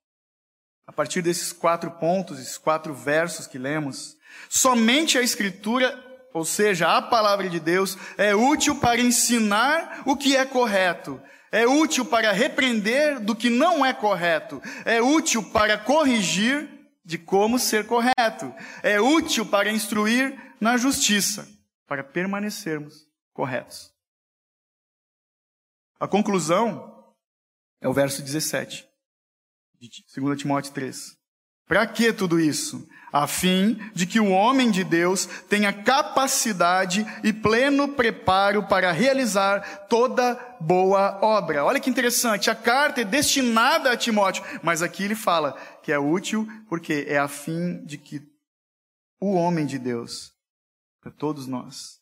a 0.87 0.93
partir 0.93 1.21
desses 1.21 1.53
quatro 1.53 1.91
pontos, 1.93 2.41
esses 2.41 2.57
quatro 2.57 2.95
versos 2.95 3.47
que 3.47 3.59
lemos, 3.59 4.17
somente 4.49 5.19
a 5.19 5.23
Escritura, 5.23 6.03
ou 6.33 6.45
seja, 6.45 6.97
a 6.97 7.03
palavra 7.03 7.49
de 7.51 7.61
Deus, 7.61 7.99
é 8.17 8.35
útil 8.35 8.81
para 8.81 9.01
ensinar 9.01 10.03
o 10.07 10.17
que 10.17 10.35
é 10.35 10.47
correto, 10.47 11.21
é 11.51 11.67
útil 11.67 12.05
para 12.05 12.33
repreender 12.33 13.21
do 13.21 13.35
que 13.35 13.51
não 13.51 13.85
é 13.85 13.93
correto, 13.93 14.63
é 14.85 15.01
útil 15.01 15.51
para 15.51 15.79
corrigir 15.79 16.79
de 17.05 17.17
como 17.17 17.59
ser 17.59 17.87
correto. 17.87 18.55
É 18.83 19.01
útil 19.01 19.47
para 19.47 19.73
instruir 19.73 20.39
na 20.61 20.77
justiça, 20.77 21.49
para 21.87 22.05
permanecermos 22.05 23.09
corretos. 23.33 23.91
A 25.99 26.07
conclusão 26.07 27.15
é 27.81 27.89
o 27.89 27.95
verso 27.95 28.23
17 28.23 28.87
de 29.81 29.89
2 30.15 30.39
Timóteo 30.39 30.73
3. 30.73 31.18
Para 31.69 31.87
que 31.87 32.13
tudo 32.13 32.41
isso? 32.41 32.89
A 33.13 33.27
fim 33.27 33.79
de 33.95 34.07
que 34.07 34.19
o 34.19 34.31
homem 34.31 34.71
de 34.71 34.83
Deus 34.83 35.27
tenha 35.49 35.73
capacidade 35.73 37.07
e 37.23 37.33
pleno 37.33 37.89
preparo 37.89 38.67
para 38.67 38.91
realizar 38.91 39.87
toda 39.87 40.35
boa 40.61 41.19
obra. 41.23 41.65
Olha 41.65 41.81
que 41.81 41.89
interessante, 41.89 42.51
a 42.51 42.55
carta 42.55 43.03
é 43.03 43.05
destinada 43.05 43.91
a 43.91 43.97
Timóteo, 43.97 44.45
mas 44.63 44.83
aqui 44.83 45.05
ele 45.05 45.15
fala 45.15 45.53
que 45.83 45.93
é 45.93 45.99
útil 45.99 46.47
porque 46.69 47.07
é 47.09 47.19
a 47.19 47.29
fim 47.29 47.83
de 47.85 47.97
que 47.97 48.21
o 49.21 49.35
homem 49.35 49.67
de 49.67 49.79
Deus, 49.79 50.33
para 51.01 51.11
todos 51.11 51.47
nós, 51.47 51.99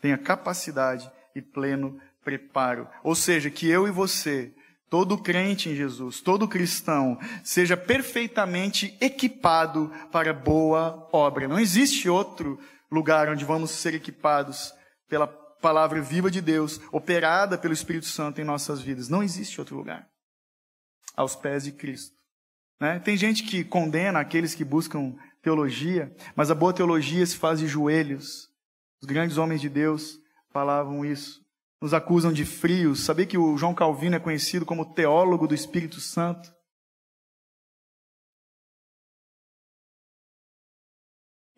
tenha 0.00 0.18
capacidade 0.18 1.10
e 1.34 1.40
pleno 1.40 1.98
preparo. 2.22 2.88
Ou 3.02 3.14
seja, 3.14 3.50
que 3.50 3.68
eu 3.68 3.88
e 3.88 3.90
você 3.90 4.54
todo 4.88 5.18
crente 5.18 5.68
em 5.68 5.74
Jesus, 5.74 6.20
todo 6.20 6.48
cristão, 6.48 7.18
seja 7.42 7.76
perfeitamente 7.76 8.96
equipado 9.00 9.90
para 10.12 10.32
boa 10.32 11.08
obra. 11.12 11.48
Não 11.48 11.58
existe 11.58 12.08
outro 12.08 12.58
lugar 12.90 13.28
onde 13.28 13.44
vamos 13.44 13.70
ser 13.70 13.94
equipados 13.94 14.72
pela 15.08 15.26
palavra 15.26 16.00
viva 16.00 16.30
de 16.30 16.40
Deus, 16.40 16.80
operada 16.92 17.56
pelo 17.56 17.74
Espírito 17.74 18.06
Santo 18.06 18.40
em 18.40 18.44
nossas 18.44 18.80
vidas. 18.80 19.08
Não 19.08 19.22
existe 19.22 19.60
outro 19.60 19.76
lugar. 19.76 20.06
Aos 21.16 21.34
pés 21.34 21.64
de 21.64 21.72
Cristo. 21.72 22.14
Né? 22.80 22.98
Tem 22.98 23.16
gente 23.16 23.44
que 23.44 23.64
condena 23.64 24.20
aqueles 24.20 24.54
que 24.54 24.64
buscam 24.64 25.14
teologia, 25.42 26.14
mas 26.34 26.50
a 26.50 26.54
boa 26.54 26.72
teologia 26.72 27.24
se 27.24 27.36
faz 27.36 27.60
de 27.60 27.66
joelhos. 27.66 28.48
Os 29.00 29.06
grandes 29.06 29.38
homens 29.38 29.60
de 29.60 29.68
Deus 29.68 30.18
falavam 30.52 31.04
isso 31.04 31.43
nos 31.80 31.92
acusam 31.92 32.32
de 32.32 32.44
frios. 32.44 33.04
Sabia 33.04 33.26
que 33.26 33.38
o 33.38 33.56
João 33.56 33.74
Calvino 33.74 34.16
é 34.16 34.20
conhecido 34.20 34.64
como 34.64 34.94
teólogo 34.94 35.46
do 35.46 35.54
Espírito 35.54 36.00
Santo? 36.00 36.54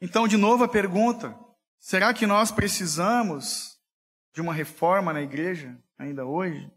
Então, 0.00 0.28
de 0.28 0.36
novo 0.36 0.64
a 0.64 0.68
pergunta: 0.68 1.38
será 1.78 2.12
que 2.12 2.26
nós 2.26 2.50
precisamos 2.50 3.78
de 4.34 4.40
uma 4.40 4.52
reforma 4.52 5.12
na 5.12 5.22
igreja 5.22 5.78
ainda 5.98 6.26
hoje? 6.26 6.70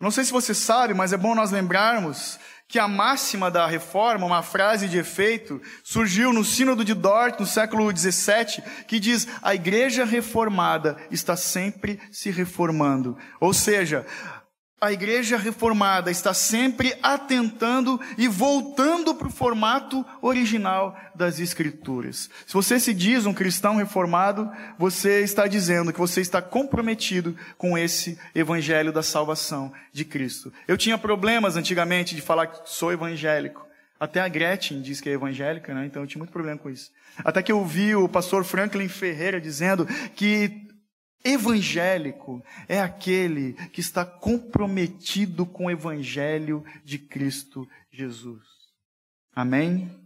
Não 0.00 0.10
sei 0.10 0.24
se 0.24 0.32
você 0.32 0.52
sabe, 0.54 0.94
mas 0.94 1.12
é 1.12 1.16
bom 1.16 1.34
nós 1.34 1.50
lembrarmos 1.50 2.38
que 2.72 2.78
a 2.78 2.88
máxima 2.88 3.50
da 3.50 3.66
reforma, 3.66 4.26
uma 4.26 4.42
frase 4.42 4.88
de 4.88 4.96
efeito, 4.96 5.60
surgiu 5.84 6.32
no 6.32 6.42
Sínodo 6.42 6.82
de 6.84 6.94
Dort, 6.94 7.38
no 7.38 7.46
século 7.46 7.94
XVII, 7.94 8.62
que 8.88 8.98
diz: 8.98 9.28
a 9.42 9.54
igreja 9.54 10.06
reformada 10.06 10.96
está 11.10 11.36
sempre 11.36 12.00
se 12.10 12.30
reformando. 12.30 13.16
Ou 13.38 13.52
seja, 13.52 14.06
a 14.82 14.90
igreja 14.90 15.36
reformada 15.36 16.10
está 16.10 16.34
sempre 16.34 16.92
atentando 17.00 18.00
e 18.18 18.26
voltando 18.26 19.14
para 19.14 19.28
o 19.28 19.30
formato 19.30 20.04
original 20.20 20.98
das 21.14 21.38
Escrituras. 21.38 22.28
Se 22.44 22.52
você 22.52 22.80
se 22.80 22.92
diz 22.92 23.24
um 23.24 23.32
cristão 23.32 23.76
reformado, 23.76 24.50
você 24.76 25.20
está 25.20 25.46
dizendo 25.46 25.92
que 25.92 26.00
você 26.00 26.20
está 26.20 26.42
comprometido 26.42 27.36
com 27.56 27.78
esse 27.78 28.18
evangelho 28.34 28.92
da 28.92 29.04
salvação 29.04 29.72
de 29.92 30.04
Cristo. 30.04 30.52
Eu 30.66 30.76
tinha 30.76 30.98
problemas 30.98 31.56
antigamente 31.56 32.16
de 32.16 32.20
falar 32.20 32.48
que 32.48 32.68
sou 32.68 32.92
evangélico. 32.92 33.64
Até 34.00 34.20
a 34.20 34.26
Gretchen 34.26 34.82
diz 34.82 35.00
que 35.00 35.08
é 35.08 35.12
evangélica, 35.12 35.72
né? 35.72 35.86
então 35.86 36.02
eu 36.02 36.08
tinha 36.08 36.18
muito 36.18 36.32
problema 36.32 36.58
com 36.58 36.68
isso. 36.68 36.90
Até 37.18 37.40
que 37.40 37.52
eu 37.52 37.64
vi 37.64 37.94
o 37.94 38.08
pastor 38.08 38.42
Franklin 38.42 38.88
Ferreira 38.88 39.40
dizendo 39.40 39.86
que 40.16 40.71
Evangélico 41.24 42.42
é 42.68 42.80
aquele 42.80 43.52
que 43.70 43.80
está 43.80 44.04
comprometido 44.04 45.46
com 45.46 45.66
o 45.66 45.70
Evangelho 45.70 46.64
de 46.84 46.98
Cristo 46.98 47.68
Jesus. 47.90 48.42
Amém? 49.34 50.01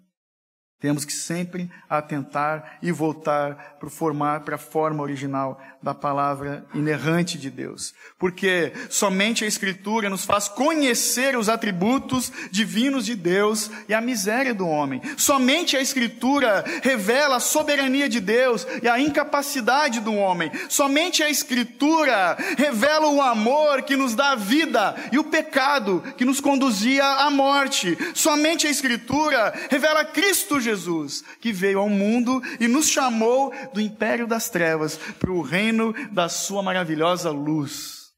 Temos 0.78 1.06
que 1.06 1.12
sempre 1.12 1.70
atentar 1.88 2.78
e 2.82 2.92
voltar 2.92 3.78
para 3.80 3.88
formar 3.88 4.40
para 4.40 4.56
a 4.56 4.58
forma 4.58 5.02
original 5.02 5.58
da 5.82 5.94
palavra 5.94 6.66
inerrante 6.74 7.38
de 7.38 7.48
Deus. 7.48 7.94
Porque 8.18 8.74
somente 8.90 9.42
a 9.42 9.48
escritura 9.48 10.10
nos 10.10 10.26
faz 10.26 10.48
conhecer 10.48 11.34
os 11.34 11.48
atributos 11.48 12.30
divinos 12.50 13.06
de 13.06 13.14
Deus 13.14 13.70
e 13.88 13.94
a 13.94 14.02
miséria 14.02 14.52
do 14.52 14.68
homem. 14.68 15.00
Somente 15.16 15.78
a 15.78 15.80
escritura 15.80 16.62
revela 16.82 17.36
a 17.36 17.40
soberania 17.40 18.06
de 18.06 18.20
Deus 18.20 18.66
e 18.82 18.88
a 18.88 19.00
incapacidade 19.00 20.00
do 20.00 20.14
homem. 20.14 20.50
Somente 20.68 21.22
a 21.22 21.30
escritura 21.30 22.36
revela 22.58 23.08
o 23.08 23.22
amor 23.22 23.82
que 23.82 23.96
nos 23.96 24.14
dá 24.14 24.34
vida 24.34 24.94
e 25.10 25.18
o 25.18 25.24
pecado 25.24 26.02
que 26.18 26.24
nos 26.24 26.38
conduzia 26.38 27.02
à 27.04 27.30
morte. 27.30 27.96
Somente 28.14 28.66
a 28.66 28.70
escritura 28.70 29.54
revela 29.70 30.04
Cristo 30.04 30.60
Jesus, 30.66 31.22
que 31.40 31.52
veio 31.52 31.78
ao 31.78 31.88
mundo 31.88 32.42
e 32.60 32.68
nos 32.68 32.88
chamou 32.88 33.52
do 33.72 33.80
império 33.80 34.26
das 34.26 34.50
trevas 34.50 34.96
para 35.18 35.30
o 35.30 35.40
reino 35.40 35.92
da 36.12 36.28
sua 36.28 36.62
maravilhosa 36.62 37.30
luz. 37.30 38.12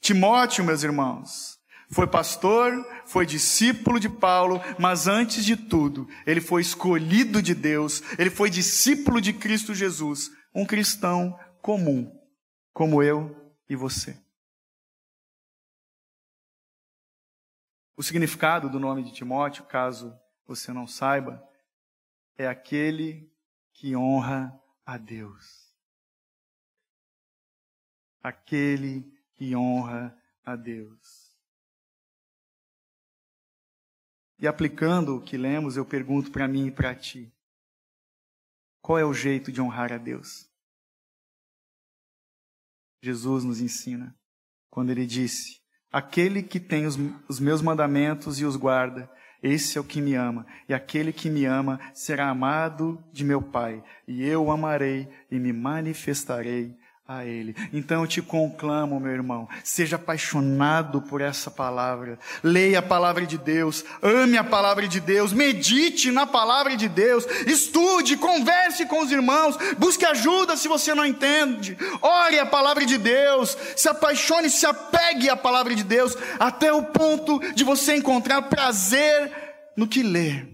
Timóteo, 0.00 0.64
meus 0.64 0.82
irmãos, 0.82 1.58
foi 1.90 2.06
pastor, 2.06 2.72
foi 3.06 3.26
discípulo 3.26 4.00
de 4.00 4.08
Paulo, 4.08 4.60
mas 4.78 5.06
antes 5.06 5.44
de 5.44 5.56
tudo, 5.56 6.08
ele 6.26 6.40
foi 6.40 6.62
escolhido 6.62 7.42
de 7.42 7.54
Deus, 7.54 8.02
ele 8.18 8.30
foi 8.30 8.50
discípulo 8.50 9.20
de 9.20 9.32
Cristo 9.32 9.74
Jesus, 9.74 10.30
um 10.54 10.66
cristão 10.66 11.38
comum, 11.60 12.10
como 12.72 13.02
eu 13.02 13.34
e 13.68 13.76
você. 13.76 14.18
O 17.96 18.02
significado 18.02 18.68
do 18.68 18.80
nome 18.80 19.04
de 19.04 19.12
Timóteo, 19.12 19.64
caso 19.64 20.12
você 20.54 20.72
não 20.72 20.86
saiba, 20.86 21.42
é 22.36 22.46
aquele 22.46 23.32
que 23.72 23.96
honra 23.96 24.60
a 24.84 24.98
Deus. 24.98 25.72
Aquele 28.22 29.10
que 29.34 29.56
honra 29.56 30.16
a 30.44 30.54
Deus. 30.54 31.32
E 34.38 34.46
aplicando 34.46 35.16
o 35.16 35.22
que 35.22 35.36
lemos, 35.36 35.76
eu 35.76 35.86
pergunto 35.86 36.30
para 36.30 36.46
mim 36.46 36.66
e 36.66 36.70
para 36.70 36.94
ti: 36.94 37.32
qual 38.80 38.98
é 38.98 39.04
o 39.04 39.14
jeito 39.14 39.50
de 39.50 39.60
honrar 39.60 39.92
a 39.92 39.98
Deus? 39.98 40.50
Jesus 43.00 43.42
nos 43.42 43.60
ensina 43.60 44.14
quando 44.68 44.90
ele 44.90 45.06
disse: 45.06 45.62
Aquele 45.90 46.42
que 46.42 46.60
tem 46.60 46.86
os, 46.86 46.96
os 47.28 47.40
meus 47.40 47.62
mandamentos 47.62 48.38
e 48.38 48.44
os 48.44 48.56
guarda, 48.56 49.10
esse 49.42 49.76
é 49.76 49.80
o 49.80 49.84
que 49.84 50.00
me 50.00 50.14
ama, 50.14 50.46
e 50.68 50.74
aquele 50.74 51.12
que 51.12 51.28
me 51.28 51.44
ama 51.44 51.80
será 51.92 52.28
amado 52.28 53.02
de 53.12 53.24
meu 53.24 53.42
Pai, 53.42 53.82
e 54.06 54.24
eu 54.24 54.44
o 54.44 54.52
amarei 54.52 55.08
e 55.30 55.38
me 55.38 55.52
manifestarei 55.52 56.76
a 57.18 57.24
Ele. 57.24 57.54
Então 57.72 58.02
eu 58.02 58.06
te 58.06 58.22
conclamo, 58.22 58.98
meu 59.00 59.12
irmão, 59.12 59.48
seja 59.64 59.96
apaixonado 59.96 61.02
por 61.02 61.20
essa 61.20 61.50
palavra, 61.50 62.18
leia 62.42 62.78
a 62.78 62.82
palavra 62.82 63.26
de 63.26 63.38
Deus, 63.38 63.84
ame 64.02 64.36
a 64.36 64.44
palavra 64.44 64.86
de 64.86 65.00
Deus, 65.00 65.32
medite 65.32 66.10
na 66.10 66.26
palavra 66.26 66.76
de 66.76 66.88
Deus, 66.88 67.26
estude, 67.46 68.16
converse 68.16 68.86
com 68.86 69.00
os 69.00 69.10
irmãos, 69.10 69.56
busque 69.78 70.04
ajuda 70.04 70.56
se 70.56 70.68
você 70.68 70.94
não 70.94 71.04
entende, 71.04 71.76
ore 72.00 72.38
a 72.38 72.46
palavra 72.46 72.84
de 72.86 72.98
Deus, 72.98 73.56
se 73.76 73.88
apaixone, 73.88 74.50
se 74.50 74.66
apegue 74.66 75.28
à 75.28 75.36
palavra 75.36 75.74
de 75.74 75.84
Deus, 75.84 76.16
até 76.38 76.72
o 76.72 76.84
ponto 76.84 77.38
de 77.54 77.64
você 77.64 77.96
encontrar 77.96 78.42
prazer 78.42 79.32
no 79.76 79.86
que 79.86 80.02
lê. 80.02 80.46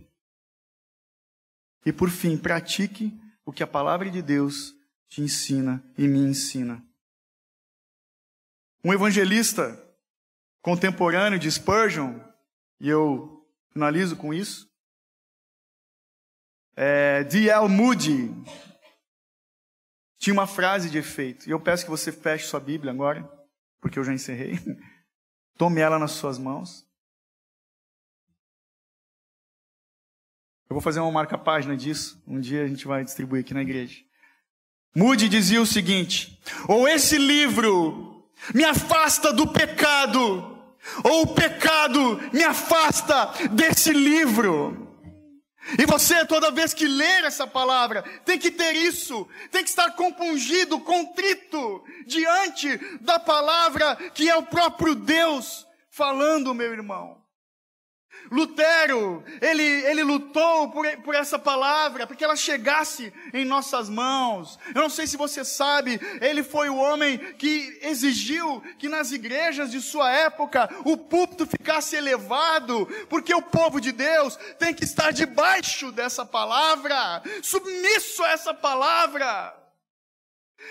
E 1.84 1.92
por 1.92 2.10
fim, 2.10 2.36
pratique 2.36 3.12
o 3.44 3.52
que 3.52 3.62
a 3.62 3.66
palavra 3.66 4.10
de 4.10 4.20
Deus 4.20 4.77
te 5.08 5.22
ensina 5.22 5.82
e 5.96 6.06
me 6.06 6.18
ensina. 6.18 6.84
Um 8.84 8.92
evangelista 8.92 9.84
contemporâneo 10.62 11.38
de 11.38 11.50
Spurgeon, 11.50 12.18
e 12.80 12.88
eu 12.88 13.46
finalizo 13.72 14.16
com 14.16 14.32
isso, 14.32 14.68
é 16.76 17.24
D.L. 17.24 17.68
Moody, 17.68 18.30
tinha 20.18 20.34
uma 20.34 20.46
frase 20.46 20.90
de 20.90 20.98
efeito, 20.98 21.48
e 21.48 21.50
eu 21.50 21.60
peço 21.60 21.84
que 21.84 21.90
você 21.90 22.12
feche 22.12 22.46
sua 22.46 22.60
Bíblia 22.60 22.92
agora, 22.92 23.28
porque 23.80 23.98
eu 23.98 24.04
já 24.04 24.12
encerrei. 24.12 24.54
Tome 25.56 25.80
ela 25.80 25.98
nas 25.98 26.12
suas 26.12 26.38
mãos. 26.38 26.86
Eu 30.70 30.74
vou 30.74 30.80
fazer 30.80 31.00
uma 31.00 31.10
marca-página 31.10 31.76
disso. 31.76 32.22
Um 32.26 32.38
dia 32.38 32.62
a 32.62 32.68
gente 32.68 32.86
vai 32.86 33.02
distribuir 33.02 33.42
aqui 33.42 33.54
na 33.54 33.62
igreja. 33.62 34.04
Moody 34.94 35.28
dizia 35.28 35.60
o 35.60 35.66
seguinte: 35.66 36.38
ou 36.66 36.88
esse 36.88 37.18
livro 37.18 38.24
me 38.54 38.64
afasta 38.64 39.32
do 39.32 39.46
pecado, 39.46 40.58
ou 41.04 41.22
o 41.22 41.26
pecado 41.26 42.20
me 42.32 42.42
afasta 42.42 43.32
desse 43.50 43.92
livro. 43.92 44.86
E 45.78 45.84
você, 45.84 46.24
toda 46.24 46.50
vez 46.50 46.72
que 46.72 46.86
ler 46.86 47.24
essa 47.24 47.46
palavra, 47.46 48.02
tem 48.24 48.38
que 48.38 48.50
ter 48.50 48.74
isso, 48.74 49.28
tem 49.50 49.62
que 49.62 49.68
estar 49.68 49.90
compungido, 49.90 50.80
contrito, 50.80 51.84
diante 52.06 52.78
da 53.02 53.18
palavra 53.18 53.96
que 54.14 54.30
é 54.30 54.36
o 54.36 54.44
próprio 54.44 54.94
Deus 54.94 55.66
falando, 55.90 56.54
meu 56.54 56.72
irmão. 56.72 57.17
Lutero, 58.30 59.24
ele, 59.40 59.62
ele 59.62 60.02
lutou 60.02 60.70
por, 60.70 60.86
por 60.98 61.14
essa 61.14 61.38
palavra, 61.38 62.06
para 62.06 62.16
que 62.16 62.24
ela 62.24 62.36
chegasse 62.36 63.12
em 63.32 63.44
nossas 63.44 63.88
mãos. 63.88 64.58
Eu 64.74 64.82
não 64.82 64.90
sei 64.90 65.06
se 65.06 65.16
você 65.16 65.44
sabe, 65.44 66.00
ele 66.20 66.42
foi 66.42 66.68
o 66.68 66.76
homem 66.76 67.18
que 67.34 67.78
exigiu 67.82 68.62
que 68.78 68.88
nas 68.88 69.12
igrejas 69.12 69.70
de 69.70 69.80
sua 69.80 70.10
época 70.12 70.68
o 70.84 70.96
púlpito 70.96 71.46
ficasse 71.46 71.96
elevado, 71.96 72.86
porque 73.08 73.34
o 73.34 73.42
povo 73.42 73.80
de 73.80 73.92
Deus 73.92 74.36
tem 74.58 74.74
que 74.74 74.84
estar 74.84 75.12
debaixo 75.12 75.90
dessa 75.92 76.24
palavra, 76.24 77.22
submisso 77.42 78.22
a 78.22 78.30
essa 78.30 78.54
palavra. 78.54 79.57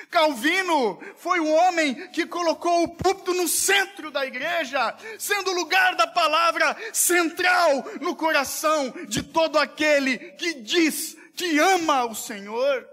Calvino 0.09 0.99
foi 1.15 1.39
o 1.39 1.49
homem 1.49 2.09
que 2.11 2.25
colocou 2.25 2.83
o 2.83 2.95
púlpito 2.95 3.33
no 3.33 3.47
centro 3.47 4.11
da 4.11 4.25
igreja, 4.25 4.95
sendo 5.17 5.51
o 5.51 5.55
lugar 5.55 5.95
da 5.95 6.05
palavra 6.05 6.75
central 6.93 7.83
no 8.01 8.15
coração 8.15 8.89
de 9.07 9.23
todo 9.23 9.57
aquele 9.57 10.17
que 10.33 10.55
diz 10.55 11.15
que 11.35 11.57
ama 11.59 12.05
o 12.05 12.15
Senhor. 12.15 12.87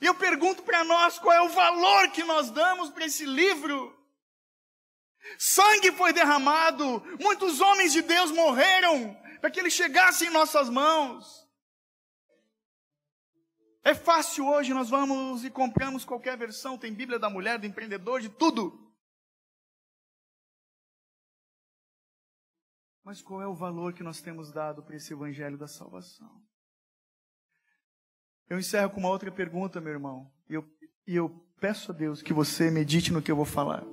E 0.00 0.06
eu 0.06 0.14
pergunto 0.14 0.62
para 0.62 0.84
nós 0.84 1.18
qual 1.18 1.34
é 1.34 1.40
o 1.40 1.48
valor 1.48 2.10
que 2.10 2.22
nós 2.22 2.50
damos 2.50 2.90
para 2.90 3.06
esse 3.06 3.24
livro. 3.24 3.96
Sangue 5.36 5.90
foi 5.92 6.12
derramado, 6.12 7.02
muitos 7.20 7.60
homens 7.60 7.92
de 7.92 8.02
Deus 8.02 8.30
morreram 8.30 9.16
para 9.40 9.50
que 9.50 9.58
ele 9.58 9.70
chegasse 9.70 10.26
em 10.26 10.30
nossas 10.30 10.68
mãos. 10.68 11.47
É 13.88 13.94
fácil 13.94 14.46
hoje, 14.46 14.74
nós 14.74 14.90
vamos 14.90 15.46
e 15.46 15.50
compramos 15.50 16.04
qualquer 16.04 16.36
versão, 16.36 16.76
tem 16.76 16.92
Bíblia 16.92 17.18
da 17.18 17.30
mulher, 17.30 17.58
do 17.58 17.64
empreendedor, 17.64 18.20
de 18.20 18.28
tudo. 18.28 18.94
Mas 23.02 23.22
qual 23.22 23.40
é 23.40 23.46
o 23.46 23.54
valor 23.54 23.94
que 23.94 24.02
nós 24.02 24.20
temos 24.20 24.52
dado 24.52 24.82
para 24.82 24.94
esse 24.94 25.14
evangelho 25.14 25.56
da 25.56 25.66
salvação? 25.66 26.44
Eu 28.46 28.58
encerro 28.58 28.90
com 28.90 29.00
uma 29.00 29.08
outra 29.08 29.32
pergunta, 29.32 29.80
meu 29.80 29.94
irmão, 29.94 30.30
e 30.50 30.52
eu, 30.52 30.70
e 31.06 31.16
eu 31.16 31.30
peço 31.58 31.90
a 31.90 31.94
Deus 31.94 32.20
que 32.20 32.34
você 32.34 32.70
medite 32.70 33.10
no 33.10 33.22
que 33.22 33.30
eu 33.30 33.36
vou 33.36 33.46
falar. 33.46 33.86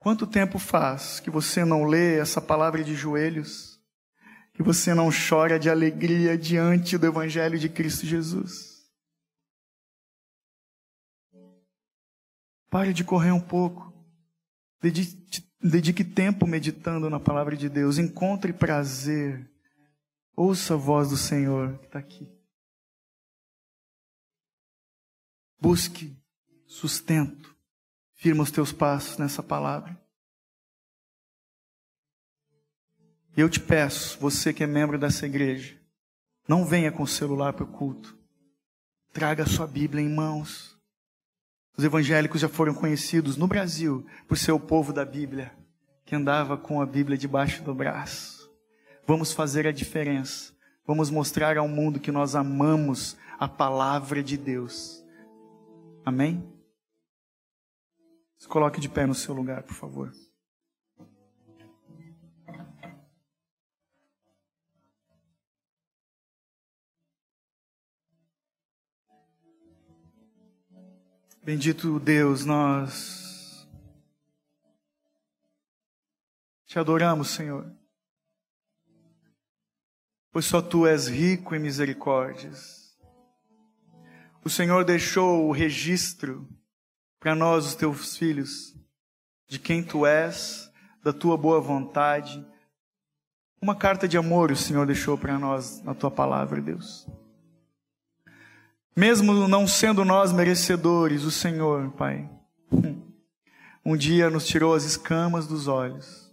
Quanto 0.00 0.26
tempo 0.26 0.58
faz 0.58 1.20
que 1.20 1.30
você 1.30 1.64
não 1.64 1.84
lê 1.84 2.18
essa 2.18 2.40
palavra 2.40 2.82
de 2.82 2.96
joelhos? 2.96 3.69
Que 4.52 4.62
você 4.62 4.94
não 4.94 5.08
chora 5.10 5.58
de 5.58 5.70
alegria 5.70 6.36
diante 6.36 6.98
do 6.98 7.06
Evangelho 7.06 7.58
de 7.58 7.68
Cristo 7.68 8.06
Jesus? 8.06 8.70
Pare 12.70 12.92
de 12.92 13.02
correr 13.02 13.32
um 13.32 13.40
pouco. 13.40 13.92
Dedique, 14.80 15.44
dedique 15.60 16.04
tempo 16.04 16.46
meditando 16.46 17.10
na 17.10 17.18
palavra 17.18 17.56
de 17.56 17.68
Deus. 17.68 17.98
Encontre 17.98 18.52
prazer. 18.52 19.50
Ouça 20.36 20.74
a 20.74 20.76
voz 20.76 21.10
do 21.10 21.16
Senhor 21.16 21.78
que 21.78 21.86
está 21.86 21.98
aqui. 21.98 22.32
Busque 25.60 26.16
sustento. 26.66 27.54
Firma 28.14 28.42
os 28.42 28.50
teus 28.50 28.72
passos 28.72 29.18
nessa 29.18 29.42
palavra. 29.42 29.99
E 33.36 33.40
eu 33.40 33.48
te 33.48 33.60
peço, 33.60 34.18
você 34.18 34.52
que 34.52 34.64
é 34.64 34.66
membro 34.66 34.98
dessa 34.98 35.26
igreja, 35.26 35.78
não 36.48 36.64
venha 36.64 36.90
com 36.90 37.02
o 37.02 37.08
celular 37.08 37.52
para 37.52 37.64
o 37.64 37.72
culto. 37.72 38.18
Traga 39.12 39.44
a 39.44 39.46
sua 39.46 39.66
Bíblia 39.66 40.04
em 40.04 40.08
mãos. 40.08 40.76
Os 41.76 41.84
evangélicos 41.84 42.40
já 42.40 42.48
foram 42.48 42.74
conhecidos 42.74 43.36
no 43.36 43.46
Brasil 43.46 44.04
por 44.26 44.36
ser 44.36 44.52
o 44.52 44.60
povo 44.60 44.92
da 44.92 45.04
Bíblia, 45.04 45.52
que 46.04 46.14
andava 46.14 46.56
com 46.56 46.80
a 46.80 46.86
Bíblia 46.86 47.16
debaixo 47.16 47.62
do 47.62 47.74
braço. 47.74 48.50
Vamos 49.06 49.32
fazer 49.32 49.66
a 49.66 49.72
diferença. 49.72 50.52
Vamos 50.86 51.10
mostrar 51.10 51.56
ao 51.56 51.68
mundo 51.68 52.00
que 52.00 52.10
nós 52.10 52.34
amamos 52.34 53.16
a 53.38 53.46
palavra 53.48 54.22
de 54.22 54.36
Deus. 54.36 55.04
Amém? 56.04 56.52
Se 58.38 58.48
coloque 58.48 58.80
de 58.80 58.88
pé 58.88 59.06
no 59.06 59.14
seu 59.14 59.34
lugar, 59.34 59.62
por 59.62 59.74
favor. 59.74 60.10
Bendito 71.52 71.98
Deus, 71.98 72.44
nós 72.44 73.68
te 76.64 76.78
adoramos, 76.78 77.30
Senhor, 77.30 77.68
pois 80.30 80.44
só 80.44 80.62
tu 80.62 80.86
és 80.86 81.08
rico 81.08 81.52
em 81.52 81.58
misericórdias. 81.58 82.96
O 84.44 84.48
Senhor 84.48 84.84
deixou 84.84 85.48
o 85.48 85.50
registro 85.50 86.48
para 87.18 87.34
nós, 87.34 87.66
os 87.66 87.74
teus 87.74 88.16
filhos, 88.16 88.72
de 89.48 89.58
quem 89.58 89.82
tu 89.82 90.06
és, 90.06 90.70
da 91.02 91.12
tua 91.12 91.36
boa 91.36 91.60
vontade. 91.60 92.46
Uma 93.60 93.74
carta 93.74 94.06
de 94.06 94.16
amor 94.16 94.52
o 94.52 94.56
Senhor 94.56 94.86
deixou 94.86 95.18
para 95.18 95.36
nós 95.36 95.82
na 95.82 95.96
tua 95.96 96.12
palavra, 96.12 96.62
Deus. 96.62 97.08
Mesmo 98.96 99.48
não 99.48 99.66
sendo 99.66 100.04
nós 100.04 100.32
merecedores, 100.32 101.24
o 101.24 101.30
Senhor, 101.30 101.90
Pai, 101.92 102.28
um 103.84 103.96
dia 103.96 104.28
nos 104.28 104.46
tirou 104.46 104.74
as 104.74 104.84
escamas 104.84 105.46
dos 105.46 105.68
olhos. 105.68 106.30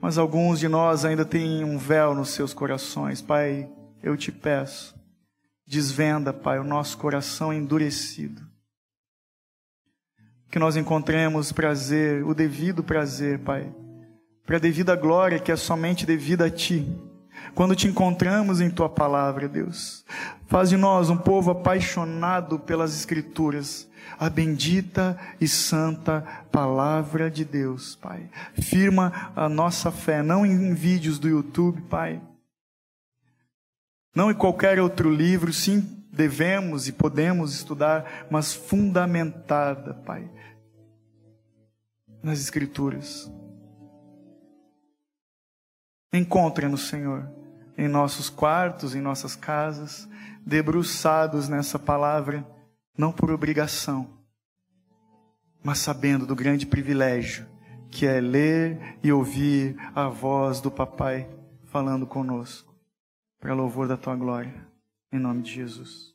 Mas 0.00 0.18
alguns 0.18 0.58
de 0.58 0.68
nós 0.68 1.04
ainda 1.04 1.24
têm 1.24 1.62
um 1.62 1.78
véu 1.78 2.14
nos 2.14 2.30
seus 2.30 2.54
corações. 2.54 3.20
Pai, 3.20 3.70
eu 4.02 4.16
te 4.16 4.32
peço, 4.32 4.98
Desvenda, 5.70 6.32
Pai, 6.32 6.58
o 6.58 6.64
nosso 6.64 6.98
coração 6.98 7.52
endurecido. 7.52 8.42
Que 10.50 10.58
nós 10.58 10.76
encontremos 10.76 11.52
prazer, 11.52 12.24
o 12.24 12.34
devido 12.34 12.82
prazer, 12.82 13.38
Pai, 13.38 13.72
para 14.44 14.56
a 14.56 14.60
devida 14.60 14.96
glória 14.96 15.38
que 15.38 15.52
é 15.52 15.54
somente 15.54 16.04
devida 16.04 16.46
a 16.46 16.50
Ti. 16.50 16.84
Quando 17.54 17.74
te 17.74 17.88
encontramos 17.88 18.60
em 18.60 18.70
Tua 18.70 18.88
palavra, 18.88 19.48
Deus, 19.48 20.04
faz 20.46 20.68
de 20.68 20.76
nós 20.76 21.10
um 21.10 21.16
povo 21.16 21.50
apaixonado 21.50 22.58
pelas 22.58 22.94
Escrituras, 22.94 23.88
a 24.18 24.28
bendita 24.28 25.18
e 25.40 25.48
santa 25.48 26.22
palavra 26.50 27.30
de 27.30 27.44
Deus, 27.44 27.96
Pai. 27.96 28.28
Firma 28.54 29.32
a 29.34 29.48
nossa 29.48 29.90
fé, 29.90 30.22
não 30.22 30.44
em 30.44 30.74
vídeos 30.74 31.18
do 31.18 31.28
YouTube, 31.28 31.82
Pai, 31.82 32.20
não 34.14 34.30
em 34.30 34.34
qualquer 34.34 34.80
outro 34.80 35.12
livro, 35.12 35.52
sim, 35.52 36.04
devemos 36.12 36.88
e 36.88 36.92
podemos 36.92 37.54
estudar, 37.54 38.26
mas 38.30 38.52
fundamentada, 38.52 39.94
Pai, 39.94 40.28
nas 42.22 42.40
Escrituras. 42.40 43.30
Encontre-nos, 46.12 46.88
Senhor, 46.88 47.30
em 47.76 47.88
nossos 47.88 48.28
quartos, 48.28 48.94
em 48.94 49.00
nossas 49.00 49.34
casas, 49.34 50.08
debruçados 50.44 51.48
nessa 51.48 51.78
palavra, 51.78 52.46
não 52.96 53.12
por 53.12 53.30
obrigação, 53.30 54.08
mas 55.62 55.78
sabendo 55.78 56.26
do 56.26 56.34
grande 56.34 56.66
privilégio 56.66 57.46
que 57.90 58.06
é 58.06 58.20
ler 58.20 58.98
e 59.02 59.12
ouvir 59.12 59.76
a 59.94 60.08
voz 60.08 60.60
do 60.60 60.70
Papai 60.70 61.28
falando 61.64 62.06
conosco 62.06 62.74
para 63.40 63.54
louvor 63.54 63.88
da 63.88 63.96
tua 63.96 64.14
glória. 64.14 64.66
Em 65.12 65.18
nome 65.18 65.42
de 65.42 65.52
Jesus. 65.54 66.14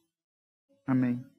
Amém. 0.87 1.34